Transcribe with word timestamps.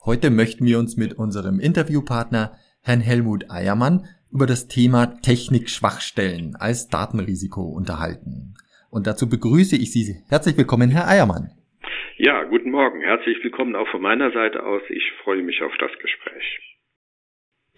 Heute 0.04 0.30
möchten 0.30 0.66
wir 0.66 0.80
uns 0.80 0.96
mit 0.96 1.12
unserem 1.12 1.60
Interviewpartner 1.60 2.56
Herrn 2.82 3.00
Helmut 3.00 3.48
Eiermann 3.48 4.06
über 4.32 4.46
das 4.46 4.66
Thema 4.66 5.06
Technikschwachstellen 5.22 6.56
als 6.58 6.88
Datenrisiko 6.88 7.62
unterhalten. 7.62 8.54
Und 8.90 9.06
dazu 9.06 9.28
begrüße 9.28 9.76
ich 9.76 9.92
Sie. 9.92 10.16
Herzlich 10.28 10.58
willkommen, 10.58 10.90
Herr 10.90 11.06
Eiermann. 11.06 11.52
Ja, 12.16 12.42
guten 12.42 12.72
Morgen. 12.72 13.02
Herzlich 13.02 13.38
willkommen 13.44 13.76
auch 13.76 13.86
von 13.86 14.02
meiner 14.02 14.32
Seite 14.32 14.66
aus. 14.66 14.82
Ich 14.88 15.12
freue 15.22 15.44
mich 15.44 15.62
auf 15.62 15.76
das 15.78 15.92
Gespräch. 16.02 16.69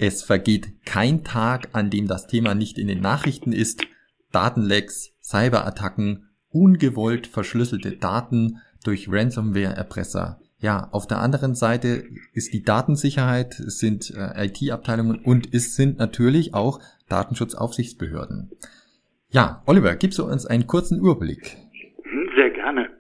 Es 0.05 0.25
vergeht 0.25 0.85
kein 0.85 1.23
Tag, 1.23 1.69
an 1.75 1.89
dem 1.89 2.09
das 2.09 2.27
Thema 2.27 2.57
nicht 2.57 2.77
in 2.77 2.89
den 2.89 3.01
Nachrichten 3.01 3.53
ist. 3.53 3.87
Datenlecks, 4.33 5.17
Cyberattacken, 5.23 6.29
ungewollt 6.51 7.29
verschlüsselte 7.29 7.93
Daten 7.93 8.59
durch 8.85 9.07
Ransomware-Erpresser. 9.09 10.41
Ja, 10.59 10.89
auf 10.91 11.07
der 11.07 11.19
anderen 11.19 11.55
Seite 11.55 12.03
ist 12.35 12.53
die 12.53 12.65
Datensicherheit, 12.65 13.61
es 13.61 13.79
sind 13.79 14.11
äh, 14.11 14.47
IT-Abteilungen 14.47 15.21
und 15.25 15.55
es 15.55 15.77
sind 15.77 15.99
natürlich 15.99 16.53
auch 16.53 16.81
Datenschutzaufsichtsbehörden. 17.09 18.51
Ja, 19.31 19.63
Oliver, 19.69 19.95
gibst 19.95 20.19
du 20.19 20.25
uns 20.25 20.47
einen 20.47 20.67
kurzen 20.67 20.99
Überblick? 20.99 21.57
Mhm, 22.03 22.29
sehr 22.35 22.51
gerne. 22.51 22.91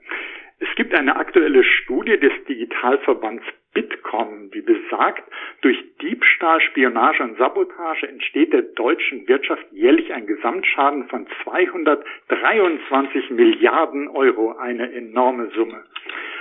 Es 0.60 0.68
gibt 0.76 0.94
eine 0.94 1.16
aktuelle 1.16 1.64
Studie 1.64 2.16
des 2.20 2.32
Digitalverbands 2.48 3.42
Bitkom, 3.74 4.50
die 4.50 4.60
besagt, 4.60 5.24
durch 5.62 5.78
Diebstahl, 6.00 6.60
Spionage 6.60 7.22
und 7.22 7.38
Sabotage 7.38 8.06
entsteht 8.06 8.52
der 8.52 8.62
deutschen 8.62 9.26
Wirtschaft 9.28 9.64
jährlich 9.72 10.12
ein 10.12 10.26
Gesamtschaden 10.26 11.08
von 11.08 11.26
223 11.44 13.30
Milliarden 13.30 14.08
Euro, 14.08 14.52
eine 14.56 14.92
enorme 14.92 15.50
Summe. 15.54 15.84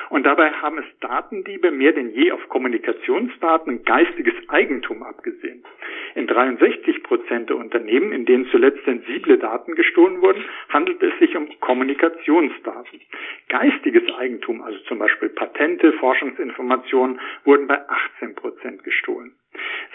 Und 0.09 0.25
dabei 0.25 0.52
haben 0.52 0.78
es 0.78 1.00
Datendiebe 1.00 1.72
mehr 1.72 1.94
denn 1.94 2.09
je 2.09 2.34
auf 2.34 2.50
Kommunikationsdaten 2.50 3.78
und 3.78 3.86
geistiges 3.86 4.34
Eigentum 4.50 5.03
abgesehen. 5.03 5.63
In 6.31 6.38
63 6.38 7.03
Prozent 7.03 7.50
der 7.50 7.58
Unternehmen, 7.58 8.14
in 8.14 8.24
denen 8.25 8.47
zuletzt 8.52 8.86
sensible 8.86 9.38
Daten 9.38 9.75
gestohlen 9.75 10.22
wurden, 10.22 10.46
handelt 10.69 11.03
es 11.03 11.12
sich 11.19 11.36
um 11.36 11.50
Kommunikationsdaten. 11.59 13.02
Geistiges 13.50 14.03
Eigentum, 14.16 14.62
also 14.62 14.80
zum 14.88 15.00
Beispiel 15.00 15.28
Patente, 15.28 15.92
Forschungsinformationen, 15.92 17.19
wurden 17.44 17.68
bei 17.68 17.81
18 17.86 18.36
Prozent 18.36 18.81
gestohlen. 18.86 19.34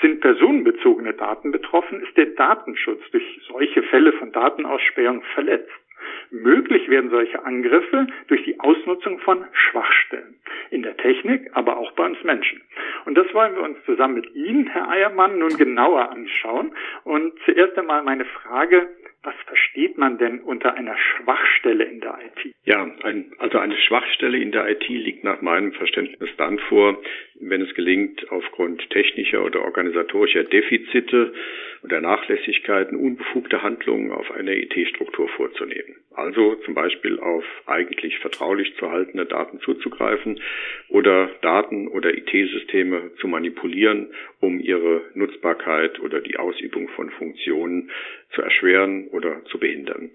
Sind 0.03 0.21
personenbezogene 0.21 1.15
Daten 1.15 1.53
betroffen, 1.53 2.03
ist 2.03 2.15
der 2.19 2.27
Datenschutz 2.27 3.01
durch 3.13 3.41
solche 3.49 3.83
Fälle 3.85 4.13
von 4.13 4.31
Datenausspähung 4.31 5.23
verletzt. 5.33 5.86
Möglich 6.31 6.89
werden 6.89 7.11
solche 7.11 7.45
Angriffe 7.45 8.07
durch 8.29 8.43
die 8.45 8.59
Ausnutzung 8.61 9.19
von 9.21 9.45
Schwachstellen 9.53 10.37
in 10.71 10.83
der 10.83 10.97
Technik, 10.97 11.51
aber 11.53 11.77
auch 11.77 11.93
bei 11.93 12.05
uns 12.05 12.23
Menschen. 12.25 12.61
Und 13.05 13.17
das 13.17 13.33
wollen 13.35 13.55
wir 13.55 13.63
uns 13.63 13.79
zusammen 13.85 14.15
mit 14.15 14.35
Ihnen, 14.35 14.67
Herr 14.67 14.89
Eiermann, 14.89 15.39
nun 15.39 15.57
genauer 15.57 16.11
anschauen. 16.11 16.75
Und 17.05 17.33
zuerst 17.45 17.79
einmal 17.79 18.03
meine 18.03 18.25
Frage, 18.25 18.89
was 19.27 19.35
versteht 19.47 19.99
man 19.99 20.19
denn 20.19 20.39
unter 20.41 20.75
einer 20.75 20.97
Schwachstelle 20.97 21.85
in 21.85 22.01
der 22.01 22.17
IT? 22.25 22.55
Ja, 22.65 22.89
ein, 23.03 23.33
also 23.39 23.59
eine 23.59 23.77
Schwachstelle 23.77 24.39
in 24.39 24.53
der 24.53 24.69
IT 24.69 24.89
liegt 24.89 25.25
nach 25.25 25.43
meinem 25.43 25.73
Verständnis 25.73 26.31
dann 26.37 26.61
vor, 26.61 27.03
wenn 27.41 27.61
es 27.61 27.75
gelingt, 27.75 28.31
aufgrund 28.31 28.89
technischer 28.91 29.45
oder 29.45 29.63
organisatorischer 29.63 30.45
Defizite 30.45 31.35
oder 31.83 32.01
Nachlässigkeiten 32.01 32.97
unbefugte 32.97 33.63
Handlungen 33.63 34.13
auf 34.13 34.31
eine 34.31 34.57
IT-Struktur 34.57 35.29
vorzunehmen. 35.31 35.97
Also 36.17 36.55
zum 36.65 36.73
Beispiel 36.73 37.21
auf 37.21 37.45
eigentlich 37.67 38.19
vertraulich 38.21 38.75
zu 38.77 38.91
haltende 38.91 39.27
Daten 39.27 39.61
zuzugreifen 39.61 40.41
oder 40.89 41.29
Daten 41.43 41.89
oder 41.89 42.17
IT-Systeme 42.17 43.11
zu 43.21 43.29
manipulieren, 43.29 44.09
um 44.41 44.59
ihre 44.59 45.03
Nutzbarkeit 45.13 46.01
oder 46.01 46.23
die 46.23 46.39
Ausübung 46.39 46.89
von 46.89 47.11
Funktionen 47.11 47.91
zu 48.35 48.41
erschweren 48.41 49.09
oder 49.09 49.45
zu 49.45 49.59
behindern. 49.59 50.11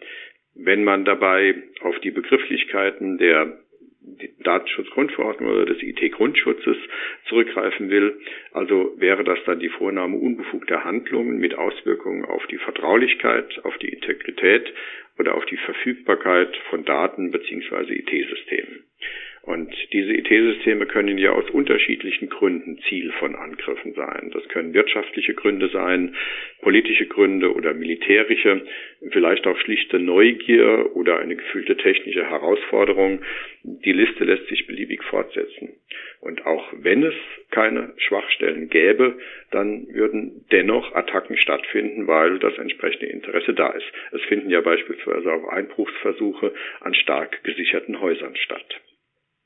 Wenn 0.56 0.84
man 0.84 1.06
dabei 1.06 1.56
auf 1.82 1.98
die 2.00 2.12
Begrifflichkeiten 2.12 3.20
der 3.20 3.60
Datenschutzgrundverordnung 4.44 5.52
oder 5.52 5.66
des 5.66 5.82
IT-Grundschutzes 5.82 6.78
zurückgreifen 7.28 7.90
will. 7.90 8.20
Also 8.52 8.94
wäre 8.98 9.24
das 9.24 9.40
dann 9.46 9.60
die 9.60 9.70
Vornahme 9.70 10.18
unbefugter 10.18 10.84
Handlungen 10.84 11.38
mit 11.38 11.56
Auswirkungen 11.56 12.26
auf 12.26 12.46
die 12.48 12.58
Vertraulichkeit, 12.58 13.64
auf 13.64 13.78
die 13.78 13.90
Integrität 13.90 14.74
oder 15.20 15.36
auf 15.36 15.46
die 15.46 15.58
Verfügbarkeit 15.58 16.56
von 16.70 16.84
Daten 16.86 17.32
bzw. 17.32 17.94
IT-Systemen. 17.94 18.84
Und 19.44 19.74
diese 19.92 20.14
IT-Systeme 20.14 20.86
können 20.86 21.18
ja 21.18 21.32
aus 21.32 21.50
unterschiedlichen 21.50 22.30
Gründen 22.30 22.78
Ziel 22.88 23.12
von 23.14 23.34
Angriffen 23.34 23.94
sein. 23.94 24.30
Das 24.32 24.48
können 24.50 24.76
wirtschaftliche 24.76 25.34
Gründe 25.34 25.68
sein, 25.70 26.16
politische 26.62 27.08
Gründe 27.08 27.52
oder 27.52 27.74
militärische, 27.74 28.62
vielleicht 29.10 29.48
auch 29.48 29.58
schlichte 29.58 29.98
Neugier 29.98 30.96
oder 30.96 31.18
eine 31.18 31.36
gefühlte 31.36 31.76
technische 31.76 32.30
Herausforderung. 32.30 33.22
Die 33.64 33.94
Liste 33.94 34.26
lässt 34.26 34.48
sich 34.48 34.68
beliebig 34.68 35.04
fortsetzen. 35.06 35.70
Und 36.20 36.46
auch 36.46 36.72
wenn 36.78 37.02
es 37.02 37.16
keine 37.50 37.94
Schwachstellen 37.98 38.70
gäbe, 38.70 39.18
dann 39.50 39.88
würden 39.90 40.46
dennoch 40.52 40.94
Attacken 40.94 41.36
stattfinden, 41.38 42.06
weil 42.06 42.38
das 42.38 42.60
entsprechende 42.60 43.08
Interesse 43.08 43.56
da 43.56 43.70
ist. 43.70 43.92
Es 44.12 44.22
finden 44.26 44.52
ja 44.52 44.62
beispielsweise 44.62 45.34
auch 45.34 45.48
Einbruchsversuche 45.48 46.54
an 46.82 46.94
stark 46.94 47.44
gesicherten 47.44 48.00
Häusern 48.00 48.36
statt. 48.36 48.82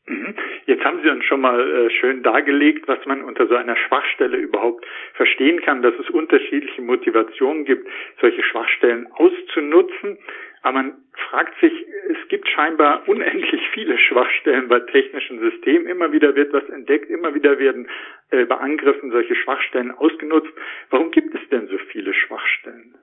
Mhm. 0.08 0.36
Jetzt 0.68 0.84
haben 0.84 1.02
Sie 1.02 1.10
uns 1.10 1.26
schon 1.26 1.42
mal 1.42 1.60
äh, 1.60 1.90
schön 1.90 2.22
dargelegt, 2.22 2.88
was 2.88 3.04
man 3.06 3.24
unter 3.24 3.48
so 3.48 3.56
einer 3.56 3.76
Schwachstelle 3.76 4.38
überhaupt 4.38 4.86
verstehen 5.14 5.62
kann, 5.62 5.82
dass 5.82 5.96
es 6.00 6.10
unterschiedliche 6.12 6.82
Motivationen 6.82 7.66
gibt, 7.66 7.88
solche 8.22 8.44
Schwachstellen 8.44 9.08
auszunutzen. 9.14 10.20
Aber 10.62 10.74
man 10.74 10.94
fragt 11.30 11.60
sich, 11.60 11.72
es 12.10 12.28
gibt 12.28 12.48
scheinbar 12.50 13.08
unendlich 13.08 13.62
viele 13.74 13.98
Schwachstellen 13.98 14.68
bei 14.68 14.80
technischen 14.80 15.40
Systemen. 15.40 15.88
Immer 15.88 16.12
wieder 16.12 16.36
wird 16.36 16.54
was 16.54 16.68
entdeckt, 16.70 17.10
immer 17.10 17.34
wieder 17.34 17.58
werden 17.60 17.88
äh, 18.32 18.46
bei 18.46 18.58
Angriffen 18.58 19.12
solche 19.12 19.36
Schwachstellen 19.36 19.92
ausgenutzt. 19.92 20.52
Warum 20.90 21.12
gibt 21.12 21.34
es 21.36 21.50
denn 21.50 21.68
so 21.68 21.78
viele 21.92 22.14
Schwachstellen? 22.14 22.96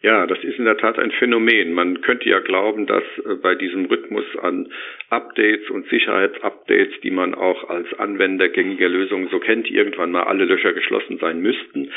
Ja, 0.00 0.26
das 0.26 0.38
ist 0.44 0.58
in 0.58 0.64
der 0.64 0.76
Tat 0.76 0.96
ein 0.98 1.10
Phänomen. 1.10 1.72
Man 1.72 2.02
könnte 2.02 2.28
ja 2.28 2.38
glauben, 2.38 2.86
dass 2.86 3.02
äh, 3.24 3.34
bei 3.42 3.56
diesem 3.56 3.86
Rhythmus 3.86 4.24
an 4.40 4.72
Updates 5.10 5.68
und 5.70 5.88
Sicherheitsupdates, 5.88 7.00
die 7.02 7.10
man 7.10 7.34
auch 7.34 7.68
als 7.68 7.92
Anwender 7.98 8.48
gängiger 8.48 8.88
Lösungen 8.88 9.28
so 9.28 9.40
kennt, 9.40 9.68
irgendwann 9.68 10.12
mal 10.12 10.22
alle 10.24 10.44
Löcher 10.44 10.72
geschlossen 10.72 11.18
sein 11.18 11.40
müssten. 11.40 11.90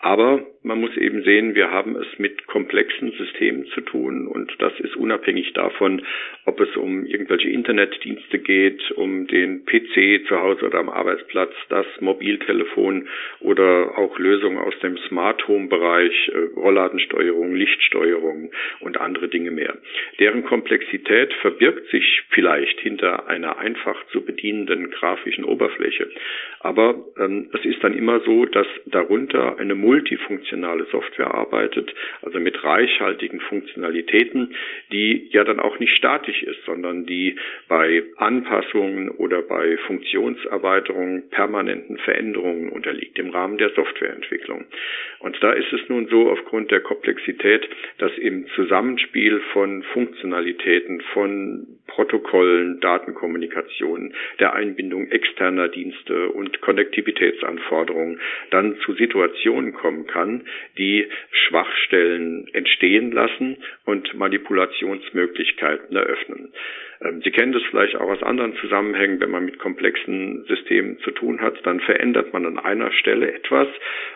Aber 0.00 0.44
man 0.62 0.80
muss 0.80 0.96
eben 0.96 1.22
sehen, 1.22 1.54
wir 1.54 1.70
haben 1.70 1.96
es 1.96 2.06
mit 2.18 2.46
komplexen 2.46 3.12
Systemen 3.12 3.66
zu 3.74 3.80
tun 3.80 4.26
und 4.26 4.52
das 4.58 4.78
ist 4.80 4.94
unabhängig 4.96 5.52
davon, 5.54 6.02
ob 6.44 6.60
es 6.60 6.76
um 6.76 7.06
irgendwelche 7.06 7.48
Internetdienste 7.48 8.38
geht, 8.38 8.90
um 8.92 9.26
den 9.26 9.64
PC 9.64 10.26
zu 10.28 10.40
Hause 10.40 10.66
oder 10.66 10.80
am 10.80 10.90
Arbeitsplatz, 10.90 11.54
das 11.70 11.86
Mobiltelefon 12.00 13.08
oder 13.40 13.96
auch 13.96 14.18
Lösungen 14.18 14.58
aus 14.58 14.78
dem 14.80 14.98
Smart 15.08 15.48
Home 15.48 15.68
Bereich, 15.68 16.30
äh, 16.34 16.58
Rollladensteuerung, 17.16 17.54
Lichtsteuerung 17.54 18.50
und 18.80 19.00
andere 19.00 19.28
Dinge 19.28 19.50
mehr. 19.50 19.76
Deren 20.18 20.44
Komplexität 20.44 21.32
verbirgt 21.34 21.88
sich 21.90 22.22
vielleicht 22.30 22.80
hinter 22.80 23.28
einer 23.28 23.58
einfach 23.58 23.96
zu 24.12 24.24
bedienenden 24.24 24.90
grafischen 24.90 25.44
Oberfläche. 25.44 26.10
Aber 26.60 26.96
ähm, 27.18 27.50
es 27.52 27.64
ist 27.64 27.82
dann 27.82 27.96
immer 27.96 28.20
so, 28.20 28.46
dass 28.46 28.66
darunter 28.86 29.58
eine 29.58 29.74
multifunktionale 29.74 30.86
Software 30.90 31.32
arbeitet, 31.32 31.94
also 32.22 32.38
mit 32.40 32.62
reichhaltigen 32.62 33.40
Funktionalitäten, 33.40 34.54
die 34.92 35.28
ja 35.30 35.44
dann 35.44 35.60
auch 35.60 35.78
nicht 35.78 35.96
statisch 35.96 36.42
ist, 36.42 36.64
sondern 36.64 37.06
die 37.06 37.36
bei 37.68 38.02
Anpassungen 38.16 39.10
oder 39.10 39.42
bei 39.42 39.76
Funktionserweiterungen 39.86 41.28
permanenten 41.30 41.98
Veränderungen 41.98 42.68
unterliegt 42.70 43.18
im 43.18 43.30
Rahmen 43.30 43.58
der 43.58 43.70
Softwareentwicklung. 43.70 44.64
Und 45.20 45.36
da 45.42 45.52
ist 45.52 45.72
es 45.72 45.80
nun 45.88 46.08
so 46.08 46.30
aufgrund 46.30 46.70
der 46.70 46.80
Komplexität, 46.80 47.05
dass 47.98 48.12
im 48.18 48.46
Zusammenspiel 48.54 49.40
von 49.52 49.82
Funktionalitäten, 49.92 51.00
von 51.12 51.66
Protokollen, 51.86 52.80
Datenkommunikation, 52.80 54.14
der 54.38 54.54
Einbindung 54.54 55.10
externer 55.10 55.68
Dienste 55.68 56.28
und 56.28 56.60
Konnektivitätsanforderungen 56.60 58.20
dann 58.50 58.76
zu 58.84 58.94
Situationen 58.94 59.72
kommen 59.72 60.06
kann, 60.06 60.42
die 60.78 61.08
Schwachstellen 61.30 62.48
entstehen 62.52 63.12
lassen 63.12 63.56
und 63.84 64.14
Manipulationsmöglichkeiten 64.14 65.96
eröffnen. 65.96 66.52
Ähm, 67.02 67.20
Sie 67.22 67.30
kennen 67.30 67.52
das 67.52 67.62
vielleicht 67.70 67.96
auch 67.96 68.08
aus 68.08 68.22
anderen 68.22 68.56
Zusammenhängen, 68.56 69.20
wenn 69.20 69.30
man 69.30 69.44
mit 69.44 69.58
komplexen 69.58 70.44
Systemen 70.46 70.98
zu 71.00 71.10
tun 71.10 71.40
hat, 71.40 71.54
dann 71.64 71.80
verändert 71.80 72.32
man 72.32 72.46
an 72.46 72.58
einer 72.58 72.92
Stelle 72.92 73.32
etwas 73.32 73.68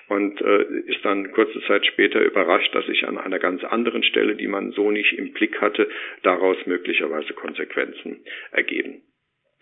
und 0.08 0.40
äh, 0.40 0.62
ist 0.86 1.04
dann 1.04 1.32
kurze 1.32 1.60
Zeit 1.62 1.86
später 1.86 2.20
überrascht, 2.20 2.74
dass 2.74 2.86
sich 2.86 3.06
an 3.06 3.18
einer 3.18 3.38
ganz 3.38 3.64
anderen 3.64 4.02
Stelle, 4.02 4.36
die 4.36 4.48
man 4.48 4.72
so 4.72 4.90
nicht 4.90 5.12
im 5.18 5.32
Blick 5.32 5.60
hatte, 5.60 5.88
daraus 6.22 6.56
möglicherweise 6.66 7.34
Konsequenzen 7.34 8.20
ergeben. 8.52 9.02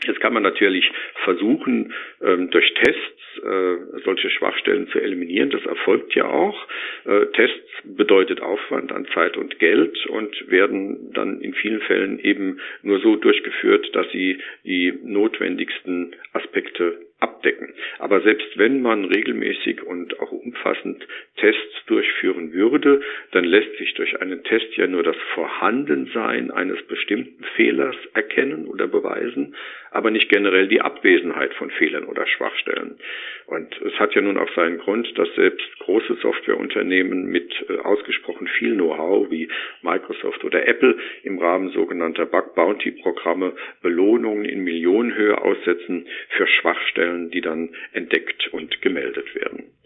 Jetzt 0.06 0.20
kann 0.20 0.32
man 0.32 0.44
natürlich 0.44 0.90
versuchen, 1.24 1.92
ähm, 2.22 2.50
durch 2.50 2.72
Tests 2.74 3.18
äh, 3.42 4.00
solche 4.04 4.30
Schwachstellen 4.30 4.88
zu 4.88 5.00
eliminieren. 5.00 5.50
Das 5.50 5.64
erfolgt 5.66 6.14
ja 6.14 6.26
auch. 6.26 6.66
Äh, 7.04 7.26
Tests 7.32 7.68
bedeutet 7.84 8.40
Aufwand 8.40 8.92
an 8.92 9.06
Zeit 9.12 9.36
und 9.36 9.58
Geld 9.58 10.06
und 10.06 10.50
werden 10.50 11.12
dann 11.14 11.40
in 11.40 11.52
vielen 11.54 11.80
Fällen 11.80 12.20
eben 12.20 12.60
nur 12.82 13.00
so 13.00 13.16
durchgeführt, 13.16 13.94
dass 13.94 14.10
sie 14.12 14.38
die 14.64 14.92
notwendigsten 15.02 16.14
Aspekte 16.32 16.98
abdecken. 17.20 17.74
Aber 17.98 18.20
selbst 18.20 18.56
wenn 18.56 18.80
man 18.80 19.04
regelmäßig 19.04 19.82
und 19.82 20.20
auch 20.20 20.30
umfassend 20.30 21.06
Tests 21.36 21.84
durchführen 21.86 22.52
würde, 22.52 23.00
dann 23.32 23.44
lässt 23.44 23.76
sich 23.78 23.94
durch 23.94 24.20
einen 24.20 24.44
Test 24.44 24.76
ja 24.76 24.86
nur 24.86 25.02
das 25.02 25.16
Vorhandensein 25.34 26.50
eines 26.50 26.80
bestimmten 26.86 27.42
Fehlers 27.56 27.96
erkennen 28.14 28.66
oder 28.66 28.86
beweisen, 28.86 29.56
aber 29.90 30.10
nicht 30.10 30.28
generell 30.28 30.68
die 30.68 30.80
Abwesenheit 30.80 31.54
von 31.54 31.70
Fehlern 31.70 32.04
oder 32.04 32.26
Schwachstellen. 32.26 32.98
Und 33.46 33.80
es 33.82 33.98
hat 33.98 34.14
ja 34.14 34.20
nun 34.20 34.38
auch 34.38 34.52
seinen 34.54 34.78
Grund, 34.78 35.06
dass 35.16 35.28
selbst 35.34 35.78
große 35.80 36.16
Softwareunternehmen 36.22 37.26
mit 37.26 37.52
äh, 37.68 37.78
ausgesprochen 37.78 38.46
viel 38.46 38.74
Know-how 38.74 39.30
wie 39.30 39.48
Microsoft 39.82 40.44
oder 40.44 40.66
Apple 40.66 40.96
im 41.22 41.38
Rahmen 41.38 41.70
sogenannter 41.70 42.26
Bug 42.26 42.54
Bounty 42.54 42.92
Programme 42.92 43.54
Belohnungen 43.82 44.44
in 44.44 44.64
Millionenhöhe 44.64 45.40
aussetzen 45.40 46.06
für 46.30 46.46
Schwachstellen, 46.46 47.30
die 47.30 47.40
dann 47.40 47.70
entdeckt 47.92 48.48
und 48.52 48.80
gemeldet 48.82 49.34
werden. 49.34 49.77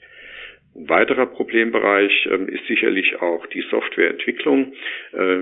Ein 0.75 0.89
weiterer 0.89 1.27
Problembereich 1.27 2.27
ähm, 2.31 2.49
ist 2.49 2.67
sicherlich 2.67 3.21
auch 3.21 3.45
die 3.47 3.61
Softwareentwicklung. 3.71 4.73
Äh, 5.13 5.41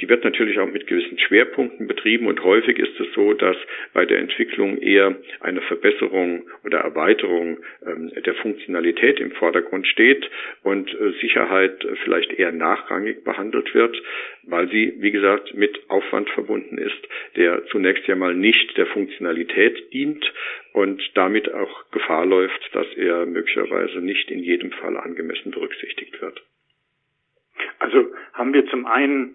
die 0.00 0.08
wird 0.08 0.24
natürlich 0.24 0.58
auch 0.58 0.70
mit 0.70 0.86
gewissen 0.86 1.18
Schwerpunkten 1.18 1.86
betrieben 1.86 2.26
und 2.26 2.44
häufig 2.44 2.78
ist 2.78 3.00
es 3.00 3.06
so, 3.14 3.32
dass 3.32 3.56
bei 3.94 4.04
der 4.04 4.18
Entwicklung 4.18 4.76
eher 4.78 5.16
eine 5.40 5.62
Verbesserung 5.62 6.42
oder 6.64 6.80
Erweiterung 6.80 7.58
ähm, 7.86 8.12
der 8.24 8.34
Funktionalität 8.34 9.20
im 9.20 9.32
Vordergrund 9.32 9.86
steht 9.86 10.28
und 10.62 10.92
äh, 10.92 11.12
Sicherheit 11.20 11.86
vielleicht 12.04 12.34
eher 12.34 12.52
nachrangig 12.52 13.24
behandelt 13.24 13.74
wird, 13.74 13.96
weil 14.42 14.68
sie, 14.68 14.94
wie 14.98 15.12
gesagt, 15.12 15.54
mit 15.54 15.78
Aufwand 15.88 16.28
verbunden 16.30 16.76
ist, 16.76 17.08
der 17.36 17.64
zunächst 17.66 18.06
ja 18.06 18.16
mal 18.16 18.34
nicht 18.34 18.76
der 18.76 18.86
Funktionalität 18.86 19.92
dient 19.94 20.30
und 20.78 21.02
damit 21.14 21.52
auch 21.52 21.90
Gefahr 21.90 22.24
läuft, 22.24 22.70
dass 22.72 22.86
er 22.94 23.26
möglicherweise 23.26 23.98
nicht 23.98 24.30
in 24.30 24.38
jedem 24.38 24.70
Fall 24.70 24.96
angemessen 24.96 25.50
berücksichtigt 25.50 26.22
wird. 26.22 26.40
Also 27.80 28.06
haben 28.32 28.52
wir 28.52 28.64
zum 28.68 28.86
einen 28.86 29.34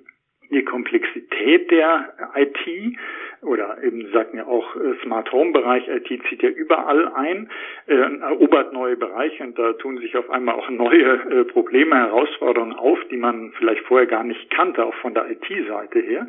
die 0.50 0.63
Komplexität 0.63 1.72
der 1.72 2.13
IT 2.36 2.98
oder 3.44 3.84
eben 3.84 4.10
sagten 4.12 4.38
ja 4.38 4.45
auch 4.45 4.75
äh, 4.75 4.95
Smart 5.04 5.31
Home 5.31 5.51
Bereich 5.51 5.88
IT 5.88 6.07
zieht 6.30 6.42
ja 6.42 6.50
überall 6.50 7.12
ein, 7.13 7.50
äh, 7.88 7.94
erobert 7.94 8.74
neue 8.74 8.95
Bereiche 8.95 9.44
und 9.44 9.57
da 9.60 9.74
tun 9.74 9.98
sich 9.98 10.16
auf 10.16 10.30
einmal 10.30 10.56
auch 10.56 10.69
neue 10.69 11.13
äh, 11.30 11.44
Probleme, 11.45 11.95
Herausforderungen 11.95 12.74
auf, 12.74 13.00
die 13.12 13.18
man 13.18 13.51
vielleicht 13.57 13.84
vorher 13.86 14.07
gar 14.07 14.24
nicht 14.24 14.50
kannte, 14.50 14.86
auch 14.86 14.95
von 14.95 15.13
der 15.13 15.30
IT-Seite 15.30 16.00
her. 16.00 16.28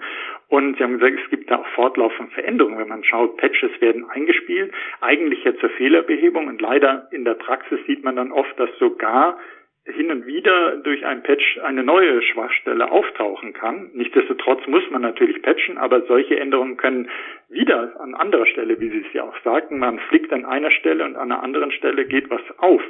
Und 0.49 0.77
Sie 0.77 0.83
haben 0.83 0.99
gesagt, 0.99 1.21
es 1.25 1.31
gibt 1.31 1.51
da 1.51 1.59
auch 1.59 1.67
fortlaufende 1.69 2.33
Veränderungen. 2.33 2.79
Wenn 2.79 2.89
man 2.89 3.05
schaut, 3.05 3.37
Patches 3.37 3.71
werden 3.81 4.09
eingespielt, 4.11 4.73
eigentlich 5.01 5.45
ja 5.45 5.55
zur 5.57 5.71
Fehlerbehebung 5.71 6.49
und 6.49 6.61
leider 6.61 7.09
in 7.13 7.25
der 7.25 7.35
Praxis 7.35 7.79
sieht 7.87 8.05
man 8.05 8.17
dann 8.17 8.33
oft, 8.33 8.59
dass 8.59 8.71
sogar 8.79 9.39
hin 9.87 10.11
und 10.11 10.27
wieder 10.27 10.77
durch 10.77 11.05
ein 11.05 11.23
Patch 11.23 11.59
eine 11.63 11.85
neue 11.85 12.23
Schwachstelle 12.23 12.91
auftauchen 12.91 13.53
kann. 13.53 13.91
Nichtsdestotrotz 13.93 14.67
muss 14.67 14.83
man 14.91 15.03
natürlich 15.03 15.43
patchen, 15.43 15.77
aber 15.77 16.03
solche 16.07 16.41
Änderungen 16.41 16.79
können 16.79 17.11
wieder 17.51 18.01
an 18.01 18.15
anderer 18.15 18.47
Stelle, 18.47 18.81
wie 18.81 18.89
Sie 18.89 19.05
es 19.07 19.13
ja 19.13 19.25
auch 19.25 19.37
sagten, 19.45 19.79
man 19.79 19.99
flickt 20.09 20.33
an 20.33 20.47
einer 20.47 20.71
Stelle 20.71 21.05
und 21.05 21.17
an 21.17 21.31
einer 21.31 21.43
anderen 21.43 21.71
Stelle 21.71 22.07
geht 22.07 22.31
was 22.31 22.41
auf, 22.59 22.83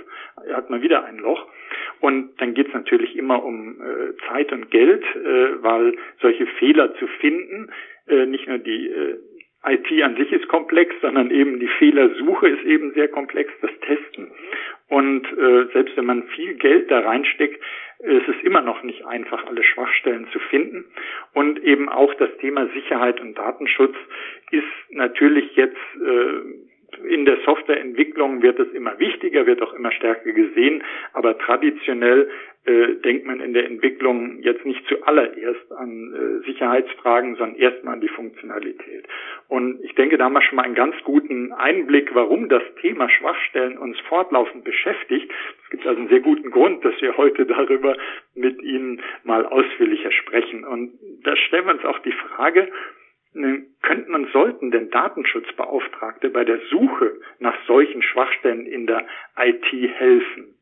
hat 0.52 0.70
man 0.70 0.82
wieder 0.82 1.04
ein 1.04 1.18
Loch. 1.18 1.48
Und 2.00 2.40
dann 2.40 2.54
geht 2.54 2.68
es 2.68 2.74
natürlich 2.74 3.16
immer 3.16 3.42
um 3.42 3.80
äh, 3.80 4.16
Zeit 4.28 4.52
und 4.52 4.70
Geld, 4.70 5.02
äh, 5.16 5.62
weil 5.62 5.96
solche 6.20 6.46
Fehler 6.46 6.94
zu 6.94 7.06
finden, 7.06 7.70
äh, 8.06 8.26
nicht 8.26 8.46
nur 8.46 8.58
die 8.58 8.88
äh, 8.88 9.18
IT 9.66 10.02
an 10.02 10.16
sich 10.16 10.32
ist 10.32 10.48
komplex, 10.48 10.94
sondern 11.00 11.30
eben 11.30 11.60
die 11.60 11.68
Fehlersuche 11.68 12.48
ist 12.48 12.64
eben 12.64 12.92
sehr 12.92 13.08
komplex, 13.08 13.52
das 13.60 13.70
Testen. 13.80 14.30
Und 14.88 15.26
äh, 15.26 15.66
selbst 15.72 15.96
wenn 15.96 16.06
man 16.06 16.24
viel 16.28 16.54
Geld 16.54 16.90
da 16.90 17.00
reinsteckt, 17.00 17.62
ist 18.00 18.28
es 18.28 18.42
immer 18.42 18.60
noch 18.60 18.82
nicht 18.82 19.06
einfach, 19.06 19.46
alle 19.46 19.62
Schwachstellen 19.62 20.26
zu 20.32 20.38
finden. 20.38 20.84
Und 21.32 21.62
eben 21.64 21.88
auch 21.88 22.12
das 22.14 22.28
Thema 22.38 22.66
Sicherheit 22.74 23.20
und 23.20 23.38
Datenschutz 23.38 23.96
ist 24.50 24.64
natürlich 24.90 25.56
jetzt 25.56 25.76
äh, 25.96 26.73
in 27.04 27.24
der 27.24 27.38
Softwareentwicklung 27.44 28.42
wird 28.42 28.58
es 28.58 28.72
immer 28.72 28.98
wichtiger, 28.98 29.46
wird 29.46 29.62
auch 29.62 29.74
immer 29.74 29.92
stärker 29.92 30.32
gesehen, 30.32 30.82
aber 31.12 31.38
traditionell 31.38 32.28
äh, 32.66 32.94
denkt 33.04 33.26
man 33.26 33.40
in 33.40 33.52
der 33.52 33.66
Entwicklung 33.66 34.40
jetzt 34.40 34.64
nicht 34.64 34.86
zuallererst 34.88 35.70
an 35.72 36.14
äh, 36.14 36.46
Sicherheitsfragen, 36.46 37.36
sondern 37.36 37.58
erstmal 37.58 37.94
an 37.94 38.00
die 38.00 38.08
Funktionalität. 38.08 39.06
Und 39.48 39.84
ich 39.84 39.94
denke, 39.94 40.16
da 40.16 40.24
haben 40.24 40.32
wir 40.32 40.40
schon 40.40 40.56
mal 40.56 40.62
einen 40.62 40.74
ganz 40.74 40.96
guten 41.04 41.52
Einblick, 41.52 42.14
warum 42.14 42.48
das 42.48 42.62
Thema 42.80 43.10
Schwachstellen 43.10 43.76
uns 43.76 44.00
fortlaufend 44.08 44.64
beschäftigt. 44.64 45.30
Es 45.64 45.70
gibt 45.70 45.86
also 45.86 46.00
einen 46.00 46.08
sehr 46.08 46.20
guten 46.20 46.50
Grund, 46.50 46.82
dass 46.84 46.98
wir 47.02 47.16
heute 47.18 47.44
darüber 47.44 47.96
mit 48.34 48.62
Ihnen 48.62 49.02
mal 49.24 49.44
ausführlicher 49.44 50.10
sprechen. 50.12 50.64
Und 50.64 50.92
da 51.22 51.36
stellen 51.36 51.66
wir 51.66 51.74
uns 51.74 51.84
auch 51.84 51.98
die 51.98 52.12
Frage, 52.12 52.68
könnten 53.82 54.14
und 54.14 54.30
sollten 54.32 54.70
denn 54.70 54.90
Datenschutzbeauftragte 54.90 56.30
bei 56.30 56.44
der 56.44 56.60
Suche 56.70 57.20
nach 57.38 57.56
solchen 57.66 58.02
Schwachstellen 58.02 58.66
in 58.66 58.86
der 58.86 59.06
IT 59.36 59.66
helfen? 59.72 60.53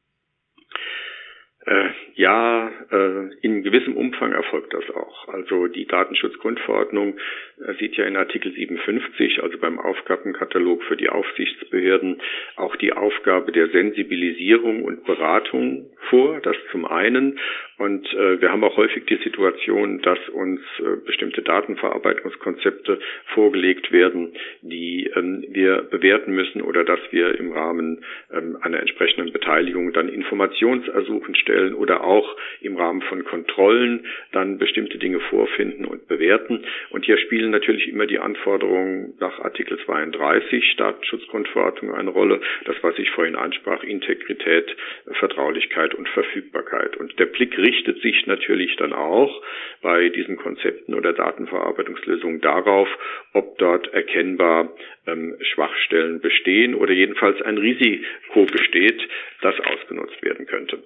Äh, 1.64 1.90
ja, 2.16 2.73
äh, 2.90 3.35
in 3.40 3.62
gewissem 3.62 3.97
Umfang 3.97 4.33
erfolgt 4.33 4.75
das 4.75 4.90
auch. 4.90 5.28
Also 5.28 5.69
die 5.69 5.87
Datenschutzgrundverordnung 5.87 7.19
äh, 7.64 7.75
sieht 7.75 7.97
ja 7.97 8.04
in 8.04 8.16
Artikel 8.16 8.52
57, 8.52 9.42
also 9.42 9.59
beim 9.59 9.78
Aufgabenkatalog 9.78 10.83
für 10.85 10.97
die 10.97 11.09
Aufsichtsbehörden, 11.09 12.21
auch 12.57 12.75
die 12.75 12.92
Aufgabe 12.92 13.52
der 13.52 13.69
Sensibilisierung 13.69 14.83
und 14.83 15.04
Beratung 15.04 15.87
vor, 16.11 16.40
das 16.40 16.57
zum 16.73 16.85
einen, 16.85 17.38
Und 17.83 18.07
äh, 18.14 18.40
wir 18.40 18.52
haben 18.52 18.62
auch 18.62 18.76
häufig 18.76 19.07
die 19.07 19.16
Situation, 19.25 20.00
dass 20.02 20.19
uns 20.28 20.61
äh, 20.78 21.04
bestimmte 21.04 21.42
Datenverarbeitungskonzepte 21.42 23.00
vorgelegt 23.35 23.90
werden, 23.90 24.35
die 24.61 25.11
ähm, 25.16 25.45
wir 25.49 25.83
bewerten 25.83 26.33
müssen 26.33 26.62
oder 26.62 26.85
dass 26.85 27.00
wir 27.11 27.37
im 27.40 27.50
Rahmen 27.50 28.04
ähm, 28.33 28.57
einer 28.61 28.78
entsprechenden 28.78 29.33
Beteiligung 29.33 29.92
dann 29.92 30.09
Informationsersuchen 30.09 31.35
stellen 31.35 31.51
oder 31.76 32.04
auch 32.04 32.37
im 32.61 32.76
Rahmen 32.76 33.02
von 33.02 33.25
Kontrollen 33.25 34.06
dann 34.32 34.59
bestimmte 34.59 34.99
Dinge 34.99 35.21
vorfinden 35.21 35.85
und 35.85 36.09
bewerten. 36.09 36.64
Und 36.90 37.04
hier 37.04 37.18
spielen 37.18 37.50
natürlich 37.50 37.88
immer 37.88 38.06
die 38.06 38.18
Anforderungen 38.18 39.14
nach 39.21 39.38
Artikel 39.40 39.78
32 39.85 40.76
Datenschutzgrundverordnung 40.76 41.94
eine 41.94 42.11
Rolle. 42.11 42.40
Das, 42.64 42.76
was 42.82 42.99
ich 42.99 43.11
vorhin 43.11 43.37
ansprach, 43.37 43.82
Integrität, 43.82 44.75
Vertraulichkeit 45.18 45.94
und 45.94 46.09
Verfügbarkeit. 46.09 46.97
Und 46.97 47.18
der 47.18 47.26
Blick 47.26 47.56
richtet 47.59 48.00
sich 48.02 48.26
natürlich 48.26 48.76
dann 48.76 48.92
auch 48.92 49.42
bei 49.80 50.09
diesen 50.09 50.37
Konzepten 50.37 50.94
oder 50.94 51.12
Datenverarbeitungslösungen 51.12 52.40
darauf, 52.40 52.88
ob 53.32 53.59
dort 53.59 53.92
erkennbar 53.92 54.73
ähm, 55.06 55.37
Schwachstellen 55.40 56.21
bestehen 56.21 56.75
oder 56.75 56.92
jedenfalls 56.92 57.40
ein 57.42 57.59
Risiko 57.59 58.47
besteht, 58.50 59.00
das 59.40 59.54
ausgenutzt 59.61 60.23
werden 60.23 60.47
könnte. 60.47 60.82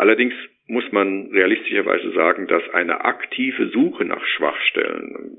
Allerdings 0.00 0.32
muss 0.66 0.90
man 0.92 1.26
realistischerweise 1.30 2.10
sagen, 2.12 2.46
dass 2.46 2.62
eine 2.70 3.04
aktive 3.04 3.68
Suche 3.68 4.06
nach 4.06 4.24
Schwachstellen, 4.24 5.36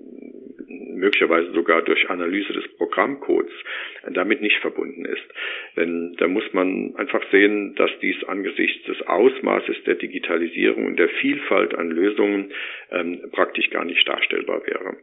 möglicherweise 0.68 1.52
sogar 1.52 1.82
durch 1.82 2.12
Analyse 2.12 2.54
des 2.54 2.68
Programmcodes, 2.78 3.52
damit 4.12 4.44
nicht 4.44 4.58
verbunden 4.58 5.06
ist. 5.06 5.24
Denn 5.78 6.14
da 6.20 6.28
muss 6.28 6.44
man 6.54 6.94
einfach 6.96 7.24
sehen, 7.32 7.74
dass 7.74 7.90
dies 8.04 8.24
angesichts 8.26 8.86
des 8.86 9.02
Ausmaßes 9.08 9.84
der 9.88 9.96
Digitalisierung 9.96 10.86
und 10.86 11.00
der 11.00 11.10
Vielfalt 11.10 11.74
an 11.74 11.90
Lösungen 11.90 12.52
ähm, 12.92 13.20
praktisch 13.32 13.72
gar 13.72 13.84
nicht 13.84 14.08
darstellbar 14.08 14.62
wäre. 14.68 14.96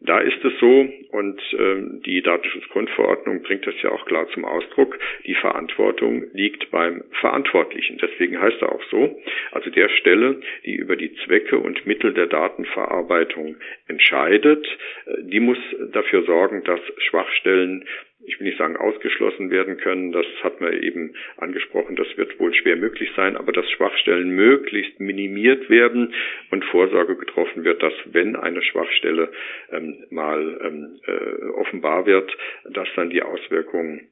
Da 0.00 0.20
ist 0.20 0.44
es 0.44 0.52
so, 0.60 0.88
und 1.10 1.40
ähm, 1.58 2.02
die 2.06 2.22
Datenschutzgrundverordnung 2.22 3.42
bringt 3.42 3.66
das 3.66 3.74
ja 3.82 3.90
auch 3.90 4.06
klar 4.06 4.28
zum 4.28 4.44
Ausdruck, 4.44 4.96
die 5.26 5.34
Verantwortung 5.34 6.24
liegt 6.32 6.70
beim 6.70 7.02
Verantwortlichen. 7.20 7.98
Deswegen 8.00 8.40
heißt 8.40 8.62
er 8.62 8.72
auch 8.72 8.82
so, 8.90 9.18
also 9.50 9.70
der 9.70 9.88
Stelle, 9.88 10.40
die 10.64 10.76
über 10.76 10.94
die 10.94 11.14
Zwecke 11.24 11.58
und 11.58 11.84
Mittel 11.84 12.14
der 12.14 12.26
Datenverarbeitung 12.26 13.56
entscheidet, 13.88 14.64
äh, 15.06 15.22
die 15.22 15.40
muss 15.40 15.58
dafür 15.92 16.22
sorgen, 16.22 16.62
dass 16.62 16.80
Schwachstellen 16.98 17.84
ich 18.28 18.38
will 18.38 18.46
nicht 18.46 18.58
sagen 18.58 18.76
ausgeschlossen 18.76 19.50
werden 19.50 19.78
können, 19.78 20.12
das 20.12 20.26
hat 20.42 20.60
man 20.60 20.72
eben 20.74 21.14
angesprochen, 21.38 21.96
das 21.96 22.06
wird 22.16 22.38
wohl 22.38 22.52
schwer 22.54 22.76
möglich 22.76 23.10
sein, 23.16 23.36
aber 23.36 23.52
dass 23.52 23.68
Schwachstellen 23.70 24.30
möglichst 24.30 25.00
minimiert 25.00 25.70
werden 25.70 26.14
und 26.50 26.64
Vorsorge 26.66 27.16
getroffen 27.16 27.64
wird, 27.64 27.82
dass 27.82 27.94
wenn 28.06 28.36
eine 28.36 28.62
Schwachstelle 28.62 29.30
ähm, 29.72 30.04
mal 30.10 30.60
ähm, 30.62 31.00
äh, 31.06 31.48
offenbar 31.52 32.06
wird, 32.06 32.30
dass 32.70 32.88
dann 32.96 33.10
die 33.10 33.22
Auswirkungen 33.22 34.08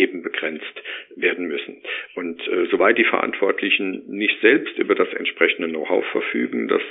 eben 0.00 0.22
begrenzt 0.22 0.82
werden 1.16 1.46
müssen. 1.46 1.82
Und 2.14 2.40
äh, 2.48 2.66
soweit 2.70 2.98
die 2.98 3.04
Verantwortlichen 3.04 4.04
nicht 4.08 4.40
selbst 4.40 4.78
über 4.78 4.94
das 4.94 5.12
entsprechende 5.14 5.68
Know-how 5.68 6.04
verfügen, 6.06 6.68
das 6.68 6.82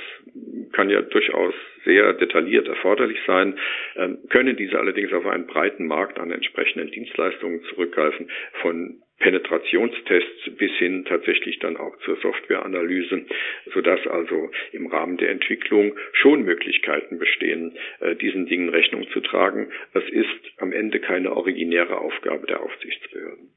kann 0.72 0.90
ja 0.90 1.02
durchaus 1.02 1.54
sehr 1.84 2.12
detailliert 2.14 2.68
erforderlich 2.68 3.18
sein, 3.26 3.58
äh, 3.96 4.08
können 4.28 4.56
diese 4.56 4.78
allerdings 4.78 5.12
auf 5.12 5.26
einen 5.26 5.46
breiten 5.46 5.86
Markt 5.86 6.18
an 6.18 6.30
entsprechenden 6.30 6.90
Dienstleistungen 6.90 7.62
zurückgreifen, 7.64 8.30
von 8.60 9.02
Penetrationstests 9.20 10.56
bis 10.56 10.72
hin 10.72 11.04
tatsächlich 11.04 11.58
dann 11.60 11.76
auch 11.76 11.96
zur 11.98 12.16
Softwareanalyse, 12.16 13.26
sodass 13.72 14.04
also 14.06 14.50
im 14.72 14.86
Rahmen 14.86 15.18
der 15.18 15.30
Entwicklung 15.30 15.94
schon 16.12 16.42
Möglichkeiten 16.42 17.18
bestehen, 17.18 17.76
äh, 18.00 18.16
diesen 18.16 18.46
Dingen 18.46 18.70
Rechnung 18.70 19.08
zu 19.10 19.20
tragen. 19.20 19.70
Das 19.92 20.04
ist 20.08 20.58
am 20.58 20.72
Ende 20.72 21.00
keine 21.00 21.36
originäre 21.36 21.98
Aufgabe 21.98 22.46
der 22.46 22.62
Aufsichtsbehörden. 22.62 23.50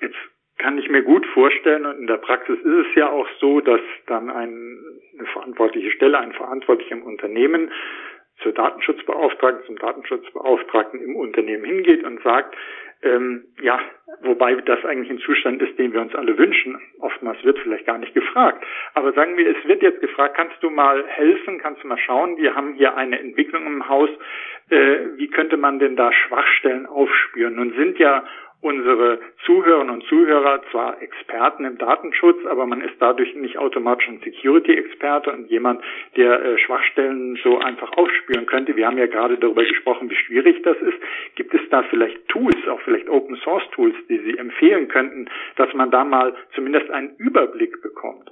Jetzt 0.00 0.16
kann 0.58 0.76
ich 0.78 0.88
mir 0.88 1.02
gut 1.02 1.24
vorstellen, 1.26 1.86
und 1.86 1.98
in 1.98 2.06
der 2.06 2.18
Praxis 2.18 2.58
ist 2.58 2.86
es 2.88 2.94
ja 2.96 3.10
auch 3.10 3.28
so, 3.40 3.60
dass 3.60 3.80
dann 4.06 4.28
ein, 4.28 4.78
eine 5.16 5.26
verantwortliche 5.32 5.92
Stelle, 5.92 6.18
ein 6.18 6.32
Verantwortlicher 6.32 6.96
im 6.96 7.04
Unternehmen 7.04 7.70
zur 8.42 8.52
Datenschutzbeauftragten, 8.52 9.66
zum 9.66 9.78
Datenschutzbeauftragten 9.78 11.00
im 11.00 11.16
Unternehmen 11.16 11.64
hingeht 11.64 12.04
und 12.04 12.22
sagt, 12.22 12.56
ähm, 13.02 13.44
ja, 13.60 13.78
wobei 14.22 14.54
das 14.56 14.84
eigentlich 14.84 15.10
ein 15.10 15.20
Zustand 15.20 15.62
ist, 15.62 15.78
den 15.78 15.92
wir 15.92 16.00
uns 16.00 16.14
alle 16.14 16.36
wünschen. 16.36 16.80
Oftmals 16.98 17.42
wird 17.44 17.58
vielleicht 17.60 17.86
gar 17.86 17.98
nicht 17.98 18.12
gefragt. 18.12 18.64
Aber 18.94 19.12
sagen 19.12 19.36
wir, 19.36 19.48
es 19.48 19.68
wird 19.68 19.82
jetzt 19.82 20.00
gefragt, 20.00 20.36
kannst 20.36 20.60
du 20.62 20.70
mal 20.70 21.06
helfen, 21.06 21.58
kannst 21.58 21.84
du 21.84 21.86
mal 21.86 21.98
schauen, 21.98 22.36
wir 22.38 22.56
haben 22.56 22.74
hier 22.74 22.96
eine 22.96 23.20
Entwicklung 23.20 23.66
im 23.66 23.88
Haus, 23.88 24.10
äh, 24.70 24.98
wie 25.16 25.28
könnte 25.28 25.56
man 25.56 25.78
denn 25.78 25.94
da 25.94 26.12
Schwachstellen 26.12 26.86
aufspüren? 26.86 27.54
Nun 27.54 27.72
sind 27.74 27.98
ja 27.98 28.24
unsere 28.60 29.20
Zuhörerinnen 29.44 29.94
und 29.94 30.04
Zuhörer 30.04 30.62
zwar 30.70 31.00
Experten 31.00 31.64
im 31.64 31.78
Datenschutz, 31.78 32.44
aber 32.46 32.66
man 32.66 32.80
ist 32.80 32.94
dadurch 32.98 33.34
nicht 33.34 33.58
automatisch 33.58 34.08
ein 34.08 34.20
Security-Experte 34.24 35.30
und 35.32 35.48
jemand, 35.48 35.82
der 36.16 36.42
äh, 36.42 36.58
Schwachstellen 36.58 37.38
so 37.42 37.58
einfach 37.58 37.92
aufspüren 37.92 38.46
könnte. 38.46 38.76
Wir 38.76 38.86
haben 38.86 38.98
ja 38.98 39.06
gerade 39.06 39.38
darüber 39.38 39.64
gesprochen, 39.64 40.10
wie 40.10 40.16
schwierig 40.16 40.62
das 40.62 40.76
ist. 40.78 40.98
Gibt 41.36 41.54
es 41.54 41.60
da 41.70 41.82
vielleicht 41.84 42.26
Tools, 42.28 42.66
auch 42.68 42.80
vielleicht 42.80 43.08
Open-Source-Tools, 43.08 43.94
die 44.08 44.18
Sie 44.18 44.38
empfehlen 44.38 44.88
könnten, 44.88 45.28
dass 45.56 45.72
man 45.74 45.90
da 45.90 46.04
mal 46.04 46.34
zumindest 46.54 46.90
einen 46.90 47.14
Überblick 47.16 47.80
bekommt? 47.82 48.30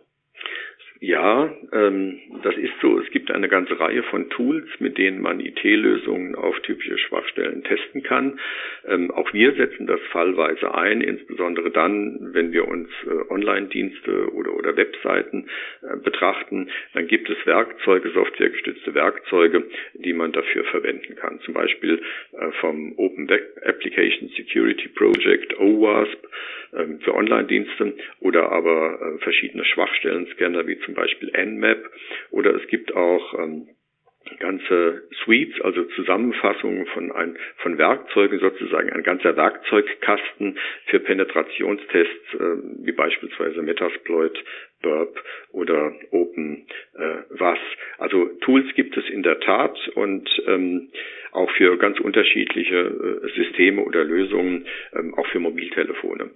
Ja, 1.00 1.53
ähm, 1.73 2.21
das 2.43 2.57
ist 2.57 2.73
so. 2.81 2.99
Es 2.99 3.11
gibt 3.11 3.31
eine 3.31 3.49
ganze 3.49 3.79
Reihe 3.79 4.03
von 4.05 4.31
Tools, 4.31 4.67
mit 4.79 4.97
denen 4.97 5.21
man 5.21 5.41
IT-Lösungen 5.41 6.35
auf 6.35 6.59
typische 6.61 6.97
Schwachstellen 6.97 7.62
testen 7.65 8.03
kann. 8.03 8.41
Ähm, 8.87 9.11
auch 9.11 9.31
wir 9.35 9.53
setzen 9.55 9.87
das 9.87 10.00
fallweise 10.11 10.75
ein, 10.75 11.03
insbesondere 11.03 11.71
dann, 11.71 12.33
wenn 12.33 12.53
wir 12.53 12.67
uns 12.67 12.88
äh, 13.05 13.31
Online-Dienste 13.31 14.33
oder, 14.33 14.55
oder 14.55 14.76
Webseiten 14.76 15.49
äh, 15.83 15.99
betrachten. 15.99 16.71
Dann 16.95 17.07
gibt 17.09 17.29
es 17.29 17.45
Werkzeuge, 17.45 18.11
softwaregestützte 18.11 18.95
Werkzeuge, 18.95 19.65
die 19.95 20.15
man 20.15 20.33
dafür 20.33 20.65
verwenden 20.65 21.15
kann. 21.17 21.41
Zum 21.41 21.53
Beispiel 21.53 22.00
äh, 22.33 22.50
vom 22.61 22.95
Open 22.97 23.29
Web 23.29 23.61
Application 23.67 24.31
Security 24.31 24.88
Project, 24.88 25.59
OWASP, 25.59 26.26
ähm, 26.75 27.00
für 27.00 27.15
Online-Dienste 27.15 27.95
oder 28.21 28.50
aber 28.53 29.00
äh, 29.00 29.19
verschiedene 29.23 29.65
Schwachstellen-Scanner 29.65 30.67
wie 30.67 30.76
zum 30.87 30.95
Beispiel 30.95 31.31
Nmap 31.35 31.85
oder 32.31 32.55
es 32.55 32.66
gibt 32.69 32.97
auch 32.97 33.38
ähm, 33.38 33.69
ganze 34.38 35.02
Suites, 35.25 35.61
also 35.61 35.85
Zusammenfassungen 35.85 36.87
von, 36.87 37.12
ein, 37.12 37.37
von 37.59 37.78
Werkzeugen 37.78 38.38
sozusagen, 38.40 38.90
ein 38.90 39.02
ganzer 39.02 39.37
Werkzeugkasten 39.37 40.59
für 40.87 41.00
Penetrationstests, 41.00 42.35
äh, 42.35 42.85
wie 42.85 42.93
beispielsweise 42.93 43.62
Metasploit, 43.62 44.37
Burp 44.83 45.23
oder 45.52 45.92
Open 46.11 46.66
äh, 46.95 47.16
Was. 47.30 47.59
Also 47.99 48.26
Tools 48.40 48.66
gibt 48.75 48.97
es 48.97 49.09
in 49.09 49.23
der 49.23 49.40
Tat 49.40 49.76
und 49.95 50.28
ähm, 50.47 50.88
auch 51.33 51.50
für 51.52 51.76
ganz 51.76 52.00
unterschiedliche 52.00 52.76
äh, 52.76 53.28
Systeme 53.37 53.83
oder 53.83 54.04
Lösungen, 54.04 54.66
ähm, 54.95 55.14
auch 55.14 55.26
für 55.26 55.38
Mobiltelefone. 55.38 56.30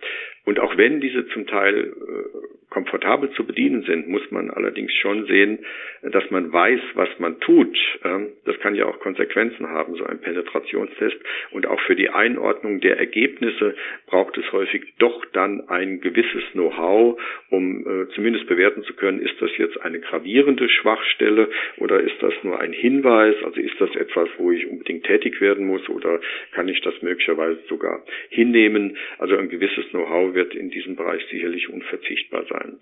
Und 0.44 0.59
auch 0.61 0.76
wenn 0.76 1.00
diese 1.00 1.26
zum 1.28 1.47
Teil 1.47 1.85
äh, 1.85 2.70
komfortabel 2.70 3.30
zu 3.32 3.44
bedienen 3.44 3.82
sind, 3.82 4.09
muss 4.09 4.30
man 4.30 4.50
allerdings 4.50 4.92
schon 4.94 5.26
sehen, 5.26 5.59
dass 6.02 6.30
man 6.30 6.52
weiß, 6.52 6.80
was 6.94 7.09
man 7.18 7.40
tut. 7.40 7.76
Ähm, 8.04 8.28
das 8.44 8.59
kann 8.61 8.75
ja 8.75 8.87
auch 8.87 9.00
Konsequenzen 9.00 9.68
haben, 9.68 9.94
so 9.97 10.04
ein 10.04 10.20
Penetrationstest. 10.20 11.16
Und 11.50 11.66
auch 11.66 11.80
für 11.80 11.97
die 11.97 12.11
Einordnung 12.11 12.80
der 12.80 12.99
Ergebnisse 12.99 13.75
braucht 14.06 14.38
es 14.38 14.52
häufig 14.52 14.94
doch 14.99 15.25
dann 15.32 15.68
ein 15.68 16.00
gewisses 16.00 16.44
Know-how, 16.52 17.20
um 17.50 17.80
äh, 17.80 18.09
zumindest 18.14 18.30
bewerten 18.47 18.83
zu 18.85 18.95
können, 18.95 19.21
ist 19.21 19.41
das 19.41 19.51
jetzt 19.57 19.81
eine 19.81 20.01
gravierende 20.01 20.69
Schwachstelle 20.69 21.49
oder 21.79 22.01
ist 22.01 22.17
das 22.21 22.35
nur 22.43 22.61
ein 22.61 22.73
Hinweis? 22.73 23.35
Also 23.45 23.61
ist 23.61 23.81
das 23.81 23.95
etwas, 23.97 24.29
wo 24.39 24.53
ich 24.53 24.67
unbedingt 24.67 25.05
tätig 25.05 25.41
werden 25.41 25.67
muss 25.67 25.89
oder 25.89 26.21
kann 26.53 26.69
ich 26.69 26.81
das 26.81 26.95
möglicherweise 27.03 27.61
sogar 27.69 28.05
hinnehmen? 28.29 28.97
Also 29.19 29.37
ein 29.37 29.49
gewisses 29.49 29.89
Know-how 29.91 30.35
wird 30.35 30.55
in 30.55 30.71
diesem 30.71 30.97
Bereich 30.97 31.25
sicherlich 31.31 31.69
unverzichtbar 31.69 32.45
sein. 32.49 32.79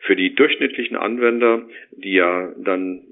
Für 0.00 0.16
die 0.16 0.34
durchschnittlichen 0.34 0.96
Anwender, 0.96 1.68
die 1.92 2.14
ja 2.14 2.52
dann 2.58 3.02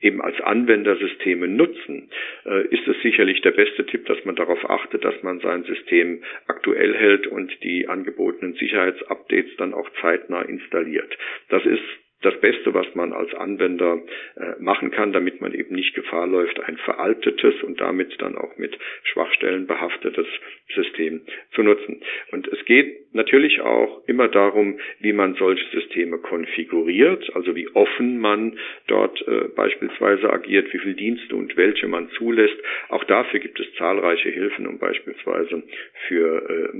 eben 0.00 0.20
als 0.20 0.40
Anwendersysteme 0.40 1.48
nutzen, 1.48 2.10
äh, 2.46 2.66
ist 2.68 2.86
es 2.86 3.00
sicherlich 3.02 3.40
der 3.42 3.52
beste 3.52 3.86
Tipp, 3.86 4.06
dass 4.06 4.24
man 4.24 4.36
darauf 4.36 4.68
achtet, 4.68 5.04
dass 5.04 5.22
man 5.22 5.40
sein 5.40 5.64
System 5.64 6.22
aktuell 6.46 6.94
hält 6.94 7.26
und 7.26 7.52
die 7.62 7.88
angebotenen 7.88 8.54
Sicherheitsupdates 8.54 9.56
dann 9.56 9.74
auch 9.74 9.88
zeitnah 10.00 10.42
installiert. 10.42 11.16
Das 11.48 11.64
ist 11.64 11.82
das 12.24 12.40
Beste, 12.40 12.74
was 12.74 12.86
man 12.94 13.12
als 13.12 13.34
Anwender 13.34 14.02
äh, 14.36 14.62
machen 14.62 14.90
kann, 14.90 15.12
damit 15.12 15.40
man 15.40 15.52
eben 15.52 15.74
nicht 15.74 15.94
Gefahr 15.94 16.26
läuft, 16.26 16.60
ein 16.60 16.76
veraltetes 16.78 17.62
und 17.62 17.80
damit 17.80 18.20
dann 18.20 18.36
auch 18.36 18.56
mit 18.56 18.78
Schwachstellen 19.02 19.66
behaftetes 19.66 20.26
System 20.74 21.22
zu 21.54 21.62
nutzen. 21.62 22.00
Und 22.32 22.48
es 22.48 22.64
geht 22.64 23.14
natürlich 23.14 23.60
auch 23.60 24.06
immer 24.06 24.28
darum, 24.28 24.78
wie 25.00 25.12
man 25.12 25.34
solche 25.34 25.64
Systeme 25.70 26.18
konfiguriert, 26.18 27.34
also 27.34 27.54
wie 27.54 27.68
offen 27.74 28.18
man 28.18 28.58
dort 28.86 29.26
äh, 29.28 29.48
beispielsweise 29.54 30.30
agiert, 30.30 30.72
wie 30.72 30.78
viele 30.78 30.94
Dienste 30.94 31.36
und 31.36 31.56
welche 31.56 31.88
man 31.88 32.10
zulässt. 32.10 32.56
Auch 32.88 33.04
dafür 33.04 33.40
gibt 33.40 33.60
es 33.60 33.66
zahlreiche 33.74 34.30
Hilfen, 34.30 34.66
um 34.66 34.78
beispielsweise 34.78 35.62
für 36.08 36.72
äh, 36.72 36.76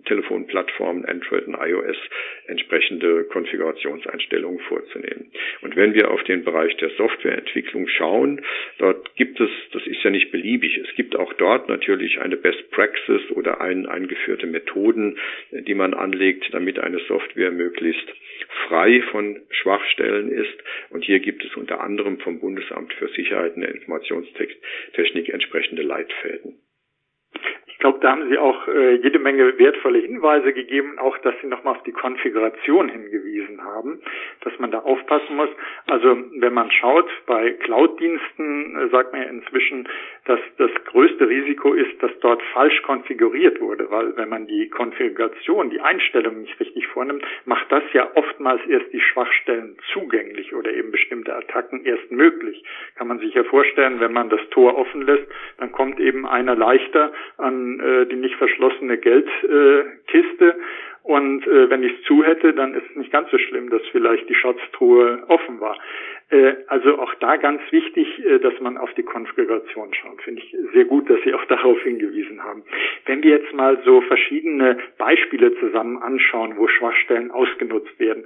Mobiltelefonplattformen 0.00 1.04
Android 1.04 1.46
und 1.46 1.54
iOS 1.54 1.96
entsprechende 2.46 3.24
Konfigurationseinstellungen 3.24 4.60
vorzunehmen. 4.60 5.30
Und 5.62 5.76
wenn 5.76 5.94
wir 5.94 6.10
auf 6.10 6.22
den 6.24 6.44
Bereich 6.44 6.76
der 6.78 6.90
Softwareentwicklung 6.90 7.86
schauen, 7.88 8.42
dort 8.78 9.14
gibt 9.16 9.40
es, 9.40 9.50
das 9.72 9.86
ist 9.86 10.02
ja 10.02 10.10
nicht 10.10 10.30
beliebig, 10.30 10.78
es 10.78 10.94
gibt 10.96 11.16
auch 11.16 11.32
dort 11.34 11.68
natürlich 11.68 12.20
eine 12.20 12.36
Best 12.36 12.70
Praxis 12.70 13.30
oder 13.32 13.60
ein, 13.60 13.86
eingeführte 13.86 14.46
Methoden, 14.46 15.18
die 15.50 15.74
man 15.74 15.94
anlegt, 15.94 16.52
damit 16.52 16.78
eine 16.78 16.98
Software 17.00 17.50
möglichst 17.50 18.08
frei 18.68 19.02
von 19.10 19.40
Schwachstellen 19.50 20.30
ist. 20.30 20.56
Und 20.90 21.04
hier 21.04 21.20
gibt 21.20 21.44
es 21.44 21.54
unter 21.56 21.80
anderem 21.80 22.18
vom 22.18 22.40
Bundesamt 22.40 22.92
für 22.94 23.08
Sicherheit 23.08 23.54
in 23.54 23.62
der 23.62 23.74
Informationstechnik 23.74 25.28
entsprechende 25.28 25.82
Leitfäden. 25.82 26.58
Glaube, 27.80 27.98
da 28.00 28.10
haben 28.10 28.28
Sie 28.28 28.36
auch 28.36 28.68
äh, 28.68 28.96
jede 28.96 29.18
Menge 29.18 29.58
wertvolle 29.58 30.00
Hinweise 30.00 30.52
gegeben, 30.52 30.98
auch 30.98 31.16
dass 31.18 31.34
Sie 31.40 31.46
nochmal 31.46 31.76
auf 31.76 31.82
die 31.84 31.92
Konfiguration 31.92 32.90
hingewiesen 32.90 33.64
haben, 33.64 34.02
dass 34.42 34.52
man 34.58 34.70
da 34.70 34.80
aufpassen 34.80 35.34
muss. 35.34 35.48
Also 35.86 36.18
wenn 36.36 36.52
man 36.52 36.70
schaut, 36.70 37.08
bei 37.24 37.52
Cloud-Diensten 37.52 38.76
äh, 38.76 38.88
sagt 38.90 39.12
man 39.12 39.22
ja 39.22 39.28
inzwischen, 39.28 39.88
dass 40.26 40.40
das 40.58 40.70
größte 40.84 41.26
Risiko 41.26 41.72
ist, 41.72 42.02
dass 42.02 42.10
dort 42.20 42.42
falsch 42.52 42.82
konfiguriert 42.82 43.62
wurde, 43.62 43.90
weil 43.90 44.14
wenn 44.14 44.28
man 44.28 44.46
die 44.46 44.68
Konfiguration, 44.68 45.70
die 45.70 45.80
Einstellung 45.80 46.42
nicht 46.42 46.60
richtig 46.60 46.86
vornimmt, 46.88 47.24
macht 47.46 47.72
das 47.72 47.82
ja 47.94 48.10
oftmals 48.14 48.60
erst 48.66 48.92
die 48.92 49.00
Schwachstellen 49.00 49.78
zugänglich 49.94 50.54
oder 50.54 50.70
eben 50.70 50.90
bestimmte 50.90 51.34
Attacken 51.34 51.86
erst 51.86 52.12
möglich. 52.12 52.62
Kann 52.96 53.08
man 53.08 53.20
sich 53.20 53.32
ja 53.32 53.44
vorstellen, 53.44 54.00
wenn 54.00 54.12
man 54.12 54.28
das 54.28 54.40
Tor 54.50 54.76
offen 54.76 55.00
lässt, 55.00 55.26
dann 55.56 55.72
kommt 55.72 55.98
eben 55.98 56.26
einer 56.26 56.54
leichter 56.54 57.12
an 57.38 57.69
äh, 57.78 58.06
die 58.06 58.16
nicht 58.16 58.34
verschlossene 58.36 58.98
Geldkiste 58.98 60.56
und 61.02 61.46
äh, 61.46 61.70
wenn 61.70 61.82
ich 61.82 61.92
es 61.94 62.02
zu 62.04 62.22
hätte, 62.22 62.52
dann 62.52 62.74
ist 62.74 62.84
es 62.90 62.96
nicht 62.96 63.10
ganz 63.10 63.30
so 63.30 63.38
schlimm, 63.38 63.70
dass 63.70 63.82
vielleicht 63.90 64.28
die 64.28 64.34
Schatztruhe 64.34 65.22
offen 65.28 65.58
war. 65.60 65.78
Äh, 66.30 66.54
also 66.66 66.98
auch 66.98 67.14
da 67.14 67.36
ganz 67.36 67.62
wichtig, 67.70 68.06
äh, 68.24 68.38
dass 68.38 68.58
man 68.60 68.76
auf 68.76 68.92
die 68.94 69.02
Konfiguration 69.02 69.94
schaut. 69.94 70.20
Finde 70.22 70.42
ich 70.42 70.54
sehr 70.74 70.84
gut, 70.84 71.08
dass 71.08 71.18
Sie 71.24 71.32
auch 71.32 71.44
darauf 71.48 71.80
hingewiesen 71.82 72.44
haben. 72.44 72.64
Wenn 73.06 73.22
wir 73.22 73.30
jetzt 73.30 73.52
mal 73.54 73.80
so 73.84 74.02
verschiedene 74.02 74.78
Beispiele 74.98 75.54
zusammen 75.58 76.02
anschauen, 76.02 76.54
wo 76.56 76.68
Schwachstellen 76.68 77.30
ausgenutzt 77.30 77.98
werden, 77.98 78.24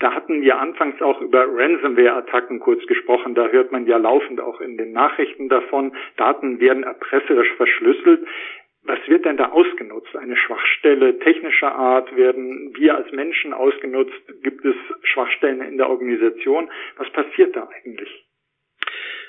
da 0.00 0.12
hatten 0.12 0.42
wir 0.42 0.60
anfangs 0.60 1.00
auch 1.02 1.20
über 1.20 1.44
Ransomware-Attacken 1.48 2.60
kurz 2.60 2.86
gesprochen. 2.86 3.34
Da 3.34 3.48
hört 3.48 3.72
man 3.72 3.86
ja 3.86 3.96
laufend 3.96 4.40
auch 4.40 4.60
in 4.60 4.76
den 4.76 4.92
Nachrichten 4.92 5.48
davon. 5.48 5.92
Daten 6.16 6.60
werden 6.60 6.84
erpresserisch 6.84 7.52
verschlüsselt. 7.56 8.24
Was 8.82 8.98
wird 9.08 9.24
denn 9.24 9.36
da 9.36 9.50
ausgenutzt? 9.50 10.14
Eine 10.16 10.36
Schwachstelle 10.36 11.18
technischer 11.18 11.74
Art? 11.74 12.14
Werden 12.16 12.74
wir 12.76 12.96
als 12.96 13.10
Menschen 13.12 13.52
ausgenutzt? 13.52 14.42
Gibt 14.42 14.64
es 14.64 14.76
Schwachstellen 15.02 15.60
in 15.62 15.76
der 15.76 15.90
Organisation? 15.90 16.70
Was 16.96 17.10
passiert 17.10 17.54
da 17.56 17.68
eigentlich? 17.68 18.08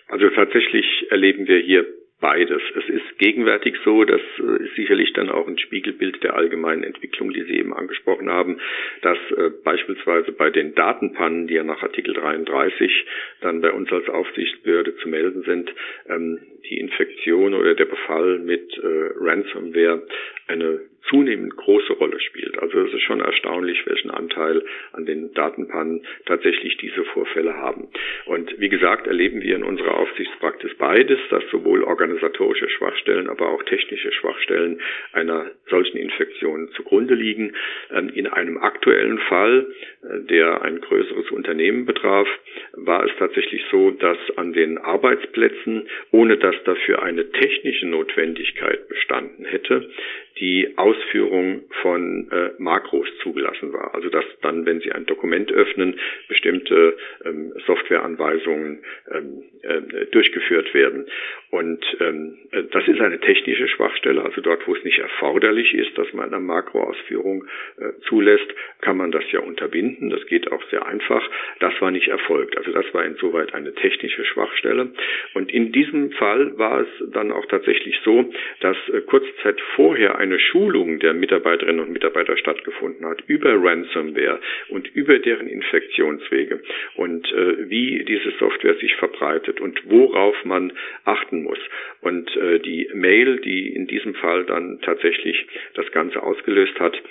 Also 0.07 0.29
tatsächlich 0.29 1.11
erleben 1.11 1.47
wir 1.47 1.59
hier 1.59 1.85
beides. 2.19 2.61
Es 2.75 2.89
ist 2.89 3.17
gegenwärtig 3.17 3.75
so, 3.83 4.03
das 4.03 4.21
äh, 4.39 4.63
ist 4.63 4.75
sicherlich 4.75 5.13
dann 5.13 5.29
auch 5.29 5.47
ein 5.47 5.57
Spiegelbild 5.57 6.23
der 6.23 6.35
allgemeinen 6.35 6.83
Entwicklung, 6.83 7.31
die 7.31 7.43
Sie 7.43 7.57
eben 7.57 7.73
angesprochen 7.73 8.29
haben, 8.29 8.59
dass 9.01 9.17
äh, 9.37 9.49
beispielsweise 9.63 10.31
bei 10.31 10.49
den 10.49 10.75
Datenpannen, 10.75 11.47
die 11.47 11.55
ja 11.55 11.63
nach 11.63 11.81
Artikel 11.81 12.13
33 12.13 13.05
dann 13.41 13.61
bei 13.61 13.71
uns 13.71 13.91
als 13.91 14.09
Aufsichtsbehörde 14.09 14.95
zu 14.97 15.09
melden 15.09 15.43
sind, 15.43 15.73
ähm, 16.07 16.39
die 16.69 16.79
Infektion 16.79 17.53
oder 17.53 17.73
der 17.73 17.85
Befall 17.85 18.39
mit 18.39 18.77
äh, 18.77 19.11
Ransomware 19.17 20.03
eine 20.47 20.81
zunehmend 21.09 21.55
große 21.55 21.93
Rolle 21.93 22.19
spielt. 22.19 22.57
Also 22.59 22.79
es 22.81 22.93
ist 22.93 23.01
schon 23.03 23.21
erstaunlich, 23.21 23.85
welchen 23.85 24.11
Anteil 24.11 24.63
an 24.93 25.05
den 25.05 25.33
Datenpannen 25.33 26.05
tatsächlich 26.25 26.77
diese 26.77 27.03
Vorfälle 27.05 27.55
haben. 27.55 27.87
Und 28.25 28.59
wie 28.59 28.69
gesagt, 28.69 29.07
erleben 29.07 29.41
wir 29.41 29.55
in 29.55 29.63
unserer 29.63 29.97
Aufsichtspraxis 29.97 30.75
beides, 30.77 31.19
dass 31.29 31.43
sowohl 31.51 31.83
organisatorische 31.83 32.69
Schwachstellen, 32.69 33.29
aber 33.29 33.49
auch 33.49 33.63
technische 33.63 34.11
Schwachstellen 34.11 34.81
einer 35.13 35.51
solchen 35.69 35.97
Infektion 35.97 36.69
zugrunde 36.75 37.15
liegen. 37.15 37.53
Ähm, 37.91 38.09
in 38.09 38.27
einem 38.27 38.57
aktuellen 38.57 39.19
Fall, 39.19 39.67
äh, 40.03 40.19
der 40.25 40.61
ein 40.61 40.81
größeres 40.81 41.31
Unternehmen 41.31 41.85
betraf, 41.85 42.27
war 42.73 43.05
es 43.05 43.11
tatsächlich 43.17 43.63
so, 43.71 43.91
dass 43.91 44.17
an 44.35 44.53
den 44.53 44.77
Arbeitsplätzen, 44.77 45.87
ohne 46.11 46.37
dass 46.37 46.55
dafür 46.63 47.01
eine 47.03 47.31
technische 47.31 47.87
Notwendigkeit 47.87 48.87
bestanden 48.87 49.45
hätte, 49.45 49.89
die 50.39 50.77
Ausführung 50.77 51.63
von 51.81 52.29
äh, 52.31 52.51
Makros 52.57 53.07
zugelassen 53.21 53.73
war. 53.73 53.93
Also 53.93 54.09
dass 54.09 54.25
dann, 54.41 54.65
wenn 54.65 54.79
Sie 54.79 54.91
ein 54.91 55.05
Dokument 55.05 55.51
öffnen, 55.51 55.99
bestimmte 56.27 56.97
ähm, 57.25 57.53
Softwareanweisungen 57.65 58.79
ähm, 59.11 59.43
äh, 59.63 60.05
durchgeführt 60.07 60.73
werden. 60.73 61.07
Und 61.51 61.85
ähm, 61.99 62.37
äh, 62.51 62.63
das 62.71 62.87
ist 62.87 63.01
eine 63.01 63.19
technische 63.19 63.67
Schwachstelle. 63.67 64.23
Also 64.23 64.41
dort, 64.41 64.65
wo 64.67 64.75
es 64.75 64.83
nicht 64.83 64.99
erforderlich 64.99 65.73
ist, 65.73 65.97
dass 65.97 66.11
man 66.13 66.33
eine 66.33 66.39
Makroausführung 66.39 67.45
äh, 67.77 67.99
zulässt, 68.07 68.47
kann 68.81 68.97
man 68.97 69.11
das 69.11 69.23
ja 69.31 69.39
unterbinden. 69.41 70.09
Das 70.09 70.25
geht 70.27 70.51
auch 70.51 70.63
sehr 70.69 70.85
einfach. 70.85 71.27
Das 71.59 71.73
war 71.81 71.91
nicht 71.91 72.07
erfolgt. 72.07 72.57
Also 72.57 72.71
das 72.71 72.85
war 72.93 73.03
insoweit 73.03 73.53
eine 73.53 73.73
technische 73.73 74.23
Schwachstelle. 74.25 74.89
Und 75.33 75.51
in 75.51 75.71
diesem 75.71 76.11
Fall 76.11 76.57
war 76.57 76.81
es 76.81 77.11
dann 77.11 77.31
auch 77.31 77.45
tatsächlich 77.47 77.99
so, 78.05 78.31
dass 78.61 78.77
äh, 78.89 79.01
kurze 79.01 79.35
Zeit 79.43 79.59
vorher 79.75 80.17
eine 80.29 80.39
Schulung 80.39 80.99
der 80.99 81.13
Mitarbeiterinnen 81.13 81.81
und 81.81 81.91
Mitarbeiter 81.91 82.37
stattgefunden 82.37 83.05
hat 83.07 83.23
über 83.27 83.51
Ransomware 83.55 84.39
und 84.69 84.87
über 84.95 85.17
deren 85.19 85.47
Infektionswege 85.47 86.61
und 86.95 87.31
äh, 87.31 87.69
wie 87.69 88.05
diese 88.05 88.31
Software 88.37 88.75
sich 88.75 88.95
verbreitet 88.95 89.59
und 89.59 89.81
worauf 89.89 90.35
man 90.45 90.71
achten 91.05 91.43
muss. 91.43 91.59
Und 92.01 92.35
äh, 92.37 92.59
die 92.59 92.89
Mail, 92.93 93.39
die 93.41 93.73
in 93.73 93.87
diesem 93.87 94.13
Fall 94.15 94.45
dann 94.45 94.79
tatsächlich 94.81 95.47
das 95.73 95.91
Ganze 95.91 96.21
ausgelöst 96.21 96.79
hat, 96.79 97.01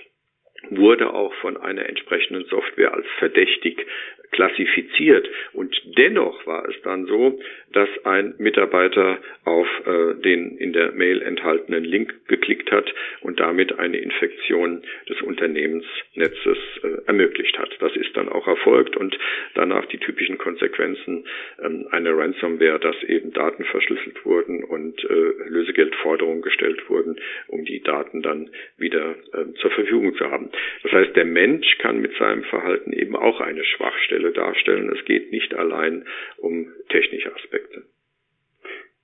wurde 0.71 1.13
auch 1.13 1.35
von 1.35 1.57
einer 1.57 1.87
entsprechenden 1.87 2.45
Software 2.47 2.95
als 2.95 3.07
verdächtig 3.19 3.85
klassifiziert. 4.31 5.29
Und 5.53 5.75
dennoch 5.97 6.47
war 6.47 6.69
es 6.69 6.81
dann 6.83 7.07
so, 7.07 7.39
dass 7.73 7.89
ein 8.05 8.35
Mitarbeiter 8.39 9.19
auf 9.45 9.67
äh, 9.87 10.15
den 10.23 10.57
in 10.59 10.73
der 10.73 10.93
Mail 10.93 11.23
enthaltenen 11.23 11.85
Link 11.85 12.15
geklickt 12.29 12.71
hat 12.71 12.93
und 13.21 13.41
damit 13.41 13.79
eine 13.79 13.99
Infektion 13.99 14.83
des 15.09 15.21
Unternehmensnetzes 15.23 16.59
äh, 16.83 17.07
ermöglicht 17.07 17.59
hat. 17.59 17.71
Das 17.81 17.95
ist 17.97 18.17
dann 18.17 18.29
auch 18.29 18.47
erfolgt 18.47 18.97
und 18.97 19.19
danach 19.55 19.87
die 19.87 19.99
typischen 19.99 20.39
Konsequenzen 20.39 21.25
ähm, 21.63 21.89
einer 21.91 22.17
Ransomware, 22.17 22.79
dass 22.79 23.03
eben 23.05 23.33
Daten 23.33 23.65
verschlüsselt 23.65 24.25
wurden 24.25 24.65
und 24.65 25.05
äh, 25.05 25.49
Lösegeldforderungen 25.49 26.43
gestellt 26.43 26.89
wurden, 26.89 27.17
um 27.49 27.65
die 27.65 27.83
Daten 27.83 28.23
dann 28.23 28.51
wieder 28.77 29.17
äh, 29.33 29.53
zur 29.61 29.71
Verfügung 29.71 30.15
zu 30.17 30.31
haben. 30.31 30.51
Das 30.83 30.93
heißt, 30.93 31.17
der 31.17 31.25
Mensch 31.25 31.79
kann 31.79 32.01
mit 32.01 32.17
seinem 32.17 32.45
Verhalten 32.45 32.93
eben 32.93 33.17
auch 33.17 33.41
eine 33.41 33.65
Schwachstelle 33.65 34.18
darstellen. 34.33 34.91
Es 34.95 35.05
geht 35.05 35.31
nicht 35.31 35.55
allein 35.55 36.07
um 36.39 36.73
technische 36.89 37.35
Aspekte. 37.35 37.85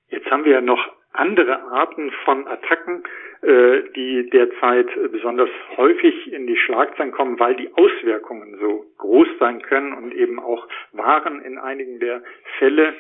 Jetzt 0.09 0.31
haben 0.31 0.45
wir 0.45 0.53
ja 0.53 0.61
noch 0.61 0.95
andere 1.13 1.63
Arten 1.63 2.11
von 2.25 2.47
Attacken, 2.47 3.05
äh, 3.43 3.83
die 3.95 4.29
derzeit 4.31 4.89
besonders 5.13 5.51
häufig 5.77 6.33
in 6.33 6.47
die 6.47 6.57
Schlagzeilen 6.57 7.13
kommen, 7.13 7.39
weil 7.39 7.55
die 7.55 7.73
Auswirkungen 7.75 8.59
so 8.59 8.85
groß 8.99 9.29
sein 9.39 9.63
können 9.63 9.93
und 9.93 10.15
eben 10.15 10.41
auch 10.41 10.67
waren 10.93 11.41
in 11.43 11.59
einigen 11.59 12.01
der 12.01 12.23
Fälle. 12.59 12.95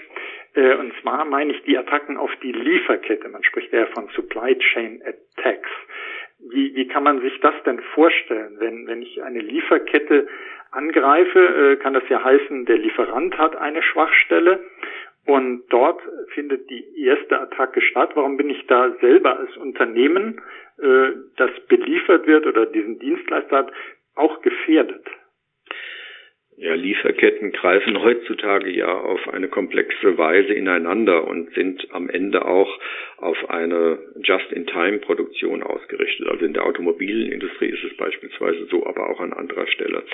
Äh, 0.55 0.75
und 0.77 0.93
zwar 1.03 1.25
meine 1.25 1.53
ich 1.53 1.63
die 1.65 1.77
Attacken 1.77 2.17
auf 2.17 2.31
die 2.43 2.53
Lieferkette. 2.53 3.29
Man 3.29 3.43
spricht 3.43 3.73
ja 3.73 3.87
von 3.87 4.09
Supply 4.15 4.57
Chain 4.59 5.03
Attacks. 5.03 5.71
Wie, 6.51 6.75
wie 6.75 6.87
kann 6.89 7.05
man 7.05 7.21
sich 7.21 7.41
das 7.41 7.55
denn 7.65 7.81
vorstellen, 7.95 8.57
wenn, 8.59 8.87
wenn 8.87 9.03
ich 9.03 9.23
eine 9.23 9.41
Lieferkette 9.41 10.29
angreife, 10.75 11.39
äh, 11.39 11.77
kann 11.77 11.95
das 11.95 12.09
ja 12.09 12.23
heißen, 12.23 12.67
der 12.67 12.79
Lieferant 12.79 13.37
hat 13.39 13.57
eine 13.57 13.83
Schwachstelle 13.83 14.61
und 15.27 15.65
dort 15.71 16.01
findet 16.35 16.69
die 16.69 16.85
erste 17.03 17.41
Attacke 17.41 17.81
statt. 17.81 18.11
Warum 18.15 18.37
bin 18.37 18.51
ich 18.51 18.67
da 18.67 18.91
selber 19.01 19.39
als 19.39 19.57
Unternehmen, 19.57 20.41
äh, 20.79 21.13
das 21.37 21.51
beliefert 21.69 22.27
wird 22.27 22.47
oder 22.47 22.67
diesen 22.67 22.99
Dienstleister 22.99 23.57
hat, 23.59 23.73
auch 24.17 24.43
gefährdet? 24.43 25.07
Ja, 26.57 26.75
Lieferketten 26.75 27.51
greifen 27.51 28.01
heutzutage 28.01 28.71
ja 28.71 28.87
auf 28.87 29.29
eine 29.29 29.49
komplexe 29.49 30.17
Weise 30.17 30.55
ineinander 30.55 31.27
und 31.27 31.53
sind 31.55 31.89
am 31.91 32.09
Ende 32.09 32.45
auch 32.45 32.79
auf 33.17 33.51
eine 33.51 33.99
Just-in-Time-Produktion 34.23 35.65
ausgerichtet. 35.65 36.29
Also 36.29 36.45
in 36.45 36.53
der 36.53 36.65
Automobilindustrie 36.65 37.71
ist 37.71 37.83
es 37.83 37.97
beispielsweise 37.97 38.67
so, 38.67 38.87
aber 38.87 39.11
auch 39.11 39.19
an 39.19 39.33
anderer 39.33 39.67
Stelle. 39.67 40.05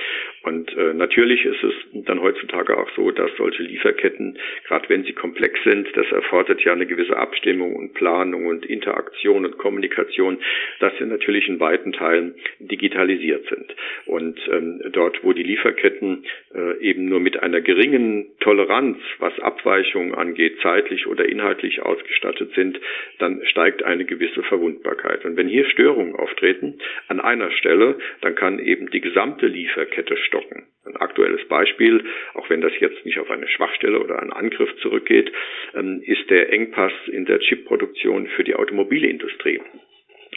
Und 0.42 0.74
äh, 0.78 0.94
natürlich 0.94 1.44
ist 1.44 1.62
es 1.62 1.74
dann 2.06 2.22
heutzutage 2.22 2.78
auch 2.78 2.88
so, 2.96 3.10
dass 3.10 3.30
solche 3.36 3.62
Lieferketten, 3.62 4.38
gerade 4.66 4.88
wenn 4.88 5.04
sie 5.04 5.12
komplex 5.12 5.62
sind, 5.64 5.94
das 5.94 6.10
erfordert 6.10 6.62
ja 6.62 6.72
eine 6.72 6.86
gewisse 6.86 7.18
Abstimmung 7.18 7.76
und 7.76 7.92
Planung 7.92 8.46
und 8.46 8.64
Interaktion 8.64 9.44
und 9.44 9.58
Kommunikation, 9.58 10.38
dass 10.78 10.96
sie 10.98 11.04
natürlich 11.04 11.48
in 11.48 11.60
weiten 11.60 11.92
Teilen 11.92 12.34
digitalisiert 12.60 13.46
sind. 13.48 13.74
Und 14.06 14.40
ähm, 14.50 14.80
dort, 14.92 15.22
wo 15.22 15.34
die 15.34 15.42
Lieferketten 15.42 16.24
äh, 16.54 16.78
eben 16.80 17.06
nur 17.06 17.20
mit 17.20 17.42
einer 17.42 17.60
geringen 17.60 18.32
Toleranz, 18.40 18.98
was 19.18 19.38
Abweichungen 19.40 20.14
angeht, 20.14 20.58
zeitlich 20.62 21.06
oder 21.06 21.24
inhaltlich 21.26 21.82
ausgestattet 21.82 22.52
sind, 22.54 22.80
dann 23.18 23.40
steigt 23.44 23.82
eine 23.82 24.04
gewisse 24.04 24.42
Verwundbarkeit. 24.42 25.24
Und 25.24 25.36
wenn 25.36 25.48
hier 25.48 25.64
Störungen 25.66 26.14
auftreten 26.14 26.78
an 27.08 27.20
einer 27.20 27.50
Stelle, 27.52 27.98
dann 28.20 28.34
kann 28.34 28.58
eben 28.58 28.90
die 28.90 29.00
gesamte 29.00 29.46
Lieferkette 29.46 30.16
stocken. 30.16 30.66
Ein 30.84 30.96
aktuelles 30.96 31.46
Beispiel, 31.46 32.04
auch 32.34 32.48
wenn 32.50 32.60
das 32.60 32.72
jetzt 32.80 33.04
nicht 33.04 33.18
auf 33.18 33.30
eine 33.30 33.48
Schwachstelle 33.48 34.00
oder 34.00 34.20
einen 34.20 34.32
Angriff 34.32 34.74
zurückgeht, 34.76 35.30
ähm, 35.74 36.02
ist 36.04 36.28
der 36.30 36.52
Engpass 36.52 36.92
in 37.06 37.26
der 37.26 37.38
Chipproduktion 37.40 38.26
für 38.28 38.44
die 38.44 38.54
Automobilindustrie. 38.54 39.60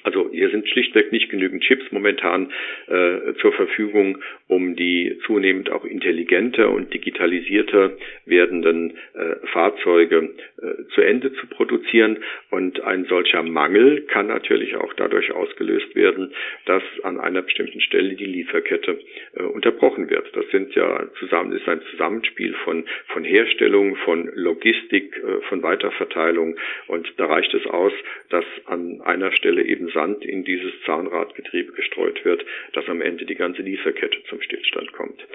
Also 0.03 0.29
hier 0.31 0.49
sind 0.49 0.67
schlichtweg 0.67 1.11
nicht 1.11 1.29
genügend 1.29 1.63
Chips 1.63 1.85
momentan 1.91 2.51
äh, 2.87 3.33
zur 3.41 3.53
Verfügung, 3.53 4.19
um 4.47 4.75
die 4.75 5.17
zunehmend 5.25 5.71
auch 5.71 5.85
intelligenter 5.85 6.69
und 6.69 6.93
digitalisierter 6.93 7.93
werdenden 8.25 8.97
äh, 9.13 9.47
Fahrzeuge 9.47 10.29
äh, 10.61 10.83
zu 10.93 11.01
Ende 11.01 11.33
zu 11.33 11.47
produzieren. 11.47 12.19
Und 12.49 12.81
ein 12.81 13.05
solcher 13.05 13.43
Mangel 13.43 14.01
kann 14.01 14.27
natürlich 14.27 14.75
auch 14.75 14.93
dadurch 14.93 15.31
ausgelöst 15.31 15.95
werden, 15.95 16.33
dass 16.65 16.83
an 17.03 17.19
einer 17.19 17.41
bestimmten 17.41 17.81
Stelle 17.81 18.15
die 18.15 18.25
Lieferkette 18.25 18.99
äh, 19.35 19.43
unterbrochen 19.43 20.09
wird. 20.09 20.35
Das 20.35 20.47
sind 20.51 20.75
ja 20.75 21.07
zusammen 21.19 21.53
ist 21.53 21.67
ein 21.67 21.81
Zusammenspiel 21.91 22.53
von 22.63 22.83
von 23.07 23.23
Herstellung, 23.23 23.95
von 23.97 24.29
Logistik, 24.35 25.15
äh, 25.17 25.41
von 25.47 25.63
Weiterverteilung 25.63 26.55
und 26.87 27.11
da 27.17 27.25
reicht 27.25 27.53
es 27.53 27.65
aus, 27.67 27.93
dass 28.29 28.45
an 28.65 29.01
einer 29.01 29.31
Stelle 29.31 29.63
eben 29.63 29.89
Sand 29.93 30.25
in 30.25 30.43
dieses 30.43 30.71
Zahnradgetriebe 30.85 31.73
gestreut 31.73 32.23
wird, 32.25 32.45
dass 32.73 32.87
am 32.87 33.01
Ende 33.01 33.25
die 33.25 33.35
ganze 33.35 33.61
Lieferkette 33.61 34.23
zum 34.29 34.41
Stillstand 34.41 34.91
kommt. 34.93 35.25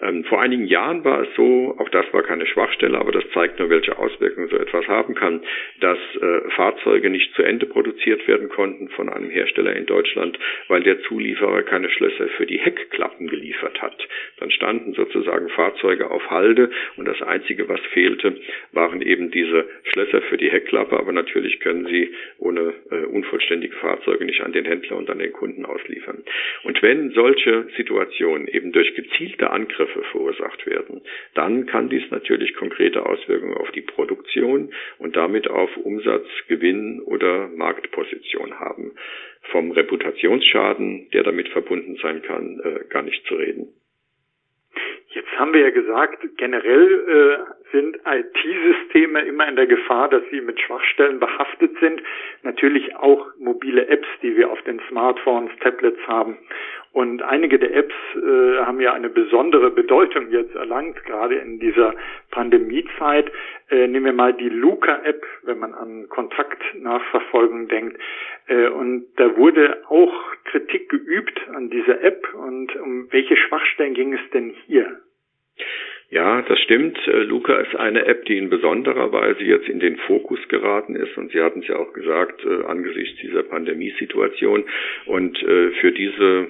Ähm, 0.00 0.24
vor 0.24 0.40
einigen 0.40 0.66
Jahren 0.66 1.04
war 1.04 1.22
es 1.22 1.28
so, 1.36 1.74
auch 1.78 1.88
das 1.88 2.04
war 2.12 2.22
keine 2.22 2.46
Schwachstelle, 2.46 2.98
aber 2.98 3.12
das 3.12 3.24
zeigt 3.32 3.58
nur, 3.58 3.70
welche 3.70 3.98
Auswirkungen 3.98 4.48
so 4.48 4.56
etwas 4.56 4.86
haben 4.88 5.14
kann, 5.14 5.42
dass 5.80 5.98
äh, 6.20 6.50
Fahrzeuge 6.50 7.10
nicht 7.10 7.34
zu 7.34 7.42
Ende 7.42 7.66
produziert 7.66 8.26
werden 8.28 8.48
konnten 8.48 8.88
von 8.90 9.08
einem 9.08 9.30
Hersteller 9.30 9.74
in 9.74 9.86
Deutschland, 9.86 10.38
weil 10.68 10.82
der 10.82 11.00
Zulieferer 11.02 11.62
keine 11.62 11.90
Schlösser 11.90 12.28
für 12.36 12.46
die 12.46 12.58
Heckklappen 12.58 13.28
geliefert 13.28 13.80
hat. 13.80 13.96
Dann 14.38 14.50
standen 14.50 14.94
sozusagen 14.94 15.48
Fahrzeuge 15.50 16.10
auf 16.10 16.30
Halde 16.30 16.70
und 16.96 17.06
das 17.06 17.22
Einzige, 17.22 17.68
was 17.68 17.80
fehlte, 17.92 18.36
waren 18.72 19.00
eben 19.02 19.30
diese 19.30 19.66
Schlösser 19.84 20.22
für 20.22 20.36
die 20.36 20.50
Heckklappe, 20.50 20.98
aber 20.98 21.12
natürlich 21.12 21.60
können 21.60 21.86
sie 21.86 22.14
ohne 22.38 22.74
äh, 22.90 23.04
unvollständige 23.06 23.74
Fahrzeuge 23.76 23.95
nicht 24.20 24.40
an 24.42 24.52
den 24.52 24.64
Händler 24.64 24.96
und 24.96 25.10
an 25.10 25.18
den 25.18 25.32
Kunden 25.32 25.64
ausliefern. 25.64 26.24
Und 26.64 26.82
wenn 26.82 27.10
solche 27.10 27.68
Situationen 27.76 28.48
eben 28.48 28.72
durch 28.72 28.94
gezielte 28.94 29.50
Angriffe 29.50 30.02
verursacht 30.12 30.66
werden, 30.66 31.02
dann 31.34 31.66
kann 31.66 31.88
dies 31.88 32.10
natürlich 32.10 32.54
konkrete 32.54 33.04
Auswirkungen 33.06 33.54
auf 33.54 33.70
die 33.72 33.82
Produktion 33.82 34.72
und 34.98 35.16
damit 35.16 35.48
auf 35.48 35.76
Umsatz, 35.76 36.26
Gewinn 36.48 37.00
oder 37.00 37.48
Marktposition 37.48 38.58
haben. 38.58 38.92
Vom 39.50 39.70
Reputationsschaden, 39.70 41.10
der 41.10 41.22
damit 41.22 41.48
verbunden 41.48 41.96
sein 42.02 42.22
kann, 42.22 42.60
äh, 42.60 42.84
gar 42.88 43.02
nicht 43.02 43.24
zu 43.26 43.34
reden. 43.34 43.68
Jetzt 45.16 45.32
haben 45.38 45.54
wir 45.54 45.62
ja 45.62 45.70
gesagt, 45.70 46.18
generell 46.36 47.46
äh, 47.48 47.72
sind 47.72 47.96
IT-Systeme 48.04 49.22
immer 49.22 49.48
in 49.48 49.56
der 49.56 49.66
Gefahr, 49.66 50.10
dass 50.10 50.22
sie 50.30 50.42
mit 50.42 50.60
Schwachstellen 50.60 51.18
behaftet 51.20 51.70
sind. 51.80 52.02
Natürlich 52.42 52.94
auch 52.96 53.26
mobile 53.38 53.88
Apps, 53.88 54.06
die 54.20 54.36
wir 54.36 54.50
auf 54.50 54.60
den 54.64 54.78
Smartphones, 54.90 55.50
Tablets 55.60 56.06
haben. 56.06 56.36
Und 56.92 57.22
einige 57.22 57.58
der 57.58 57.74
Apps 57.74 57.94
äh, 58.14 58.58
haben 58.58 58.78
ja 58.78 58.92
eine 58.92 59.08
besondere 59.08 59.70
Bedeutung 59.70 60.30
jetzt 60.30 60.54
erlangt, 60.54 61.02
gerade 61.06 61.36
in 61.36 61.60
dieser 61.60 61.94
Pandemiezeit. 62.30 63.32
Äh, 63.70 63.86
nehmen 63.86 64.04
wir 64.04 64.12
mal 64.12 64.34
die 64.34 64.50
Luca-App, 64.50 65.24
wenn 65.44 65.58
man 65.58 65.72
an 65.72 66.10
Kontaktnachverfolgung 66.10 67.68
denkt. 67.68 67.98
Äh, 68.48 68.68
und 68.68 69.06
da 69.16 69.34
wurde 69.38 69.82
auch 69.88 70.12
Kritik 70.44 70.90
geübt 70.90 71.40
an 71.54 71.70
dieser 71.70 72.02
App. 72.02 72.34
Und 72.34 72.76
um 72.76 73.10
welche 73.10 73.36
Schwachstellen 73.36 73.94
ging 73.94 74.12
es 74.12 74.30
denn 74.34 74.50
hier? 74.66 75.00
Ja, 76.10 76.42
das 76.42 76.60
stimmt. 76.60 76.96
Äh, 77.08 77.22
Luca 77.24 77.56
ist 77.56 77.74
eine 77.74 78.06
App, 78.06 78.24
die 78.26 78.36
in 78.36 78.48
besonderer 78.48 79.12
Weise 79.12 79.42
jetzt 79.42 79.68
in 79.68 79.80
den 79.80 79.96
Fokus 79.96 80.38
geraten 80.48 80.94
ist. 80.94 81.16
Und 81.16 81.32
Sie 81.32 81.40
hatten 81.40 81.60
es 81.60 81.68
ja 81.68 81.76
auch 81.76 81.92
gesagt, 81.92 82.44
äh, 82.44 82.64
angesichts 82.64 83.20
dieser 83.20 83.42
Pandemiesituation. 83.42 84.64
Und 85.06 85.42
äh, 85.42 85.70
für 85.80 85.90
diese 85.92 86.46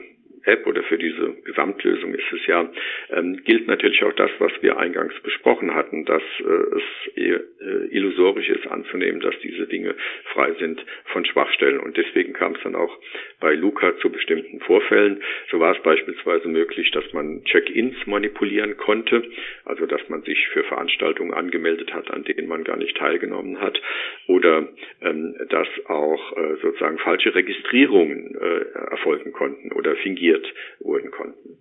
App 0.46 0.66
oder 0.66 0.82
für 0.84 0.98
diese 0.98 1.34
Gesamtlösung 1.44 2.14
ist 2.14 2.32
es 2.32 2.46
ja, 2.46 2.70
ähm, 3.10 3.42
gilt 3.44 3.66
natürlich 3.66 4.02
auch 4.04 4.12
das, 4.12 4.30
was 4.38 4.52
wir 4.60 4.78
eingangs 4.78 5.14
besprochen 5.22 5.74
hatten, 5.74 6.04
dass 6.04 6.22
äh, 6.40 6.76
es 6.76 7.16
äh, 7.16 7.86
illusorisch 7.90 8.48
ist 8.48 8.66
anzunehmen, 8.66 9.20
dass 9.20 9.34
diese 9.40 9.66
Dinge 9.66 9.94
frei 10.32 10.52
sind 10.58 10.84
von 11.06 11.24
Schwachstellen. 11.24 11.80
Und 11.80 11.96
deswegen 11.96 12.32
kam 12.32 12.54
es 12.54 12.62
dann 12.62 12.74
auch 12.74 12.96
bei 13.40 13.54
Luca 13.54 13.96
zu 13.98 14.10
bestimmten 14.10 14.60
Vorfällen. 14.60 15.22
So 15.50 15.60
war 15.60 15.76
es 15.76 15.82
beispielsweise 15.82 16.48
möglich, 16.48 16.90
dass 16.92 17.12
man 17.12 17.44
Check-ins 17.44 18.06
manipulieren 18.06 18.76
konnte, 18.76 19.22
also 19.64 19.86
dass 19.86 20.08
man 20.08 20.22
sich 20.22 20.48
für 20.48 20.64
Veranstaltungen 20.64 21.34
angemeldet 21.34 21.92
hat, 21.92 22.10
an 22.10 22.24
denen 22.24 22.48
man 22.48 22.64
gar 22.64 22.76
nicht 22.76 22.96
teilgenommen 22.96 23.60
hat, 23.60 23.80
oder 24.26 24.68
ähm, 25.02 25.34
dass 25.48 25.68
auch 25.86 26.36
äh, 26.36 26.56
sozusagen 26.62 26.98
falsche 26.98 27.34
Registrierungen 27.34 28.36
äh, 28.36 28.78
erfolgen 28.90 29.32
konnten 29.32 29.72
oder 29.72 29.96
fingiert 29.96 30.35
realisiert 30.36 30.54
wurden 30.80 31.10
konnten. 31.10 31.58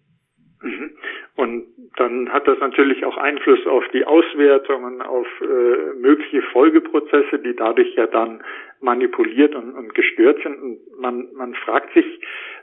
Mhm. 0.62 0.92
Und 1.36 1.66
dann 1.98 2.32
hat 2.32 2.48
das 2.48 2.60
natürlich 2.60 3.06
auch 3.06 3.18
Einfluss 3.18 3.66
auf 3.68 3.84
die 3.94 4.06
Auswertungen, 4.06 5.02
auf 5.02 5.28
äh, 5.42 5.94
mögliche 6.00 6.42
Folgeprozesse, 6.54 7.40
die 7.40 7.56
dadurch 7.56 7.94
ja 7.96 8.08
dann 8.08 8.44
manipuliert 8.82 9.54
und, 9.54 9.74
und 9.74 9.94
gestört 9.94 10.42
sind. 10.44 10.58
Und 10.62 10.80
man, 11.00 11.28
man 11.34 11.54
fragt 11.56 11.94
sich, 11.94 12.06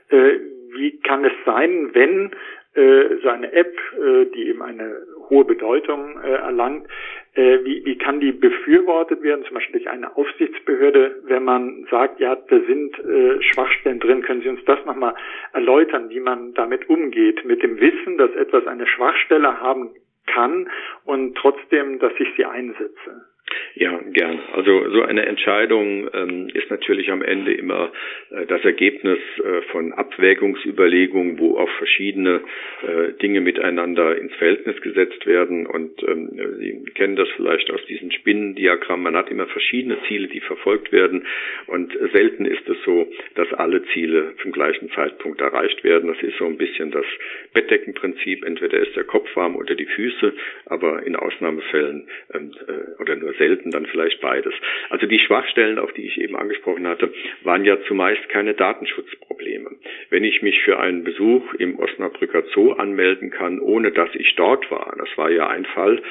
äh, 0.09 0.39
wie 0.75 0.99
kann 1.01 1.23
es 1.23 1.33
sein, 1.45 1.91
wenn 1.93 2.31
äh, 2.73 3.17
so 3.21 3.29
eine 3.29 3.53
App, 3.53 3.77
äh, 3.95 4.25
die 4.25 4.49
eben 4.49 4.63
eine 4.63 5.05
hohe 5.29 5.45
Bedeutung 5.45 6.19
äh, 6.21 6.31
erlangt, 6.31 6.87
äh, 7.35 7.59
wie, 7.63 7.83
wie 7.85 7.97
kann 7.97 8.19
die 8.19 8.31
befürwortet 8.31 9.21
werden, 9.23 9.43
zum 9.45 9.55
Beispiel 9.55 9.81
durch 9.81 9.89
eine 9.89 10.15
Aufsichtsbehörde, 10.15 11.21
wenn 11.23 11.43
man 11.43 11.87
sagt, 11.89 12.19
ja, 12.19 12.35
da 12.35 12.59
sind 12.59 12.97
äh, 12.99 13.41
Schwachstellen 13.41 13.99
drin, 13.99 14.21
können 14.21 14.41
Sie 14.41 14.49
uns 14.49 14.63
das 14.65 14.83
nochmal 14.85 15.15
erläutern, 15.53 16.09
wie 16.09 16.19
man 16.19 16.53
damit 16.53 16.89
umgeht, 16.89 17.43
mit 17.45 17.63
dem 17.63 17.79
Wissen, 17.79 18.17
dass 18.17 18.31
etwas 18.35 18.67
eine 18.67 18.87
Schwachstelle 18.87 19.59
haben 19.59 19.91
kann 20.27 20.69
und 21.05 21.35
trotzdem, 21.35 21.99
dass 21.99 22.13
ich 22.19 22.27
sie 22.37 22.45
einsetze? 22.45 23.32
Ja, 23.75 23.99
gern. 24.11 24.39
Also 24.53 24.89
so 24.91 25.01
eine 25.01 25.25
Entscheidung 25.25 26.07
ähm, 26.13 26.47
ist 26.53 26.69
natürlich 26.69 27.11
am 27.11 27.21
Ende 27.21 27.53
immer 27.53 27.91
äh, 28.29 28.45
das 28.45 28.63
Ergebnis 28.63 29.17
äh, 29.39 29.61
von 29.71 29.93
Abwägungsüberlegungen, 29.93 31.39
wo 31.39 31.57
auch 31.57 31.69
verschiedene 31.77 32.41
äh, 32.87 33.13
Dinge 33.21 33.41
miteinander 33.41 34.15
ins 34.15 34.33
Verhältnis 34.35 34.79
gesetzt 34.81 35.25
werden. 35.25 35.65
Und 35.65 35.91
ähm, 36.07 36.29
Sie 36.59 36.83
kennen 36.93 37.15
das 37.15 37.27
vielleicht 37.35 37.71
aus 37.71 37.83
diesen 37.87 38.11
Spinnendiagrammen. 38.11 39.03
Man 39.03 39.17
hat 39.17 39.29
immer 39.29 39.47
verschiedene 39.47 39.97
Ziele, 40.07 40.27
die 40.27 40.39
verfolgt 40.39 40.91
werden. 40.91 41.25
Und 41.65 41.97
selten 42.13 42.45
ist 42.45 42.67
es 42.69 42.77
so, 42.85 43.07
dass 43.35 43.51
alle 43.53 43.83
Ziele 43.93 44.35
zum 44.41 44.51
gleichen 44.51 44.91
Zeitpunkt 44.91 45.41
erreicht 45.41 45.83
werden. 45.83 46.13
Das 46.13 46.21
ist 46.21 46.37
so 46.37 46.45
ein 46.45 46.57
bisschen 46.57 46.91
das 46.91 47.05
Bettdeckenprinzip. 47.53 48.45
Entweder 48.45 48.79
ist 48.79 48.95
der 48.95 49.03
Kopf 49.03 49.35
warm 49.35 49.55
oder 49.55 49.75
die 49.75 49.85
Füße, 49.85 50.33
aber 50.67 51.03
in 51.05 51.15
Ausnahmefällen 51.15 52.07
ähm, 52.33 52.51
äh, 52.67 53.01
oder 53.01 53.15
nur 53.15 53.32
selten 53.37 53.71
dann 53.71 53.85
vielleicht 53.85 54.21
beides. 54.21 54.53
Also 54.89 55.07
die 55.07 55.19
Schwachstellen, 55.19 55.79
auf 55.79 55.93
die 55.93 56.05
ich 56.05 56.19
eben 56.19 56.35
angesprochen 56.35 56.87
hatte, 56.87 57.13
waren 57.43 57.65
ja 57.65 57.81
zumeist 57.83 58.27
keine 58.29 58.53
Datenschutzprobleme. 58.53 59.71
Wenn 60.09 60.23
ich 60.23 60.41
mich 60.41 60.61
für 60.63 60.79
einen 60.79 61.03
Besuch 61.03 61.53
im 61.55 61.79
Osnabrücker 61.79 62.43
Zoo 62.53 62.71
anmelden 62.71 63.29
kann, 63.29 63.59
ohne 63.59 63.91
dass 63.91 64.09
ich 64.15 64.35
dort 64.35 64.69
war, 64.71 64.95
das 64.97 65.09
war 65.17 65.29
ja 65.29 65.47
ein 65.47 65.65
Fall, 65.65 66.01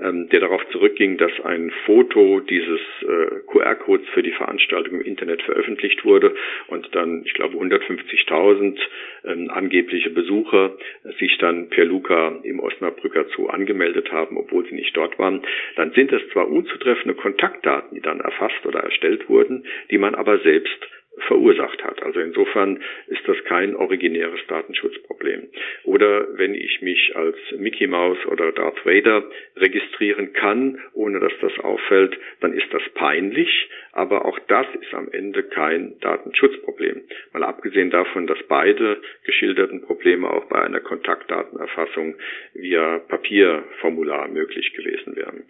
ähm, 0.00 0.28
der 0.30 0.40
darauf 0.40 0.66
zurückging, 0.70 1.18
dass 1.18 1.32
ein 1.44 1.70
Foto 1.84 2.40
dieses 2.40 2.80
äh, 3.02 3.40
QR-Codes 3.46 4.08
für 4.10 4.22
die 4.22 4.32
Veranstaltung 4.32 5.00
im 5.00 5.06
Internet 5.06 5.42
veröffentlicht 5.42 6.04
wurde 6.04 6.34
und 6.68 6.94
dann, 6.94 7.22
ich 7.24 7.34
glaube, 7.34 7.56
150.000 7.56 8.78
ähm, 9.24 9.50
angebliche 9.50 10.10
Besucher 10.10 10.76
sich 11.18 11.36
dann 11.38 11.68
per 11.68 11.84
Luca 11.84 12.38
im 12.42 12.60
Osnabrücker 12.60 13.26
Zoo 13.36 13.46
angemeldet 13.46 14.10
haben, 14.12 14.36
obwohl 14.36 14.66
sie 14.66 14.74
nicht 14.74 14.96
dort 14.96 15.18
waren, 15.18 15.42
dann 15.76 15.92
sind 15.92 16.12
es 16.12 16.22
zwar 16.32 16.48
unzutreffende 16.70 17.14
Kontaktdaten, 17.14 17.94
die 17.94 18.00
dann 18.00 18.20
erfasst 18.20 18.64
oder 18.64 18.80
erstellt 18.80 19.28
wurden, 19.28 19.64
die 19.90 19.98
man 19.98 20.14
aber 20.14 20.38
selbst 20.40 20.78
verursacht 21.18 21.82
hat. 21.82 22.02
Also 22.02 22.20
insofern 22.20 22.82
ist 23.08 23.26
das 23.26 23.36
kein 23.44 23.74
originäres 23.74 24.40
Datenschutzproblem. 24.46 25.48
Oder 25.84 26.26
wenn 26.38 26.54
ich 26.54 26.82
mich 26.82 27.16
als 27.16 27.36
Mickey 27.58 27.86
Mouse 27.86 28.24
oder 28.26 28.52
Darth 28.52 28.84
Vader 28.86 29.24
registrieren 29.56 30.32
kann, 30.32 30.78
ohne 30.92 31.18
dass 31.18 31.32
das 31.40 31.58
auffällt, 31.58 32.16
dann 32.40 32.52
ist 32.52 32.72
das 32.72 32.82
peinlich, 32.94 33.68
aber 33.92 34.24
auch 34.24 34.38
das 34.46 34.66
ist 34.80 34.94
am 34.94 35.08
Ende 35.10 35.42
kein 35.42 35.98
Datenschutzproblem. 36.00 37.02
Mal 37.32 37.42
abgesehen 37.42 37.90
davon, 37.90 38.26
dass 38.26 38.38
beide 38.48 39.00
geschilderten 39.24 39.82
Probleme 39.82 40.30
auch 40.30 40.44
bei 40.46 40.62
einer 40.62 40.80
Kontaktdatenerfassung 40.80 42.14
via 42.54 42.98
Papierformular 43.08 44.28
möglich 44.28 44.72
gewesen 44.74 45.16
wären. 45.16 45.42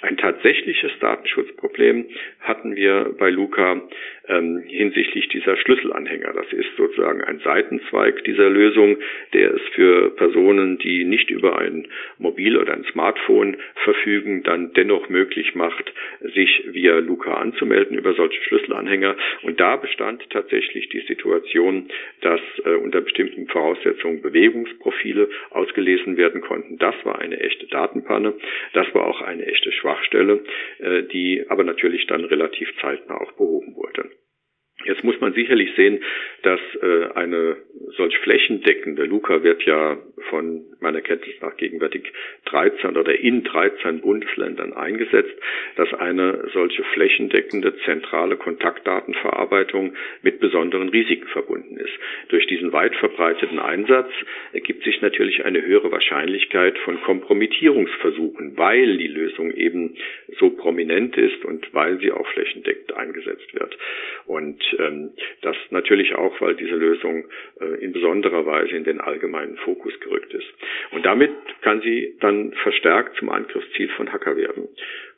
Ein 0.00 0.16
tatsächliches 0.16 0.92
Datenschutzproblem 1.00 2.06
hatten 2.40 2.76
wir 2.76 3.14
bei 3.18 3.28
Luca 3.28 3.82
ähm, 4.28 4.62
hinsichtlich 4.66 5.01
dieser 5.32 5.56
Schlüsselanhänger. 5.56 6.32
Das 6.34 6.52
ist 6.52 6.76
sozusagen 6.76 7.22
ein 7.22 7.40
Seitenzweig 7.40 8.22
dieser 8.24 8.48
Lösung, 8.48 8.98
der 9.32 9.54
es 9.54 9.62
für 9.74 10.10
Personen, 10.10 10.78
die 10.78 11.04
nicht 11.04 11.30
über 11.30 11.58
ein 11.58 11.88
Mobil 12.18 12.56
oder 12.56 12.74
ein 12.74 12.84
Smartphone 12.92 13.56
verfügen, 13.84 14.42
dann 14.42 14.72
dennoch 14.74 15.08
möglich 15.08 15.54
macht, 15.54 15.92
sich 16.20 16.64
via 16.66 16.98
Luca 16.98 17.34
anzumelden 17.34 17.98
über 17.98 18.14
solche 18.14 18.42
Schlüsselanhänger. 18.44 19.16
Und 19.42 19.60
da 19.60 19.76
bestand 19.76 20.28
tatsächlich 20.30 20.88
die 20.90 21.00
Situation, 21.00 21.88
dass 22.20 22.40
äh, 22.64 22.74
unter 22.74 23.00
bestimmten 23.00 23.48
Voraussetzungen 23.48 24.22
Bewegungsprofile 24.22 25.28
ausgelesen 25.50 26.16
werden 26.16 26.40
konnten. 26.40 26.78
Das 26.78 26.94
war 27.04 27.18
eine 27.18 27.40
echte 27.40 27.66
Datenpanne. 27.66 28.34
Das 28.72 28.86
war 28.94 29.06
auch 29.06 29.22
eine 29.22 29.46
echte 29.46 29.72
Schwachstelle, 29.72 30.44
äh, 30.78 31.02
die 31.04 31.44
aber 31.48 31.64
natürlich 31.64 32.06
dann 32.06 32.24
relativ 32.24 32.68
zeitnah 32.80 33.20
auch 33.20 33.32
behoben 33.32 33.74
wurde. 33.76 34.10
Jetzt 34.84 35.04
muss 35.04 35.20
man 35.20 35.32
sicherlich 35.32 35.74
sehen, 35.76 36.02
dass 36.42 36.60
äh, 36.80 37.08
eine 37.14 37.56
solch 37.96 38.16
flächendeckende, 38.18 39.04
Luca 39.04 39.42
wird 39.42 39.62
ja 39.64 39.98
von 40.30 40.64
meiner 40.80 41.00
Kenntnis 41.00 41.34
nach 41.40 41.56
gegenwärtig 41.56 42.12
13 42.46 42.96
oder 42.96 43.18
in 43.18 43.44
13 43.44 44.00
Bundesländern 44.00 44.72
eingesetzt, 44.72 45.34
dass 45.76 45.92
eine 45.94 46.48
solche 46.52 46.82
flächendeckende 46.94 47.76
zentrale 47.84 48.36
Kontaktdatenverarbeitung 48.36 49.94
mit 50.22 50.40
besonderen 50.40 50.88
Risiken 50.88 51.28
verbunden 51.28 51.76
ist. 51.76 51.92
Durch 52.28 52.46
diesen 52.46 52.72
weit 52.72 52.94
verbreiteten 52.96 53.58
Einsatz 53.58 54.10
ergibt 54.52 54.84
sich 54.84 55.00
natürlich 55.02 55.44
eine 55.44 55.62
höhere 55.62 55.90
Wahrscheinlichkeit 55.90 56.78
von 56.78 57.00
Kompromittierungsversuchen, 57.02 58.56
weil 58.56 58.96
die 58.96 59.08
Lösung 59.08 59.52
eben 59.52 59.96
so 60.38 60.50
prominent 60.50 61.16
ist 61.16 61.44
und 61.44 61.72
weil 61.72 61.98
sie 62.00 62.12
auch 62.12 62.26
flächendeckend 62.28 62.94
eingesetzt 62.94 63.54
wird. 63.54 63.76
Und 64.26 64.62
ähm, 64.78 65.10
das 65.42 65.56
natürlich 65.70 66.14
auch, 66.14 66.40
weil 66.40 66.54
diese 66.54 66.74
Lösung 66.74 67.24
äh, 67.60 67.84
in 67.84 67.92
besonderer 67.92 68.46
Weise 68.46 68.76
in 68.76 68.84
den 68.84 69.00
allgemeinen 69.00 69.56
Fokus 69.58 69.98
gerückt 70.00 70.32
ist. 70.34 70.48
Und 70.90 71.04
damit 71.04 71.32
kann 71.62 71.80
sie 71.82 72.16
dann 72.20 72.52
verstärkt 72.62 73.16
zum 73.16 73.30
Angriffsziel 73.30 73.88
von 73.90 74.12
Hacker 74.12 74.36
werden. 74.36 74.68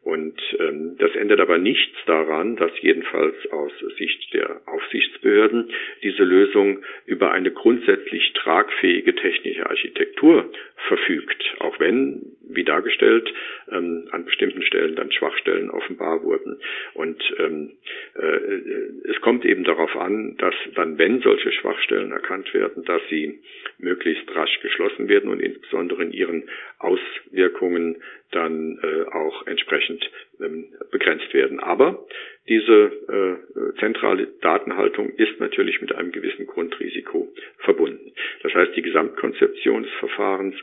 Und 0.05 0.39
ähm, 0.59 0.97
das 0.99 1.15
ändert 1.17 1.41
aber 1.41 1.57
nichts 1.57 1.97
daran, 2.05 2.57
dass 2.57 2.71
jedenfalls 2.83 3.35
aus 3.51 3.73
Sicht 3.97 4.35
der 4.35 4.61
Aufsichtsbehörden 4.67 5.73
diese 6.03 6.25
Lösung 6.25 6.85
über 7.07 7.33
eine 7.33 7.51
grundsätzlich 7.51 8.35
tragfähige 8.35 9.15
technische 9.15 9.65
Architektur 9.65 10.51
verfügt, 10.89 11.43
auch 11.61 11.81
wenn, 11.81 12.37
wie 12.47 12.65
dargestellt, 12.65 13.33
ähm, 13.71 14.09
an 14.11 14.27
bestimmten 14.27 14.61
Stellen 14.63 14.95
dann 14.95 15.11
Schwachstellen 15.11 15.71
offenbar 15.71 16.23
wurden. 16.23 16.61
Und 16.93 17.23
ähm, 17.39 17.73
äh, 18.15 19.09
es 19.11 19.19
kommt 19.23 19.47
eben 19.47 19.65
darauf 19.65 19.97
an, 19.97 20.37
dass 20.37 20.55
dann, 20.75 20.99
wenn 20.99 21.21
solche 21.21 21.51
Schwachstellen 21.53 22.13
erkannt 22.13 22.53
werden, 22.53 22.85
dass 22.85 23.01
sie 23.09 23.41
möglichst 23.79 24.35
rasch 24.35 24.61
geschlossen 24.61 25.09
werden 25.09 25.31
und 25.31 25.41
insbesondere 25.41 26.03
in 26.03 26.13
ihren 26.13 26.45
Auswirkungen 26.85 28.03
dann 28.31 28.79
äh, 28.83 29.05
auch 29.11 29.47
entsprechend 29.47 30.09
ähm, 30.41 30.67
begrenzt 30.91 31.33
werden. 31.33 31.61
Aber 31.61 32.05
diese 32.49 32.73
äh, 33.09 33.79
zentrale 33.79 34.27
Datenhaltung 34.41 35.11
ist 35.11 35.41
natürlich 35.41 35.81
mit 35.81 35.95
einem 35.95 36.13
gewissen 36.13 36.47
Grundrisiko 36.47 37.29
verbunden. 37.59 38.13
Das 38.43 38.55
heißt, 38.55 38.77
die 38.77 38.83
Gesamtkonzeption 38.83 39.85
des 39.85 39.93
Verfahrens 39.95 40.57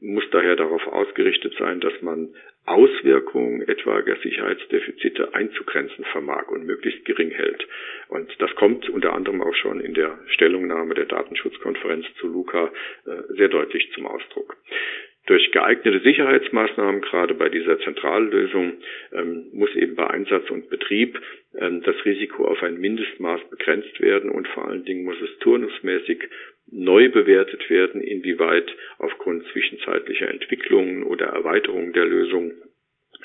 muss 0.00 0.24
daher 0.30 0.56
darauf 0.56 0.86
ausgerichtet 0.86 1.54
sein, 1.58 1.80
dass 1.80 2.00
man 2.00 2.34
Auswirkungen 2.66 3.62
etwaiger 3.68 4.16
Sicherheitsdefizite 4.22 5.34
einzugrenzen 5.34 6.04
vermag 6.12 6.48
und 6.48 6.66
möglichst 6.66 7.04
gering 7.04 7.30
hält. 7.30 7.66
Und 8.08 8.30
das 8.38 8.54
kommt 8.54 8.88
unter 8.88 9.12
anderem 9.12 9.42
auch 9.42 9.54
schon 9.54 9.80
in 9.80 9.94
der 9.94 10.18
Stellungnahme 10.28 10.94
der 10.94 11.06
Datenschutzkonferenz 11.06 12.06
zu 12.20 12.28
Luca 12.28 12.70
äh, 13.06 13.34
sehr 13.36 13.48
deutlich 13.48 13.90
zum 13.92 14.06
Ausdruck. 14.06 14.56
Durch 15.30 15.52
geeignete 15.52 16.00
Sicherheitsmaßnahmen, 16.00 17.02
gerade 17.02 17.34
bei 17.34 17.48
dieser 17.48 17.78
Zentrallösung, 17.78 18.72
ähm, 19.12 19.46
muss 19.52 19.72
eben 19.76 19.94
bei 19.94 20.08
Einsatz 20.08 20.50
und 20.50 20.68
Betrieb 20.70 21.20
ähm, 21.56 21.82
das 21.82 21.94
Risiko 22.04 22.46
auf 22.46 22.60
ein 22.64 22.80
Mindestmaß 22.80 23.42
begrenzt 23.48 24.00
werden 24.00 24.28
und 24.28 24.48
vor 24.48 24.66
allen 24.66 24.84
Dingen 24.84 25.04
muss 25.04 25.20
es 25.22 25.38
turnusmäßig 25.38 26.24
neu 26.72 27.10
bewertet 27.10 27.70
werden, 27.70 28.00
inwieweit 28.00 28.74
aufgrund 28.98 29.46
zwischenzeitlicher 29.52 30.28
Entwicklungen 30.28 31.04
oder 31.04 31.26
Erweiterungen 31.26 31.92
der 31.92 32.06
Lösung 32.06 32.50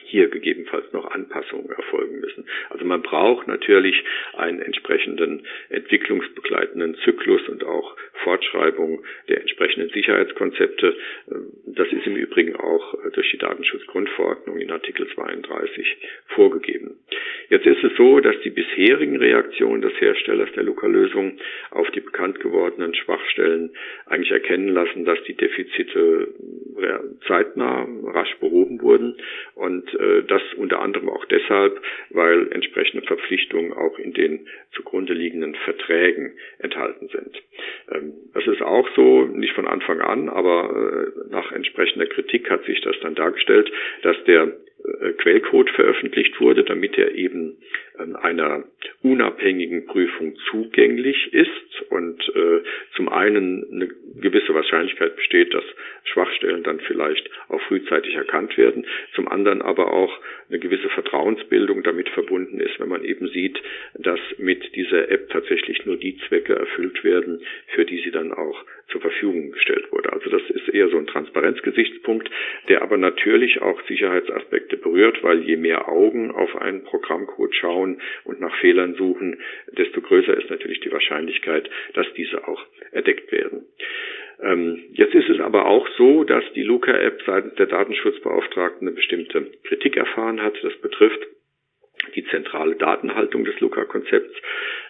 hier 0.06 0.30
gegebenenfalls 0.30 0.92
noch 0.94 1.10
Anpassungen 1.12 1.70
erfolgen 1.70 2.20
müssen. 2.20 2.46
Also 2.70 2.86
man 2.86 3.02
braucht 3.02 3.48
natürlich 3.48 4.04
einen 4.34 4.62
entsprechenden 4.62 5.46
entwicklungsbegleitenden 5.70 6.96
Zyklus 7.04 7.48
und 7.50 7.64
auch 7.64 7.96
Fortschreibung 8.24 9.04
der 9.30 9.42
entsprechenden 9.42 9.90
Sicherheitskonzepte. 9.90 10.96
Das 11.66 11.88
ist 11.92 12.06
im 12.06 12.16
Übrigen 12.16 12.56
auch 12.56 12.96
durch 13.14 13.32
die 13.32 13.38
Datenschutzgrundverordnung 13.38 14.58
in 14.58 14.72
Artikel 14.72 15.08
32 15.14 15.98
vorgegeben. 16.28 16.98
Jetzt 17.50 17.66
ist 17.66 17.84
es 17.84 17.96
so, 17.98 18.20
dass 18.20 18.40
die 18.42 18.50
bisherigen 18.50 19.18
Reaktionen 19.18 19.82
des 19.82 19.94
Herstellers 20.00 20.52
der 20.56 20.64
Luca-Lösung 20.64 21.38
auf 21.72 21.90
die 21.92 22.02
bekannt 22.02 22.40
gewordenen 22.40 22.96
Schwachstellen 22.96 23.72
eigentlich 24.06 24.32
erkennen 24.32 24.70
lassen, 24.70 25.06
dass 25.06 25.22
die 25.24 25.36
Defizite 25.36 26.30
zeitnah 27.28 27.88
rasch 28.06 28.36
behoben 28.40 28.82
wurden 28.82 29.18
und 29.56 29.95
äh, 29.96 30.24
das 30.24 30.42
unter 30.58 30.82
anderem 30.82 31.10
auch 31.10 31.26
deshalb, 31.26 31.82
weil 32.10 32.52
entsprechende 32.52 33.06
Verpflichtungen 33.06 33.74
auch 33.74 33.98
in 34.00 34.14
den 34.14 34.48
zugrunde 34.72 35.14
liegenden 35.14 35.56
Verträgen 35.56 36.34
enthalten 36.60 37.08
sind. 37.08 37.42
Ähm, 37.92 38.14
das 38.34 38.46
ist 38.48 38.62
auch 38.62 38.88
so, 38.96 39.26
nicht 39.26 39.54
von 39.54 39.68
Anfang 39.68 40.02
an, 40.02 40.30
aber 40.30 41.14
äh, 41.26 41.32
nach 41.32 41.52
entsprechender 41.52 42.08
Kritik 42.08 42.50
hat 42.50 42.64
sich 42.66 42.82
das 42.82 42.96
dann 43.02 43.16
dargestellt, 43.16 43.72
dass 44.04 44.16
der 44.26 44.54
Quellcode 45.18 45.70
veröffentlicht 45.72 46.40
wurde, 46.40 46.64
damit 46.64 46.98
er 46.98 47.16
eben 47.16 47.58
ähm, 48.00 48.16
einer 48.16 48.64
unabhängigen 49.02 49.86
Prüfung 49.86 50.36
zugänglich 50.50 51.34
ist 51.34 51.82
und 51.90 52.22
äh, 52.36 52.62
zum 52.96 53.10
einen 53.10 53.66
eine 53.72 53.88
gewisse 54.20 54.54
Wahrscheinlichkeit 54.54 55.16
besteht, 55.16 55.54
dass 55.54 55.64
Schwachstellen 56.04 56.64
dann 56.64 56.80
vielleicht 56.80 57.30
auch 57.50 57.62
frühzeitig 57.64 58.16
erkannt 58.16 58.58
werden, 58.58 58.86
zum 59.14 59.28
anderen 59.28 59.62
aber 59.62 59.92
auch 59.92 60.20
eine 60.50 60.60
gewisse 60.60 60.90
Vertrauensbildung 60.90 61.84
damit 61.84 62.10
verbunden 62.10 62.60
ist, 62.60 62.80
wenn 62.80 62.90
man 62.90 63.04
eben 63.04 63.28
sieht, 63.30 63.62
dass 63.96 64.20
mit 64.38 64.76
dieser 64.76 65.10
App 65.10 65.30
tatsächlich 65.30 65.86
nur 65.86 65.98
die 65.98 66.18
Zwecke 66.28 66.56
erfüllt 66.56 67.04
werden, 67.04 67.42
für 67.68 67.86
die 67.86 68.02
sie 68.04 68.12
dann 68.12 68.32
auch 68.32 68.64
zur 68.90 69.02
Verfügung 69.02 69.52
gestellt 69.52 69.92
wurde. 69.92 70.14
Also 70.14 70.30
das 70.30 70.44
ist 70.50 70.70
eher 70.70 70.90
so 70.90 70.98
ein 70.98 71.08
Transparenzgesichtspunkt, 71.08 72.30
der 72.70 72.82
aber 72.82 72.98
natürlich 72.98 73.62
auch 73.62 73.82
Sicherheitsaspekte 73.88 74.75
berührt, 74.78 75.24
weil 75.24 75.42
je 75.42 75.58
mehr 75.58 75.88
Augen 75.90 76.32
auf 76.32 76.56
einen 76.56 76.84
Programmcode 76.84 77.56
schauen 77.56 78.02
und 78.24 78.40
nach 78.40 78.56
Fehlern 78.58 78.96
suchen, 78.96 79.40
desto 79.78 80.02
größer 80.02 80.36
ist 80.38 80.50
natürlich 80.50 80.80
die 80.82 80.92
Wahrscheinlichkeit, 80.92 81.70
dass 81.94 82.08
diese 82.14 82.48
auch 82.48 82.66
erdeckt 82.92 83.32
werden. 83.32 83.66
Ähm, 84.42 84.84
jetzt 84.94 85.16
ist 85.16 85.30
es 85.30 85.40
aber 85.40 85.66
auch 85.66 85.88
so, 85.98 86.24
dass 86.24 86.44
die 86.54 86.64
Luca-App 86.64 87.22
seitens 87.26 87.56
der 87.56 87.68
Datenschutzbeauftragten 87.68 88.88
eine 88.88 88.96
bestimmte 88.96 89.52
Kritik 89.64 89.98
erfahren 89.98 90.42
hat. 90.42 90.56
Das 90.62 90.76
betrifft 90.78 91.26
die 92.14 92.26
zentrale 92.26 92.76
Datenhaltung 92.76 93.46
des 93.46 93.60
Luca-Konzepts, 93.60 94.36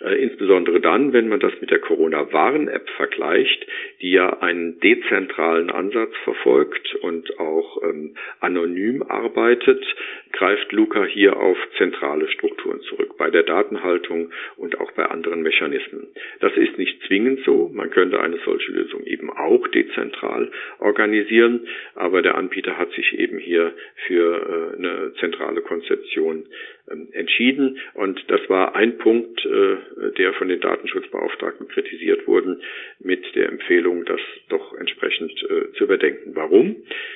äh, 0.02 0.22
insbesondere 0.22 0.82
dann, 0.82 1.14
wenn 1.14 1.28
man 1.28 1.40
das 1.40 1.54
mit 1.62 1.72
der 1.72 1.80
Corona-Warn-App 1.80 2.90
vergleicht, 2.92 3.66
die 4.02 4.12
ja 4.12 4.42
einen 4.42 4.80
dezentralen 4.80 5.70
Ansatz 5.70 6.14
verfolgt 6.24 6.96
und 6.96 7.40
auch 7.40 7.82
ähm, 7.84 8.16
anonym 8.40 9.04
arbeitet, 9.04 9.84
greift 10.32 10.72
Luca 10.74 11.06
hier 11.06 11.38
auf 11.38 11.58
zentrale 11.78 12.28
Strukturen 12.28 12.82
zurück, 12.82 13.18
bei 13.18 13.30
der 13.30 13.44
Datenhaltung 13.44 14.32
und 14.58 14.80
auch 14.80 14.92
bei 14.92 15.06
anderen 15.06 15.42
Mechanismen. 15.42 16.08
Das 16.42 16.56
ist 16.58 16.78
nicht 16.78 17.02
zwingend 17.08 17.40
so, 17.46 17.72
man 17.74 17.90
könnte 17.90 18.20
eine 18.20 18.38
solche 18.44 18.72
Lösung 18.72 19.04
eben 19.06 19.30
auch 19.30 19.68
dezentral 19.70 20.52
organisieren, 20.80 21.68
aber 21.96 22.22
der 22.22 22.36
Anbieter 22.36 22.78
hat 22.78 22.92
sich 22.92 23.18
eben 23.18 23.38
hier 23.38 23.74
für 24.08 24.74
äh, 24.74 24.78
eine 24.78 25.14
zentrale 25.20 25.62
Konzeption 25.62 26.46
entschieden. 26.88 27.80
Und 27.94 28.24
das 28.28 28.42
war 28.50 28.76
ein 28.76 28.98
Punkt, 28.98 29.44
äh, 29.46 30.12
der 30.18 30.34
von 30.34 30.48
den 30.50 30.60
Datenschutzbeauftragten 30.60 31.68
kritisiert 31.68 32.28
wurde, 32.28 32.60
mit 33.00 33.24
der 33.36 33.50
Empfehlung, 33.50 34.06
das 34.06 34.20
doch 34.50 34.74
entsprechend 34.78 35.32
äh, 35.44 35.72
zu 35.74 35.86
überdenken. 35.86 36.32
Warum? 36.36 36.76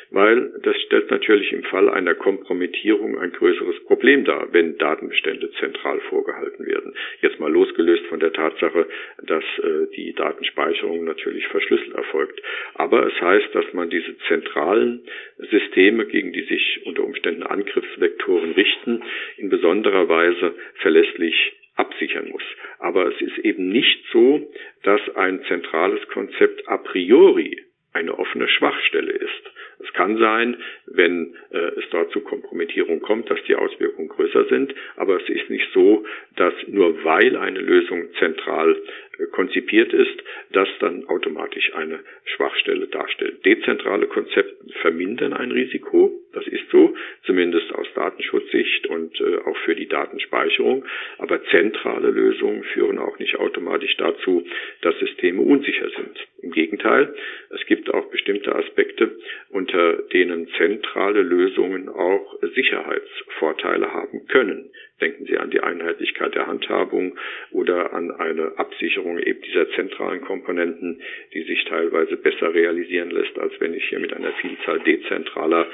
Weil 0.09 0.51
das 0.63 0.75
stellt 0.81 1.11
natürlich 1.11 1.51
im 1.53 1.63
Fall 1.63 1.89
einer 1.89 2.15
Kompromittierung 2.15 3.19
ein 3.19 3.31
größeres 3.31 3.83
Problem 3.85 4.25
dar, 4.25 4.47
wenn 4.51 4.77
Datenbestände 4.77 5.51
zentral 5.59 5.99
vorgehalten 6.01 6.65
werden. 6.65 6.93
Jetzt 7.21 7.39
mal 7.39 7.51
losgelöst 7.51 8.05
von 8.07 8.19
der 8.19 8.33
Tatsache, 8.33 8.87
dass 9.23 9.43
äh, 9.59 9.87
die 9.95 10.13
Datenspeicherung 10.13 11.03
natürlich 11.03 11.47
verschlüsselt 11.47 11.93
erfolgt. 11.93 12.41
Aber 12.73 13.05
es 13.05 13.21
heißt, 13.21 13.53
dass 13.53 13.71
man 13.73 13.89
diese 13.89 14.17
zentralen 14.27 15.01
Systeme, 15.37 16.05
gegen 16.05 16.33
die 16.33 16.43
sich 16.43 16.81
unter 16.85 17.03
Umständen 17.03 17.43
Angriffsvektoren 17.43 18.51
richten, 18.53 19.03
in 19.37 19.49
besonderer 19.59 20.07
Weise 20.07 20.55
verlässlich 20.81 21.53
absichern 21.75 22.29
muss. 22.29 22.43
Aber 22.79 23.07
es 23.07 23.21
ist 23.21 23.37
eben 23.39 23.69
nicht 23.69 24.03
so, 24.11 24.51
dass 24.83 25.01
ein 25.15 25.43
zentrales 25.47 26.05
Konzept 26.09 26.67
a 26.67 26.77
priori 26.77 27.63
eine 27.93 28.17
offene 28.17 28.47
Schwachstelle 28.47 29.11
ist. 29.11 29.51
Es 29.79 29.91
kann 29.93 30.17
sein, 30.17 30.57
wenn 30.87 31.35
äh, 31.51 31.57
es 31.79 31.89
dort 31.89 32.11
zu 32.11 32.21
Kompromittierung 32.21 33.01
kommt, 33.01 33.29
dass 33.31 33.41
die 33.47 33.55
Auswirkungen 33.55 34.09
größer 34.09 34.45
sind, 34.45 34.75
aber 34.97 35.21
es 35.21 35.29
ist 35.29 35.49
nicht 35.49 35.67
so, 35.73 36.05
dass 36.35 36.53
nur 36.67 37.03
weil 37.03 37.35
eine 37.37 37.59
Lösung 37.59 38.13
zentral 38.19 38.77
äh, 39.17 39.25
konzipiert 39.31 39.93
ist, 39.93 40.21
das 40.51 40.67
dann 40.79 41.05
automatisch 41.05 41.73
eine 41.73 41.99
Schwachstelle 42.25 42.87
darstellt. 42.87 43.43
Dezentrale 43.45 44.07
Konzepte 44.07 44.55
vermindern 44.81 45.33
ein 45.33 45.51
Risiko, 45.51 46.11
das 46.33 46.45
ist 46.47 46.69
so, 46.71 46.95
zumindest 47.23 47.73
aus 47.73 47.87
Datenschutzsicht 47.95 48.87
und 48.87 49.19
äh, 49.19 49.37
auch 49.45 49.57
für 49.65 49.75
die 49.75 49.87
Datenspeicherung, 49.87 50.85
aber 51.17 51.43
zentrale 51.45 52.09
Lösungen 52.09 52.63
führen 52.63 52.99
auch 52.99 53.17
nicht 53.19 53.37
automatisch 53.37 53.95
dazu, 53.97 54.45
dass 54.81 54.97
Systeme 54.99 55.41
unsicher 55.41 55.89
sind. 55.89 56.27
Im 56.41 56.51
Gegenteil, 56.51 57.13
es 57.49 57.65
gibt 57.65 57.93
auch 57.93 58.09
bestimmte 58.11 58.55
Aspekte, 58.55 59.17
unter 59.49 59.93
denen 60.13 60.47
zentrale 60.57 61.21
Lösungen 61.21 61.89
auch 61.89 62.35
Sicherheitsvorteile 62.55 63.91
haben 63.91 64.27
können. 64.27 64.71
Denken 65.01 65.25
Sie 65.25 65.37
an 65.37 65.49
die 65.49 65.61
Einheitlichkeit 65.61 66.35
der 66.35 66.47
Handhabung 66.47 67.17
oder 67.51 67.93
an 67.93 68.11
eine 68.11 68.57
Absicherung 68.57 69.17
eben 69.19 69.41
dieser 69.41 69.69
zentralen 69.71 70.21
Komponenten, 70.21 71.01
die 71.33 71.43
sich 71.43 71.63
teilweise 71.65 72.17
besser 72.17 72.53
realisieren 72.53 73.11
lässt, 73.11 73.37
als 73.39 73.53
wenn 73.59 73.73
ich 73.73 73.87
hier 73.87 73.99
mit 73.99 74.13
einer 74.13 74.33
Vielzahl 74.33 74.79
dezentraler 74.79 75.67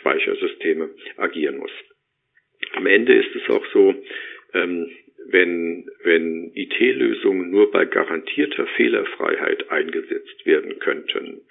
Speichersysteme 0.00 0.90
agieren 1.16 1.58
muss. 1.58 1.72
Am 2.74 2.86
Ende 2.86 3.14
ist 3.14 3.34
es 3.34 3.48
auch 3.48 3.64
so, 3.72 3.94
ähm, 4.54 4.90
wenn, 5.26 5.88
wenn 6.02 6.50
IT-Lösungen 6.54 7.50
nur 7.50 7.70
bei 7.70 7.84
garantierter 7.84 8.66
Fehlerfreiheit 8.66 9.70
eingesetzt 9.70 10.46
werden 10.46 10.78
könnten, 10.78 11.42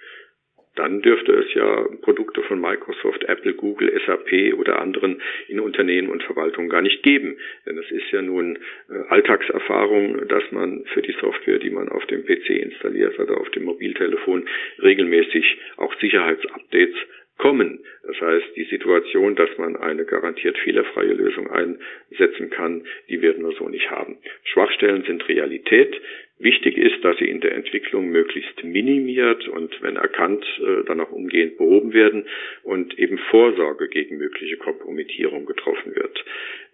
dann 0.76 1.02
dürfte 1.02 1.32
es 1.32 1.52
ja 1.54 1.84
Produkte 2.00 2.42
von 2.42 2.60
Microsoft, 2.60 3.24
Apple, 3.24 3.54
Google, 3.54 3.92
SAP 4.06 4.54
oder 4.56 4.80
anderen 4.80 5.20
in 5.48 5.60
Unternehmen 5.60 6.08
und 6.08 6.22
Verwaltungen 6.22 6.70
gar 6.70 6.80
nicht 6.80 7.02
geben. 7.02 7.38
Denn 7.66 7.76
es 7.76 7.90
ist 7.90 8.10
ja 8.12 8.22
nun 8.22 8.56
äh, 8.88 8.94
Alltagserfahrung, 9.08 10.28
dass 10.28 10.44
man 10.52 10.84
für 10.94 11.02
die 11.02 11.14
Software, 11.20 11.58
die 11.58 11.70
man 11.70 11.88
auf 11.88 12.06
dem 12.06 12.24
PC 12.24 12.50
installiert 12.50 13.18
oder 13.18 13.40
auf 13.40 13.50
dem 13.50 13.64
Mobiltelefon, 13.64 14.48
regelmäßig 14.80 15.58
auch 15.76 15.94
Sicherheitsupdates 16.00 16.96
kommen. 17.40 17.80
Das 18.06 18.20
heißt, 18.20 18.56
die 18.56 18.64
Situation, 18.64 19.34
dass 19.34 19.50
man 19.56 19.76
eine 19.76 20.04
garantiert 20.04 20.58
fehlerfreie 20.58 21.12
Lösung 21.12 21.50
einsetzen 21.50 22.50
kann, 22.50 22.84
die 23.08 23.22
werden 23.22 23.44
wir 23.44 23.52
so 23.52 23.68
nicht 23.68 23.90
haben. 23.90 24.18
Schwachstellen 24.44 25.04
sind 25.04 25.26
Realität. 25.28 26.00
Wichtig 26.40 26.78
ist, 26.78 27.04
dass 27.04 27.18
sie 27.18 27.28
in 27.28 27.40
der 27.40 27.54
Entwicklung 27.54 28.08
möglichst 28.08 28.64
minimiert 28.64 29.46
und 29.48 29.76
wenn 29.82 29.96
erkannt, 29.96 30.42
äh, 30.58 30.84
dann 30.84 30.98
auch 31.00 31.12
umgehend 31.12 31.58
behoben 31.58 31.92
werden 31.92 32.24
und 32.62 32.98
eben 32.98 33.18
Vorsorge 33.30 33.88
gegen 33.88 34.16
mögliche 34.16 34.56
Kompromittierung 34.56 35.44
getroffen 35.44 35.94
wird. 35.94 36.24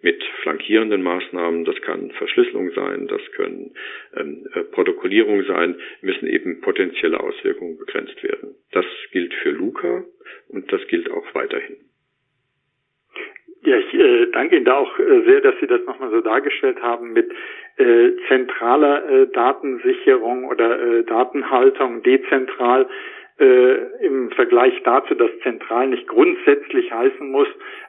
Mit 0.01 0.23
flankierenden 0.41 1.03
Maßnahmen, 1.03 1.65
das 1.65 1.81
kann 1.81 2.11
Verschlüsselung 2.11 2.71
sein, 2.71 3.07
das 3.07 3.21
können 3.33 3.73
ähm, 4.15 4.47
äh, 4.53 4.61
Protokollierung 4.61 5.43
sein, 5.43 5.75
müssen 6.01 6.29
eben 6.29 6.61
potenzielle 6.61 7.19
Auswirkungen 7.19 7.77
begrenzt 7.77 8.23
werden. 8.23 8.55
Das 8.71 8.85
gilt 9.11 9.33
für 9.33 9.51
Luca 9.51 10.05
und 10.47 10.71
das 10.71 10.87
gilt 10.87 11.11
auch 11.11 11.35
weiterhin. 11.35 11.75
Ja, 13.63 13.77
ich 13.77 13.93
äh, 13.93 14.27
danke 14.31 14.55
Ihnen 14.55 14.63
da 14.63 14.77
auch 14.77 14.97
äh, 14.97 15.23
sehr, 15.25 15.41
dass 15.41 15.59
Sie 15.59 15.67
das 15.67 15.81
nochmal 15.85 16.09
so 16.11 16.21
dargestellt 16.21 16.81
haben 16.81 17.11
mit 17.11 17.29
äh, 17.77 18.11
zentraler 18.27 19.09
äh, 19.09 19.27
Datensicherung 19.27 20.45
oder 20.45 20.79
äh, 20.79 21.03
Datenhaltung 21.03 22.03
dezentral 22.03 22.87
äh, 23.39 24.05
im 24.05 24.31
Vergleich 24.31 24.73
dazu, 24.83 25.13
dass 25.13 25.29
zentral 25.43 25.87
nicht 25.87 26.07
grundsätzlich 26.07 26.91
heißen 26.91 27.29
muss, 27.29 27.47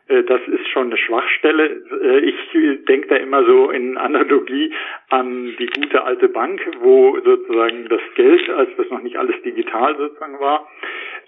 äh, 0.08 0.22
das 0.24 0.40
ist 0.46 0.68
schon 0.68 0.88
eine 0.88 0.96
Schwachstelle. 0.96 1.82
Äh, 2.02 2.18
ich 2.20 2.84
denke 2.84 3.08
da 3.08 3.16
immer 3.16 3.44
so 3.44 3.70
in 3.70 3.96
Analogie 3.96 4.72
an 5.08 5.54
die 5.58 5.66
gute 5.66 6.02
alte 6.04 6.28
Bank, 6.28 6.60
wo 6.80 7.18
sozusagen 7.24 7.88
das 7.88 8.00
Geld, 8.14 8.50
als 8.50 8.70
das 8.76 8.90
noch 8.90 9.02
nicht 9.02 9.16
alles 9.16 9.40
digital 9.42 9.96
sozusagen 9.96 10.38
war, 10.38 10.68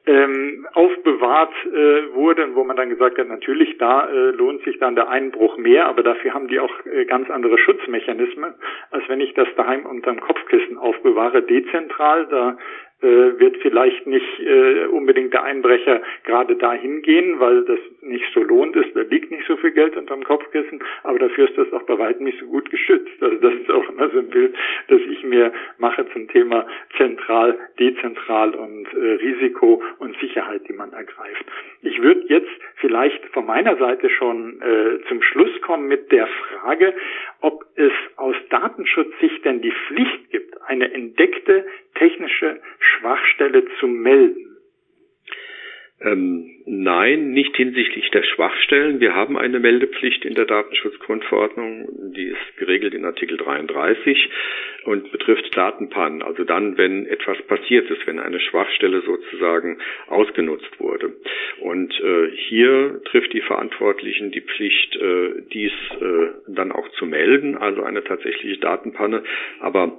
ähm, 0.07 0.67
aufbewahrt 0.73 1.53
äh, 1.67 2.15
wurde 2.15 2.45
und 2.45 2.55
wo 2.55 2.65
man 2.65 2.77
dann 2.77 2.89
gesagt 2.89 3.19
hat, 3.19 3.29
natürlich, 3.29 3.77
da 3.79 4.09
äh, 4.09 4.31
lohnt 4.31 4.63
sich 4.65 4.79
dann 4.79 4.95
der 4.95 5.09
Einbruch 5.09 5.57
mehr, 5.59 5.87
aber 5.87 6.03
dafür 6.03 6.33
haben 6.35 6.49
die 6.49 6.59
auch 6.59 6.73
äh, 6.87 7.05
ganz 7.05 7.29
andere 7.31 7.59
Schutzmechanismen, 7.59 8.55
als 8.91 9.05
wenn 9.09 9.21
ich 9.21 9.35
das 9.35 9.49
daheim 9.57 9.85
unterm 9.87 10.21
Kopfkissen 10.21 10.79
aufbewahre, 10.79 11.43
dezentral. 11.43 12.27
Da 12.31 12.57
äh, 13.03 13.39
wird 13.39 13.57
vielleicht 13.59 14.07
nicht 14.07 14.41
äh, 14.41 14.87
unbedingt 14.87 15.33
der 15.33 15.43
Einbrecher 15.43 16.03
gerade 16.25 16.57
dahin 16.57 17.03
gehen, 17.03 17.41
weil 17.41 17.65
das 17.65 17.79
nicht 18.03 18.27
so 18.35 18.43
lohnt 18.43 18.77
ist, 18.77 18.95
da 18.95 19.01
liegt 19.03 19.31
nicht 19.31 19.47
so 19.47 19.57
viel 19.57 19.73
Geld 19.73 19.97
unterm 19.97 20.25
Kopfkissen, 20.25 20.83
aber 21.03 21.19
dafür 21.19 21.49
ist 21.49 21.59
das 21.59 21.73
auch 21.73 21.83
bei 21.83 21.99
weitem 21.99 22.25
nicht 22.25 22.39
so 22.39 22.47
gut 22.47 22.71
geschützt. 22.71 23.23
Also 23.23 23.37
das 23.37 23.55
ist 23.55 23.71
auch 23.71 23.89
immer 23.89 24.09
so 24.11 24.19
ein 24.19 24.31
Bild, 24.31 24.55
das 24.89 25.01
ich 25.11 25.23
mir 25.25 25.53
mache 25.79 26.07
zum 26.13 26.29
Thema 26.29 26.67
zentral, 26.97 27.59
dezentral 27.79 28.55
und 28.55 28.87
äh, 28.95 28.97
Risiko 28.97 29.83
und 29.99 30.17
Sicherheit, 30.21 30.63
die 30.69 30.73
man 30.73 30.93
ergreift. 30.93 31.45
Ich 31.83 32.01
würde 32.03 32.23
jetzt 32.29 32.51
vielleicht 32.77 33.25
von 33.27 33.47
meiner 33.47 33.77
Seite 33.77 34.11
schon 34.11 34.61
äh, 34.61 35.01
zum 35.09 35.23
Schluss 35.23 35.61
kommen 35.63 35.89
mit 35.89 36.11
der 36.13 36.27
Frage, 36.27 36.95
ob 37.41 37.65
es 37.77 37.93
aus 38.17 38.37
Datenschutzsicht 38.51 39.45
denn 39.45 39.63
die 39.63 39.73
Pflicht 39.73 40.31
gibt, 40.31 40.61
eine 40.63 40.93
entdeckte 40.93 41.67
technische 41.95 42.61
Schwachstelle 42.79 43.65
zu 43.79 43.87
melden. 43.87 44.50
Ähm, 46.03 46.63
nein, 46.65 47.33
nicht 47.33 47.55
hinsichtlich 47.57 48.11
der 48.11 48.23
Schwachstellen. 48.23 49.01
Wir 49.01 49.15
haben 49.15 49.37
eine 49.37 49.61
Meldepflicht 49.61 50.25
in 50.25 50.35
der 50.35 50.47
Datenschutzgrundverordnung, 50.47 52.13
die 52.15 52.25
ist 52.25 52.57
geregelt 52.57 52.95
in 52.95 53.05
Artikel 53.05 53.37
33 53.37 54.31
und 54.85 55.13
betrifft 55.13 55.55
Datenpannen, 55.55 56.23
also 56.23 56.45
dann, 56.45 56.79
wenn 56.79 57.05
etwas 57.05 57.37
passiert 57.43 57.91
ist, 57.91 58.07
wenn 58.07 58.19
eine 58.19 58.41
Schwachstelle 58.41 59.03
sozusagen 59.03 59.79
ausgenutzt 60.07 60.81
wurde. 60.81 61.13
Und 61.61 61.93
äh, 62.01 62.31
hier 62.49 63.03
trifft 63.05 63.35
die 63.35 63.43
Verantwortlichen 63.43 64.31
die 64.31 64.41
Pflicht, 64.41 64.97
äh, 64.97 65.43
dies 65.53 65.73
äh, 66.01 66.29
dann 66.49 66.73
auch 66.73 66.89
zu 66.93 67.05
melden, 67.05 67.59
also 67.59 67.83
eine 67.83 68.03
tatsächliche 68.03 68.59
Datenpanne. 68.59 69.23
Aber 69.61 69.99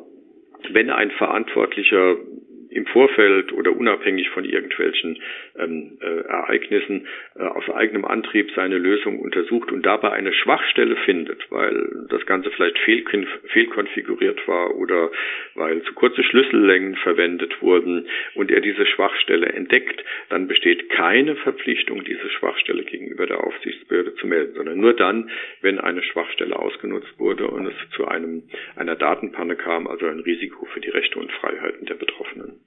wenn 0.70 0.90
ein 0.90 1.12
Verantwortlicher 1.12 2.16
im 2.72 2.86
Vorfeld 2.86 3.52
oder 3.52 3.76
unabhängig 3.76 4.30
von 4.30 4.46
irgendwelchen 4.46 5.20
ähm, 5.58 5.98
äh, 6.02 6.22
Ereignissen 6.22 7.08
äh, 7.36 7.44
aus 7.44 7.70
eigenem 7.70 8.06
Antrieb 8.06 8.52
seine 8.56 8.78
Lösung 8.78 9.20
untersucht 9.20 9.72
und 9.72 9.86
dabei 9.86 10.12
eine 10.12 10.34
Schwachstelle 10.34 10.96
findet, 10.98 11.46
weil 11.52 12.08
das 12.10 12.26
Ganze 12.26 12.50
vielleicht 12.52 12.80
fehlkonfiguriert 12.80 14.48
war 14.48 14.76
oder 14.76 15.12
weil 15.56 15.82
zu 15.84 15.94
kurze 15.94 16.24
Schlüssellängen 16.24 16.96
verwendet 16.96 17.62
wurden 17.62 18.08
und 18.36 18.52
er 18.52 18.62
diese 18.62 18.86
Schwachstelle 18.86 19.48
entdeckt, 19.48 20.04
dann 20.30 20.48
besteht 20.48 20.90
keine 20.90 21.36
Verpflichtung, 21.36 22.04
diese 22.06 22.30
Schwachstelle 22.30 22.84
gegenüber 22.84 23.26
der 23.26 23.44
Aufsichtsbehörde 23.44 24.16
zu 24.16 24.28
melden, 24.28 24.56
sondern 24.56 24.80
nur 24.80 24.94
dann, 24.94 25.30
wenn 25.62 25.80
eine 25.80 26.04
Schwachstelle 26.04 26.58
ausgenutzt 26.58 27.20
wurde 27.20 27.48
und 27.48 27.68
es 27.68 27.76
zu 27.96 28.08
einem 28.08 28.44
einer 28.76 28.96
Datenpanne 28.96 29.56
kam, 29.56 29.88
also 29.88 30.06
ein 30.06 30.20
Risiko 30.20 30.66
für 30.66 30.80
die 30.80 30.90
Rechte 30.90 31.20
und 31.20 31.32
Freiheiten 31.34 31.86
der 31.86 31.96
Betroffenen. 31.96 32.61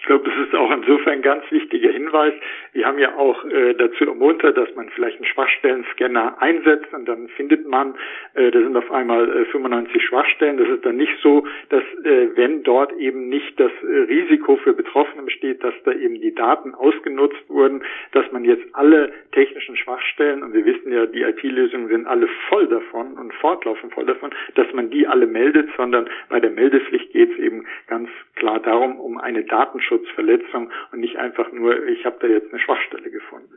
Ich 0.00 0.06
glaube, 0.06 0.30
das 0.30 0.46
ist 0.46 0.54
auch 0.54 0.70
insofern 0.70 1.12
ein 1.12 1.22
ganz 1.22 1.44
wichtiger 1.50 1.90
Hinweis. 1.90 2.32
Wir 2.72 2.86
haben 2.86 2.98
ja 2.98 3.14
auch 3.16 3.44
äh, 3.44 3.74
dazu 3.74 4.06
ermuntert, 4.06 4.56
dass 4.56 4.74
man 4.74 4.88
vielleicht 4.90 5.16
einen 5.16 5.26
Schwachstellenscanner 5.26 6.40
einsetzt 6.40 6.92
und 6.94 7.06
dann 7.06 7.28
findet 7.28 7.68
man, 7.68 7.94
äh, 8.32 8.50
da 8.50 8.60
sind 8.60 8.74
auf 8.76 8.90
einmal 8.90 9.28
äh, 9.28 9.44
95 9.44 10.02
Schwachstellen. 10.02 10.56
Das 10.56 10.68
ist 10.68 10.86
dann 10.86 10.96
nicht 10.96 11.12
so, 11.22 11.46
dass 11.68 11.82
äh, 12.04 12.28
wenn 12.34 12.62
dort 12.62 12.94
eben 12.94 13.28
nicht 13.28 13.60
das 13.60 13.70
äh, 13.82 13.86
Risiko 13.86 14.56
für 14.56 14.72
Betroffene 14.72 15.22
besteht, 15.22 15.62
dass 15.62 15.74
da 15.84 15.92
eben 15.92 16.18
die 16.18 16.34
Daten 16.34 16.74
ausgenutzt 16.74 17.48
wurden, 17.48 17.82
dass 18.12 18.24
man 18.32 18.44
jetzt 18.44 18.64
alle 18.72 19.12
technischen 19.32 19.76
Schwachstellen, 19.76 20.42
und 20.42 20.54
wir 20.54 20.64
wissen 20.64 20.92
ja, 20.92 21.04
die 21.04 21.22
IT-Lösungen 21.22 21.88
sind 21.88 22.06
alle 22.06 22.26
voll 22.48 22.66
davon 22.68 23.18
und 23.18 23.34
fortlaufend 23.34 23.92
voll 23.92 24.06
davon, 24.06 24.30
dass 24.54 24.72
man 24.72 24.88
die 24.88 25.06
alle 25.06 25.26
meldet, 25.26 25.68
sondern 25.76 26.08
bei 26.30 26.40
der 26.40 26.50
Meldepflicht 26.50 27.12
geht 27.12 27.32
es 27.32 27.38
eben 27.38 27.66
ganz 27.86 28.08
klar 28.36 28.60
darum, 28.60 28.98
um 28.98 29.18
eine 29.18 29.44
Datenschutz 29.44 29.89
Datenschutzverletzung 29.90 30.70
und 30.92 31.00
nicht 31.00 31.16
einfach 31.16 31.50
nur, 31.52 31.86
ich 31.88 32.04
habe 32.04 32.18
da 32.20 32.26
jetzt 32.26 32.52
eine 32.52 32.60
Schwachstelle 32.60 33.10
gefunden. 33.10 33.54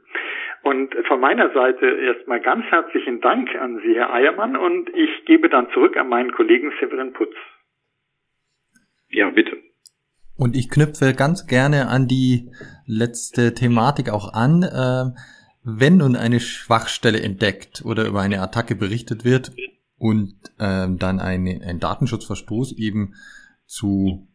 Und 0.64 0.96
von 1.08 1.20
meiner 1.20 1.54
Seite 1.54 1.86
erstmal 1.86 2.42
ganz 2.42 2.66
herzlichen 2.66 3.22
Dank 3.22 3.54
an 3.56 3.82
Sie, 3.84 3.96
Herr 3.96 4.14
Eiermann, 4.14 4.56
und 4.56 4.90
ich 4.90 5.26
gebe 5.26 5.50
dann 5.50 5.70
zurück 5.74 5.98
an 5.98 6.10
meinen 6.10 6.32
Kollegen 6.32 6.72
Severin 6.80 7.14
Putz. 7.14 7.34
Ja, 9.10 9.30
bitte. 9.30 9.58
Und 10.38 10.56
ich 10.56 10.70
knüpfe 10.70 11.14
ganz 11.16 11.48
gerne 11.48 11.88
an 11.88 12.08
die 12.08 12.50
letzte 12.88 13.54
Thematik 13.54 14.10
auch 14.10 14.34
an. 14.34 14.64
Äh, 14.64 15.20
wenn 15.66 15.98
nun 15.98 16.16
eine 16.16 16.40
Schwachstelle 16.40 17.22
entdeckt 17.22 17.84
oder 17.86 18.06
über 18.06 18.22
eine 18.22 18.42
Attacke 18.42 18.76
berichtet 18.76 19.24
wird 19.24 19.52
und 19.98 20.34
äh, 20.60 20.88
dann 20.90 21.20
eine, 21.20 21.62
ein 21.66 21.80
Datenschutzverstoß 21.80 22.74
eben 22.78 23.14
zu 23.66 24.28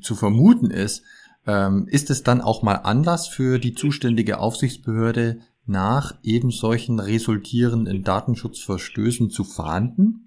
zu 0.00 0.14
vermuten 0.14 0.70
ist, 0.70 1.02
ähm, 1.46 1.86
ist 1.88 2.10
es 2.10 2.22
dann 2.22 2.40
auch 2.40 2.62
mal 2.62 2.76
Anlass 2.76 3.28
für 3.28 3.58
die 3.58 3.74
zuständige 3.74 4.38
Aufsichtsbehörde 4.38 5.40
nach 5.66 6.14
eben 6.22 6.50
solchen 6.50 7.00
resultierenden 7.00 8.02
Datenschutzverstößen 8.02 9.30
zu 9.30 9.44
fahnden? 9.44 10.23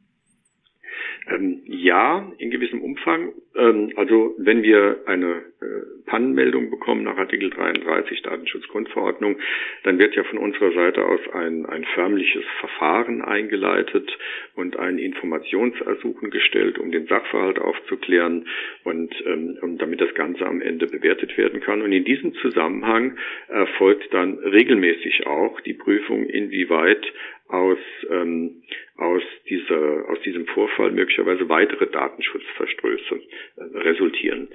Ja, 1.69 2.31
in 2.37 2.49
gewissem 2.49 2.81
Umfang. 2.81 3.33
Ähm, 3.53 3.91
also 3.97 4.35
wenn 4.37 4.63
wir 4.63 5.01
eine 5.05 5.43
äh, 5.59 6.05
Pannenmeldung 6.05 6.69
bekommen 6.69 7.03
nach 7.03 7.17
Artikel 7.17 7.49
33 7.49 8.21
Datenschutzgrundverordnung, 8.21 9.35
dann 9.83 9.99
wird 9.99 10.15
ja 10.15 10.23
von 10.23 10.37
unserer 10.37 10.71
Seite 10.71 11.03
aus 11.03 11.19
ein, 11.33 11.65
ein 11.65 11.83
förmliches 11.93 12.45
Verfahren 12.61 13.21
eingeleitet 13.21 14.09
und 14.55 14.79
ein 14.79 14.97
Informationsersuchen 14.97 16.29
gestellt, 16.29 16.79
um 16.79 16.89
den 16.91 17.07
Sachverhalt 17.07 17.59
aufzuklären 17.59 18.47
und 18.85 19.13
ähm, 19.25 19.77
damit 19.77 19.99
das 19.99 20.13
Ganze 20.15 20.45
am 20.45 20.61
Ende 20.61 20.87
bewertet 20.87 21.37
werden 21.37 21.59
kann. 21.59 21.81
Und 21.81 21.91
in 21.91 22.05
diesem 22.05 22.33
Zusammenhang 22.35 23.17
erfolgt 23.49 24.13
dann 24.13 24.39
regelmäßig 24.39 25.27
auch 25.27 25.59
die 25.59 25.73
Prüfung, 25.73 26.27
inwieweit 26.27 27.05
aus, 27.49 27.77
ähm, 28.09 28.63
aus, 28.97 29.21
dieser, 29.49 30.09
aus 30.09 30.19
diesem 30.21 30.47
Vorfall 30.47 30.91
möglicherweise 30.91 31.47
weitere 31.49 31.87
Datenschutzverstöße 31.87 33.15
äh, 33.15 33.77
resultieren. 33.77 34.49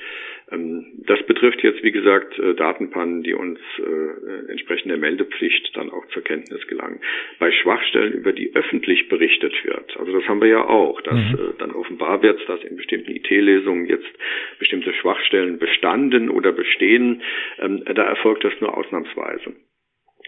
Ähm, 0.50 1.02
das 1.06 1.22
betrifft 1.24 1.62
jetzt, 1.62 1.82
wie 1.82 1.92
gesagt, 1.92 2.38
äh, 2.38 2.54
Datenpannen, 2.54 3.22
die 3.22 3.34
uns 3.34 3.58
äh, 3.78 4.50
entsprechend 4.50 4.90
der 4.90 4.98
Meldepflicht 4.98 5.74
dann 5.74 5.90
auch 5.90 6.06
zur 6.08 6.22
Kenntnis 6.22 6.66
gelangen. 6.66 7.00
Bei 7.38 7.50
Schwachstellen, 7.50 8.12
über 8.12 8.32
die 8.32 8.54
öffentlich 8.54 9.08
berichtet 9.08 9.54
wird, 9.64 9.96
also 9.96 10.12
das 10.12 10.28
haben 10.28 10.40
wir 10.40 10.48
ja 10.48 10.64
auch, 10.66 11.00
dass 11.00 11.14
mhm. 11.14 11.34
äh, 11.34 11.58
dann 11.58 11.72
offenbar 11.72 12.22
wird, 12.22 12.46
dass 12.48 12.62
in 12.64 12.76
bestimmten 12.76 13.10
IT-Lesungen 13.10 13.86
jetzt 13.86 14.10
bestimmte 14.58 14.92
Schwachstellen 14.94 15.58
bestanden 15.58 16.28
oder 16.28 16.52
bestehen, 16.52 17.22
ähm, 17.58 17.82
da 17.84 18.02
erfolgt 18.02 18.44
das 18.44 18.52
nur 18.60 18.76
ausnahmsweise. 18.76 19.54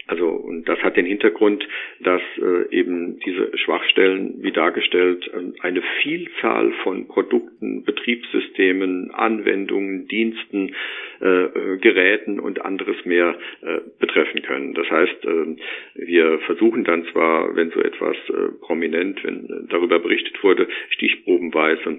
Also 0.07 0.27
und 0.27 0.67
das 0.69 0.79
hat 0.83 0.97
den 0.97 1.05
Hintergrund, 1.05 1.67
dass 1.99 2.21
äh, 2.37 2.75
eben 2.75 3.19
diese 3.19 3.57
Schwachstellen, 3.57 4.35
wie 4.39 4.51
dargestellt, 4.51 5.29
äh, 5.33 5.61
eine 5.61 5.81
Vielzahl 6.01 6.71
von 6.83 7.07
Produkten, 7.07 7.83
Betriebssystemen, 7.83 9.11
Anwendungen, 9.11 10.07
Diensten, 10.07 10.75
äh, 11.21 11.45
äh, 11.45 11.77
Geräten 11.77 12.39
und 12.39 12.63
anderes 12.63 13.03
mehr 13.05 13.35
äh, 13.61 13.79
betreffen 13.99 14.41
können. 14.43 14.73
Das 14.73 14.89
heißt, 14.89 15.25
äh, 15.25 15.55
wir 15.95 16.39
versuchen 16.39 16.83
dann 16.83 17.05
zwar, 17.05 17.55
wenn 17.55 17.71
so 17.71 17.81
etwas 17.81 18.15
äh, 18.29 18.51
prominent, 18.61 19.23
wenn 19.23 19.67
darüber 19.69 19.99
berichtet 19.99 20.43
wurde, 20.43 20.67
stichprobenweise 20.89 21.97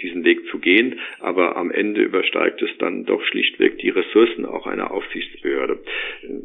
diesen 0.00 0.24
Weg 0.24 0.46
zu 0.48 0.58
gehen, 0.58 0.98
aber 1.20 1.56
am 1.56 1.70
Ende 1.70 2.02
übersteigt 2.02 2.60
es 2.62 2.70
dann 2.78 3.04
doch 3.04 3.22
schlichtweg 3.24 3.78
die 3.78 3.90
Ressourcen 3.90 4.44
auch 4.44 4.66
einer 4.66 4.90
Aufsichtsbehörde. 4.90 5.78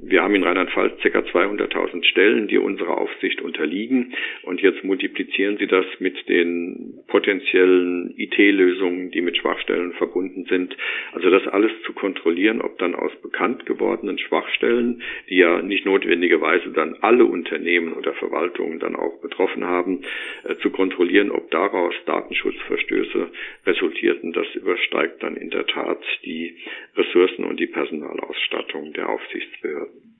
Wir 0.03 0.21
haben 0.21 0.35
in 0.35 0.43
Rheinland 0.43 0.68
Fall 0.69 0.91
ca. 1.01 1.19
200.000 1.19 2.03
Stellen, 2.05 2.47
die 2.47 2.57
unserer 2.57 2.97
Aufsicht 2.97 3.41
unterliegen. 3.41 4.13
Und 4.43 4.61
jetzt 4.61 4.83
multiplizieren 4.83 5.57
Sie 5.57 5.67
das 5.67 5.85
mit 5.99 6.27
den 6.29 6.99
potenziellen 7.07 8.13
IT-Lösungen, 8.17 9.11
die 9.11 9.21
mit 9.21 9.37
Schwachstellen 9.37 9.93
verbunden 9.93 10.45
sind. 10.45 10.75
Also 11.13 11.29
das 11.29 11.47
alles 11.47 11.71
zu 11.85 11.93
kontrollieren, 11.93 12.61
ob 12.61 12.77
dann 12.79 12.95
aus 12.95 13.11
bekannt 13.21 13.65
gewordenen 13.65 14.17
Schwachstellen, 14.17 15.01
die 15.29 15.37
ja 15.37 15.61
nicht 15.61 15.85
notwendigerweise 15.85 16.69
dann 16.69 16.95
alle 17.01 17.25
Unternehmen 17.25 17.93
oder 17.93 18.13
Verwaltungen 18.13 18.79
dann 18.79 18.95
auch 18.95 19.21
betroffen 19.21 19.65
haben, 19.65 20.01
äh, 20.43 20.55
zu 20.57 20.69
kontrollieren, 20.69 21.31
ob 21.31 21.51
daraus 21.51 21.93
Datenschutzverstöße 22.05 23.29
resultierten, 23.65 24.33
das 24.33 24.47
übersteigt 24.55 25.23
dann 25.23 25.35
in 25.35 25.49
der 25.49 25.65
Tat 25.67 26.03
die 26.25 26.57
Ressourcen 26.95 27.45
und 27.45 27.59
die 27.59 27.67
Personalausstattung 27.67 28.93
der 28.93 29.09
Aufsichtsbehörden. 29.09 30.18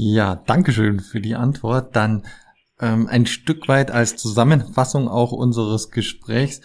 Ja, 0.00 0.36
Dankeschön 0.36 1.00
für 1.00 1.20
die 1.20 1.34
Antwort. 1.34 1.96
Dann 1.96 2.22
ähm, 2.78 3.08
ein 3.08 3.26
Stück 3.26 3.66
weit 3.66 3.90
als 3.90 4.16
Zusammenfassung 4.16 5.08
auch 5.08 5.32
unseres 5.32 5.90
Gesprächs. 5.90 6.60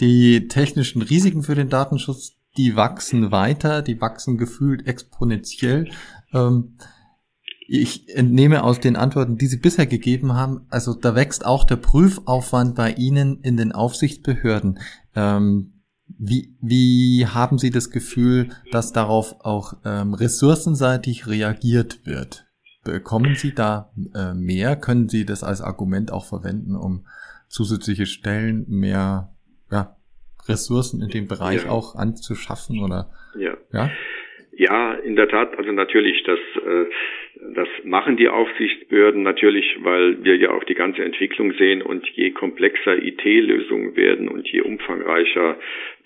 Die 0.00 0.48
technischen 0.48 1.00
Risiken 1.00 1.44
für 1.44 1.54
den 1.54 1.68
Datenschutz, 1.68 2.32
die 2.56 2.74
wachsen 2.74 3.30
weiter, 3.30 3.82
die 3.82 4.00
wachsen 4.00 4.36
gefühlt 4.36 4.88
exponentiell. 4.88 5.92
Ähm, 6.34 6.76
ich 7.68 8.12
entnehme 8.16 8.64
aus 8.64 8.80
den 8.80 8.96
Antworten, 8.96 9.38
die 9.38 9.46
Sie 9.46 9.58
bisher 9.58 9.86
gegeben 9.86 10.32
haben, 10.32 10.66
also 10.68 10.92
da 10.92 11.14
wächst 11.14 11.46
auch 11.46 11.62
der 11.62 11.76
Prüfaufwand 11.76 12.74
bei 12.74 12.94
Ihnen 12.94 13.42
in 13.42 13.56
den 13.56 13.70
Aufsichtsbehörden. 13.70 14.80
Ähm, 15.14 15.84
wie, 16.18 16.56
wie 16.60 17.28
haben 17.28 17.58
Sie 17.58 17.70
das 17.70 17.90
Gefühl, 17.90 18.48
dass 18.72 18.92
darauf 18.92 19.36
auch 19.44 19.74
ähm, 19.84 20.14
ressourcenseitig 20.14 21.28
reagiert 21.28 22.04
wird? 22.04 22.51
Bekommen 22.84 23.34
Sie 23.34 23.54
da 23.54 23.90
äh, 24.14 24.34
mehr? 24.34 24.76
Können 24.76 25.08
Sie 25.08 25.24
das 25.24 25.44
als 25.44 25.60
Argument 25.60 26.12
auch 26.12 26.24
verwenden, 26.24 26.74
um 26.74 27.06
zusätzliche 27.48 28.06
Stellen, 28.06 28.64
mehr 28.68 29.28
ja, 29.70 29.96
Ressourcen 30.48 31.02
in 31.02 31.08
dem 31.08 31.28
Bereich 31.28 31.64
ja. 31.64 31.70
auch 31.70 31.94
anzuschaffen 31.94 32.80
oder? 32.80 33.10
Ja. 33.38 33.54
ja. 33.72 33.90
Ja, 34.54 34.92
in 34.94 35.16
der 35.16 35.28
Tat, 35.28 35.56
also 35.56 35.72
natürlich, 35.72 36.22
das, 36.24 36.38
äh, 36.38 36.84
das 37.54 37.68
machen 37.82 38.16
die 38.16 38.28
Aufsichtsbehörden 38.28 39.22
natürlich, 39.22 39.76
weil 39.82 40.22
wir 40.24 40.36
ja 40.36 40.50
auch 40.50 40.64
die 40.64 40.74
ganze 40.74 41.04
Entwicklung 41.04 41.52
sehen 41.54 41.82
und 41.82 42.06
je 42.10 42.30
komplexer 42.30 43.02
IT-Lösungen 43.02 43.96
werden 43.96 44.28
und 44.28 44.48
je 44.48 44.60
umfangreicher 44.60 45.56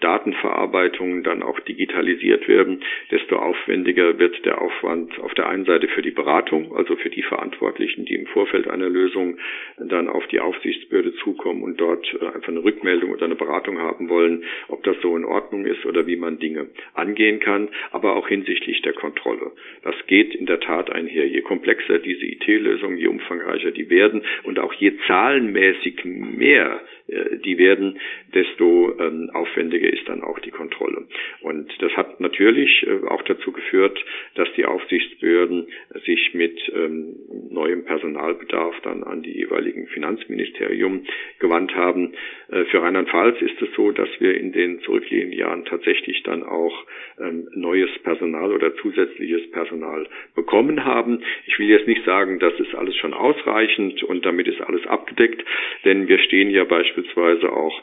Datenverarbeitungen 0.00 1.22
dann 1.22 1.42
auch 1.42 1.58
digitalisiert 1.60 2.48
werden, 2.48 2.82
desto 3.10 3.36
aufwendiger 3.36 4.18
wird 4.18 4.44
der 4.44 4.60
Aufwand 4.60 5.18
auf 5.20 5.32
der 5.34 5.48
einen 5.48 5.64
Seite 5.64 5.88
für 5.88 6.02
die 6.02 6.10
Beratung, 6.10 6.76
also 6.76 6.96
für 6.96 7.08
die 7.08 7.22
Verantwortlichen, 7.22 8.04
die 8.04 8.14
im 8.14 8.26
Vorfeld 8.26 8.68
einer 8.68 8.88
Lösung 8.88 9.38
dann 9.78 10.08
auf 10.08 10.26
die 10.26 10.40
Aufsichtsbehörde 10.40 11.14
zukommen 11.16 11.62
und 11.62 11.80
dort 11.80 12.06
äh, 12.20 12.26
einfach 12.26 12.48
eine 12.48 12.62
Rückmeldung 12.62 13.10
oder 13.10 13.24
eine 13.24 13.36
Beratung 13.36 13.78
haben 13.78 14.08
wollen, 14.08 14.44
ob 14.68 14.82
das 14.84 14.96
so 15.00 15.16
in 15.16 15.24
Ordnung 15.24 15.64
ist 15.64 15.86
oder 15.86 16.06
wie 16.06 16.16
man 16.16 16.38
Dinge 16.38 16.66
angehen 16.94 17.40
kann, 17.40 17.68
aber 17.90 18.16
auch 18.16 18.28
hinsichtlich 18.28 18.82
der 18.82 18.92
Kontrolle. 18.92 19.52
Das 19.82 19.94
geht 20.06 20.34
in 20.34 20.46
der 20.46 20.60
Tat 20.60 20.90
einher 20.90 21.25
je 21.26 21.40
komplexer 21.42 21.98
diese 21.98 22.24
IT-Lösungen, 22.24 22.98
je 22.98 23.08
umfangreicher 23.08 23.70
die 23.70 23.90
werden 23.90 24.22
und 24.44 24.58
auch 24.58 24.72
je 24.74 24.92
zahlenmäßig 25.06 26.04
mehr 26.04 26.80
äh, 27.08 27.38
die 27.38 27.58
werden, 27.58 27.98
desto 28.34 28.98
ähm, 28.98 29.30
aufwendiger 29.32 29.92
ist 29.92 30.08
dann 30.08 30.22
auch 30.22 30.38
die 30.40 30.50
Kontrolle. 30.50 31.06
Und 31.40 31.70
das 31.80 31.92
hat 31.96 32.20
natürlich 32.20 32.86
äh, 32.86 33.06
auch 33.06 33.22
dazu 33.22 33.52
geführt, 33.52 34.02
dass 34.34 34.48
die 34.56 34.64
Aufsichtsbehörden 34.64 35.68
sich 36.04 36.34
mit 36.34 36.60
ähm, 36.74 37.16
neuem 37.50 37.84
Personalbedarf 37.84 38.74
dann 38.82 39.04
an 39.04 39.22
die 39.22 39.32
jeweiligen 39.32 39.86
Finanzministerium 39.88 41.04
gewandt 41.38 41.74
haben. 41.74 42.14
Äh, 42.50 42.64
für 42.64 42.82
Rheinland-Pfalz 42.82 43.40
ist 43.40 43.60
es 43.62 43.68
so, 43.76 43.92
dass 43.92 44.08
wir 44.18 44.36
in 44.36 44.52
den 44.52 44.80
zurückliegenden 44.80 45.38
Jahren 45.38 45.64
tatsächlich 45.64 46.22
dann 46.24 46.42
auch 46.42 46.84
ähm, 47.20 47.48
neues 47.54 47.90
Personal 48.02 48.52
oder 48.52 48.74
zusätzliches 48.76 49.50
Personal 49.50 50.08
bekommen 50.34 50.84
haben. 50.84 51.15
Ich 51.46 51.58
will 51.58 51.68
jetzt 51.68 51.86
nicht 51.86 52.04
sagen, 52.04 52.38
das 52.38 52.54
ist 52.60 52.74
alles 52.74 52.96
schon 52.96 53.14
ausreichend 53.14 54.02
und 54.02 54.24
damit 54.24 54.48
ist 54.48 54.60
alles 54.60 54.86
abgedeckt, 54.86 55.44
denn 55.84 56.08
wir 56.08 56.18
stehen 56.18 56.50
ja 56.50 56.64
beispielsweise 56.64 57.52
auch 57.52 57.82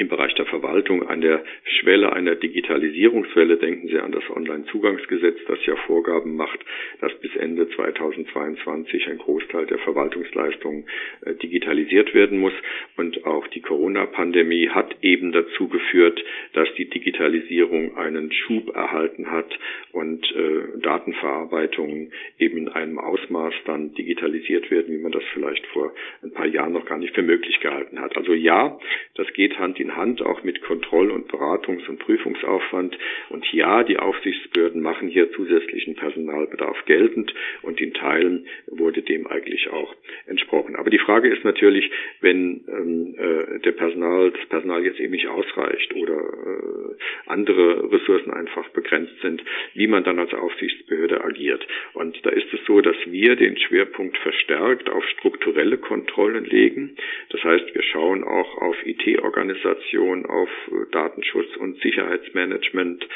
im 0.00 0.08
Bereich 0.08 0.34
der 0.34 0.46
Verwaltung 0.46 1.06
an 1.08 1.20
der 1.20 1.44
Schwelle 1.64 2.12
einer 2.12 2.34
Digitalisierungswelle. 2.34 3.58
Denken 3.58 3.88
Sie 3.88 3.98
an 3.98 4.12
das 4.12 4.24
Onlinezugangsgesetz, 4.30 5.38
das 5.46 5.58
ja 5.66 5.76
Vorgaben 5.76 6.36
macht, 6.36 6.58
dass 7.00 7.12
bis 7.20 7.36
Ende 7.36 7.68
2022 7.68 9.08
ein 9.08 9.18
Großteil 9.18 9.66
der 9.66 9.78
Verwaltungsleistungen 9.78 10.86
äh, 11.26 11.34
digitalisiert 11.34 12.14
werden 12.14 12.38
muss. 12.38 12.54
Und 12.96 13.26
auch 13.26 13.46
die 13.48 13.60
Corona-Pandemie 13.60 14.70
hat 14.70 14.96
eben 15.02 15.32
dazu 15.32 15.68
geführt, 15.68 16.22
dass 16.54 16.72
die 16.74 16.88
Digitalisierung 16.88 17.96
einen 17.98 18.32
Schub 18.32 18.74
erhalten 18.74 19.30
hat 19.30 19.58
und 19.92 20.24
äh, 20.34 20.80
Datenverarbeitungen 20.80 22.12
eben 22.38 22.56
in 22.56 22.68
einem 22.68 22.98
Ausmaß 22.98 23.52
dann 23.66 23.92
digitalisiert 23.94 24.70
werden, 24.70 24.94
wie 24.94 25.02
man 25.02 25.12
das 25.12 25.24
vielleicht 25.34 25.66
vor 25.66 25.92
ein 26.22 26.32
paar 26.32 26.46
Jahren 26.46 26.72
noch 26.72 26.86
gar 26.86 26.98
nicht 26.98 27.14
für 27.14 27.22
möglich 27.22 27.60
gehalten 27.60 28.00
hat. 28.00 28.16
Also 28.16 28.32
ja, 28.32 28.78
das 29.14 29.30
geht 29.34 29.58
Hand 29.58 29.78
in 29.78 29.89
Hand 29.96 30.22
auch 30.22 30.42
mit 30.44 30.62
Kontroll- 30.62 31.10
und 31.10 31.30
Beratungs- 31.30 31.88
und 31.88 31.98
Prüfungsaufwand. 31.98 32.96
Und 33.28 33.50
ja, 33.52 33.82
die 33.84 33.98
Aufsichtsbehörden 33.98 34.82
machen 34.82 35.08
hier 35.08 35.32
zusätzlichen 35.32 35.94
Personalbedarf 35.96 36.84
geltend 36.86 37.34
und 37.62 37.80
in 37.80 37.94
Teilen 37.94 38.46
wurde 38.66 39.02
dem 39.02 39.26
eigentlich 39.26 39.70
auch 39.70 39.94
entsprochen. 40.26 40.76
Aber 40.76 40.90
die 40.90 40.98
Frage 40.98 41.28
ist 41.28 41.44
natürlich, 41.44 41.90
wenn 42.20 42.64
ähm, 42.68 43.14
äh, 43.18 43.60
der 43.60 43.72
Personal, 43.72 44.30
das 44.30 44.46
Personal 44.46 44.84
jetzt 44.84 45.00
eben 45.00 45.12
nicht 45.12 45.28
ausreicht 45.28 45.94
oder 45.94 46.16
äh, 46.16 46.96
andere 47.26 47.90
Ressourcen 47.92 48.32
einfach 48.32 48.68
begrenzt 48.70 49.14
sind, 49.22 49.42
wie 49.74 49.86
man 49.86 50.04
dann 50.04 50.18
als 50.18 50.34
Aufsichtsbehörde 50.34 51.24
agiert. 51.24 51.66
Und 51.94 52.24
da 52.24 52.30
ist 52.30 52.52
es 52.52 52.60
so, 52.66 52.80
dass 52.80 52.96
wir 53.06 53.36
den 53.36 53.56
Schwerpunkt 53.58 54.18
verstärkt 54.18 54.90
auf 54.90 55.04
strukturelle 55.08 55.78
Kontrollen 55.78 56.44
legen. 56.44 56.96
Das 57.30 57.42
heißt, 57.42 57.74
wir 57.74 57.82
schauen 57.82 58.24
auch 58.24 58.58
auf 58.58 58.76
IT-Organisationen 58.86 59.69
Organisation, 59.70 60.26
auf 60.26 60.48
äh, 60.68 60.90
Datenschutz 60.90 61.56
und 61.56 61.80
Sicherheitsmanagement, 61.80 63.06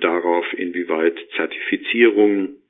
darauf, 0.00 0.46
inwieweit 0.54 1.18
Zertifizierungen 1.36 2.62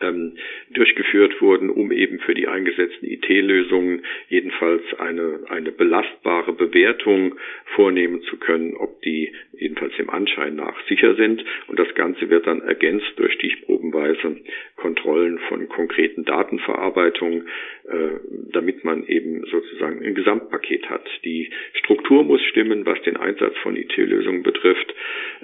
ähm, 0.00 0.36
durchgeführt 0.70 1.40
wurden, 1.40 1.70
um 1.70 1.92
eben 1.92 2.18
für 2.20 2.34
die 2.34 2.48
eingesetzten 2.48 3.06
IT-Lösungen 3.06 4.04
jedenfalls 4.28 4.82
eine, 4.98 5.40
eine 5.48 5.72
belastbare 5.72 6.52
Bewertung 6.52 7.36
vornehmen 7.74 8.22
zu 8.22 8.36
können, 8.38 8.74
ob 8.76 9.00
die 9.02 9.32
jedenfalls 9.58 9.94
dem 9.96 10.10
Anschein 10.10 10.56
nach 10.56 10.76
sicher 10.88 11.14
sind. 11.14 11.44
Und 11.66 11.78
das 11.78 11.94
Ganze 11.94 12.28
wird 12.30 12.46
dann 12.46 12.60
ergänzt 12.60 13.12
durch 13.16 13.32
stichprobenweise 13.34 14.36
Kontrollen 14.76 15.38
von 15.48 15.68
konkreten 15.68 16.24
Datenverarbeitungen, 16.24 17.48
äh, 17.88 18.20
damit 18.52 18.84
man 18.84 19.06
eben 19.06 19.44
sozusagen 19.46 20.04
ein 20.04 20.14
Gesamtpaket 20.14 20.88
hat. 20.90 21.06
Die 21.24 21.50
Struktur 21.74 22.24
muss 22.24 22.42
stimmen, 22.42 22.84
was 22.84 23.00
den 23.02 23.16
Einsatz 23.16 23.56
von 23.62 23.76
IT-Lösungen 23.76 24.42
betrifft. 24.42 24.94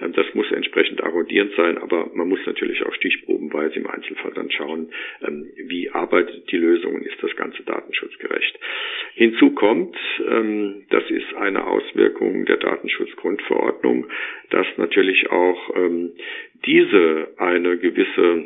Äh, 0.00 0.10
das 0.10 0.26
muss 0.34 0.50
entsprechend 0.52 1.02
arrondierend 1.02 1.52
sein, 1.56 1.78
aber 1.78 2.10
man 2.14 2.28
muss 2.28 2.40
natürlich 2.46 2.84
auch 2.84 2.94
stichprobenweise 2.94 3.76
im 3.76 3.86
Einzelfall 3.86 4.32
dann 4.42 4.50
schauen, 4.50 4.92
ähm, 5.26 5.50
wie 5.56 5.90
arbeitet 5.90 6.50
die 6.50 6.56
Lösung 6.56 6.94
und 6.96 7.06
ist 7.06 7.22
das 7.22 7.34
Ganze 7.36 7.62
datenschutzgerecht. 7.62 8.58
Hinzu 9.14 9.50
kommt, 9.50 9.96
ähm, 10.28 10.84
das 10.90 11.08
ist 11.10 11.34
eine 11.34 11.66
Auswirkung 11.66 12.44
der 12.46 12.56
Datenschutzgrundverordnung, 12.56 14.06
dass 14.50 14.66
natürlich 14.76 15.30
auch 15.30 15.76
ähm, 15.76 16.12
diese 16.64 17.28
eine 17.38 17.78
gewisse 17.78 18.44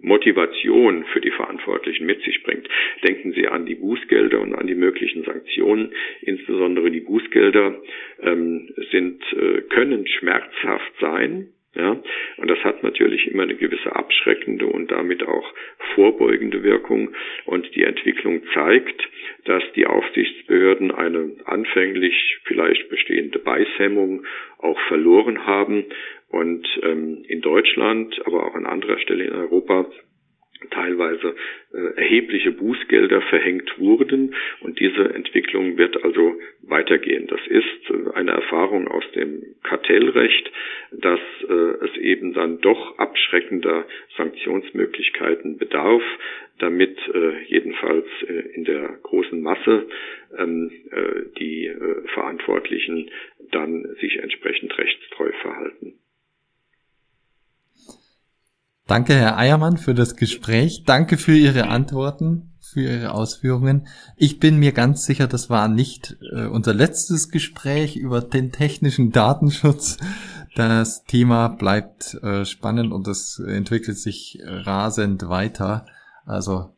Motivation 0.00 1.04
für 1.12 1.20
die 1.20 1.32
Verantwortlichen 1.32 2.06
mit 2.06 2.22
sich 2.22 2.42
bringt. 2.44 2.68
Denken 3.02 3.32
Sie 3.32 3.48
an 3.48 3.66
die 3.66 3.74
Bußgelder 3.74 4.40
und 4.40 4.54
an 4.54 4.68
die 4.68 4.76
möglichen 4.76 5.24
Sanktionen. 5.24 5.92
Insbesondere 6.20 6.92
die 6.92 7.00
Bußgelder 7.00 7.82
ähm, 8.22 8.72
sind, 8.92 9.20
äh, 9.32 9.62
können 9.62 10.06
schmerzhaft 10.06 10.92
sein. 11.00 11.48
Ja, 11.74 12.00
und 12.38 12.50
das 12.50 12.58
hat 12.64 12.82
natürlich 12.82 13.26
immer 13.26 13.42
eine 13.42 13.54
gewisse 13.54 13.94
abschreckende 13.94 14.66
und 14.66 14.90
damit 14.90 15.22
auch 15.22 15.52
vorbeugende 15.94 16.62
Wirkung. 16.62 17.14
Und 17.44 17.74
die 17.74 17.82
Entwicklung 17.82 18.42
zeigt, 18.54 19.08
dass 19.44 19.62
die 19.76 19.86
Aufsichtsbehörden 19.86 20.90
eine 20.90 21.36
anfänglich 21.44 22.40
vielleicht 22.44 22.88
bestehende 22.88 23.38
Beißhemmung 23.38 24.24
auch 24.58 24.80
verloren 24.88 25.46
haben 25.46 25.84
und 26.30 26.66
ähm, 26.82 27.24
in 27.28 27.42
Deutschland, 27.42 28.18
aber 28.26 28.46
auch 28.46 28.54
an 28.54 28.66
anderer 28.66 28.98
Stelle 28.98 29.24
in 29.24 29.34
Europa 29.34 29.86
teilweise 30.70 31.34
äh, 31.72 31.96
erhebliche 31.96 32.52
Bußgelder 32.52 33.20
verhängt 33.22 33.78
wurden 33.78 34.34
und 34.60 34.78
diese 34.80 35.14
Entwicklung 35.14 35.76
wird 35.78 36.02
also 36.02 36.34
weitergehen. 36.62 37.26
Das 37.28 37.40
ist 37.46 37.90
äh, 37.90 38.14
eine 38.14 38.32
Erfahrung 38.32 38.88
aus 38.88 39.04
dem 39.14 39.42
Kartellrecht, 39.62 40.50
dass 40.92 41.20
äh, 41.48 41.52
es 41.52 41.96
eben 41.98 42.32
dann 42.34 42.60
doch 42.60 42.98
abschreckender 42.98 43.86
Sanktionsmöglichkeiten 44.16 45.58
bedarf, 45.58 46.02
damit 46.58 46.98
äh, 47.14 47.42
jedenfalls 47.46 48.06
äh, 48.26 48.32
in 48.54 48.64
der 48.64 48.98
großen 49.02 49.40
Masse 49.40 49.86
ähm, 50.36 50.70
äh, 50.90 51.38
die 51.38 51.66
äh, 51.66 52.08
Verantwortlichen 52.14 53.10
dann 53.50 53.84
sich 54.00 54.18
entsprechend 54.18 54.76
rechtstreu 54.76 55.30
verhalten. 55.40 55.94
Danke, 58.88 59.14
Herr 59.14 59.36
Eiermann, 59.36 59.76
für 59.76 59.94
das 59.94 60.16
Gespräch. 60.16 60.84
Danke 60.86 61.18
für 61.18 61.36
Ihre 61.36 61.68
Antworten, 61.68 62.54
für 62.58 62.80
Ihre 62.80 63.12
Ausführungen. 63.12 63.86
Ich 64.16 64.40
bin 64.40 64.56
mir 64.56 64.72
ganz 64.72 65.04
sicher, 65.04 65.26
das 65.26 65.50
war 65.50 65.68
nicht 65.68 66.16
äh, 66.32 66.46
unser 66.46 66.72
letztes 66.72 67.28
Gespräch 67.28 67.96
über 67.96 68.22
den 68.22 68.50
technischen 68.50 69.12
Datenschutz. 69.12 69.98
Das 70.56 71.04
Thema 71.04 71.48
bleibt 71.48 72.14
äh, 72.14 72.46
spannend 72.46 72.90
und 72.94 73.06
es 73.08 73.38
entwickelt 73.38 73.98
sich 73.98 74.40
rasend 74.42 75.28
weiter. 75.28 75.84
Also 76.24 76.70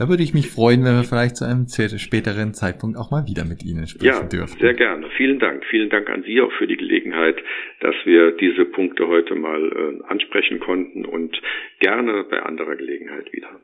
da 0.00 0.08
würde 0.08 0.22
ich 0.22 0.32
mich 0.32 0.48
freuen, 0.48 0.82
wenn 0.82 0.96
wir 0.96 1.04
vielleicht 1.04 1.36
zu 1.36 1.44
einem 1.44 1.66
späteren 1.68 2.54
Zeitpunkt 2.54 2.96
auch 2.96 3.10
mal 3.10 3.26
wieder 3.26 3.44
mit 3.44 3.62
Ihnen 3.62 3.86
sprechen 3.86 4.06
ja, 4.06 4.22
dürfen. 4.22 4.58
Sehr 4.58 4.72
gerne. 4.72 5.06
Vielen 5.14 5.38
Dank. 5.38 5.62
Vielen 5.68 5.90
Dank 5.90 6.08
an 6.08 6.22
Sie 6.22 6.40
auch 6.40 6.50
für 6.56 6.66
die 6.66 6.78
Gelegenheit, 6.78 7.36
dass 7.80 7.94
wir 8.06 8.32
diese 8.32 8.64
Punkte 8.64 9.08
heute 9.08 9.34
mal 9.34 9.60
äh, 9.60 10.02
ansprechen 10.08 10.58
konnten 10.58 11.04
und 11.04 11.38
gerne 11.80 12.24
bei 12.30 12.40
anderer 12.42 12.76
Gelegenheit 12.76 13.30
wieder. 13.34 13.60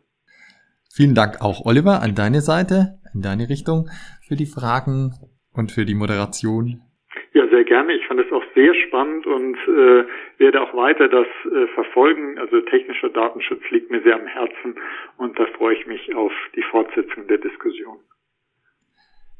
Vielen 0.95 1.14
Dank 1.14 1.41
auch, 1.41 1.64
Oliver, 1.64 2.03
an 2.03 2.14
deine 2.14 2.43
Seite, 2.43 2.99
in 3.14 3.22
deine 3.22 3.49
Richtung 3.49 3.89
für 4.28 4.37
die 4.37 4.45
Fragen 4.45 5.12
und 5.55 5.72
für 5.72 5.87
die 5.87 5.95
Moderation. 5.95 6.82
Ja, 7.37 7.47
sehr 7.49 7.64
gerne. 7.64 7.93
Ich 7.93 8.07
fand 8.07 8.18
es 8.18 8.32
auch 8.32 8.45
sehr 8.55 8.72
spannend 8.87 9.26
und 9.26 9.59
äh, 9.68 10.07
werde 10.39 10.62
auch 10.62 10.72
weiter 10.72 11.07
das 11.07 11.26
äh, 11.45 11.66
verfolgen. 11.74 12.39
Also 12.39 12.62
technischer 12.62 13.11
Datenschutz 13.11 13.61
liegt 13.68 13.91
mir 13.91 14.01
sehr 14.01 14.14
am 14.14 14.26
Herzen 14.26 14.74
und 15.18 15.39
da 15.39 15.45
freue 15.59 15.74
ich 15.74 15.87
mich 15.87 16.14
auf 16.14 16.32
die 16.55 16.62
Fortsetzung 16.62 17.26
der 17.28 17.37
Diskussion. 17.37 17.99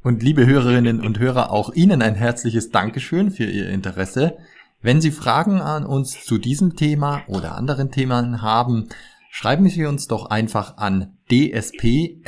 Und 0.03 0.21
liebe 0.21 0.45
Hörerinnen 0.45 1.01
und 1.03 1.19
Hörer, 1.19 1.51
auch 1.51 1.73
Ihnen 1.73 2.03
ein 2.03 2.13
herzliches 2.13 2.69
Dankeschön 2.69 3.31
für 3.31 3.45
Ihr 3.45 3.67
Interesse. 3.69 4.37
Wenn 4.79 5.01
Sie 5.01 5.09
Fragen 5.09 5.59
an 5.59 5.83
uns 5.83 6.23
zu 6.23 6.37
diesem 6.37 6.75
Thema 6.75 7.23
oder 7.27 7.55
anderen 7.57 7.89
Themen 7.89 8.43
haben, 8.43 8.89
schreiben 9.31 9.69
Sie 9.69 9.87
uns 9.87 10.07
doch 10.07 10.29
einfach 10.29 10.77
an 10.77 11.17
dsp.wk.de. 11.31 12.21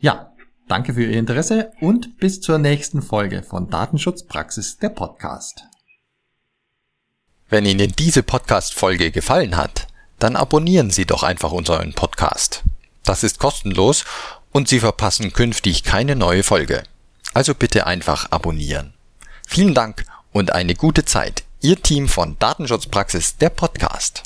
Ja, 0.00 0.31
Danke 0.72 0.94
für 0.94 1.04
Ihr 1.04 1.18
Interesse 1.18 1.70
und 1.82 2.16
bis 2.16 2.40
zur 2.40 2.56
nächsten 2.56 3.02
Folge 3.02 3.42
von 3.42 3.68
Datenschutzpraxis 3.68 4.78
der 4.78 4.88
Podcast. 4.88 5.64
Wenn 7.50 7.66
Ihnen 7.66 7.92
diese 7.92 8.22
Podcast-Folge 8.22 9.10
gefallen 9.10 9.58
hat, 9.58 9.86
dann 10.18 10.34
abonnieren 10.34 10.88
Sie 10.88 11.04
doch 11.04 11.24
einfach 11.24 11.52
unseren 11.52 11.92
Podcast. 11.92 12.62
Das 13.04 13.22
ist 13.22 13.38
kostenlos 13.38 14.06
und 14.50 14.66
Sie 14.66 14.80
verpassen 14.80 15.34
künftig 15.34 15.84
keine 15.84 16.16
neue 16.16 16.42
Folge. 16.42 16.84
Also 17.34 17.54
bitte 17.54 17.86
einfach 17.86 18.30
abonnieren. 18.30 18.94
Vielen 19.46 19.74
Dank 19.74 20.06
und 20.32 20.54
eine 20.54 20.74
gute 20.74 21.04
Zeit. 21.04 21.44
Ihr 21.60 21.82
Team 21.82 22.08
von 22.08 22.38
Datenschutzpraxis 22.38 23.36
der 23.36 23.50
Podcast. 23.50 24.22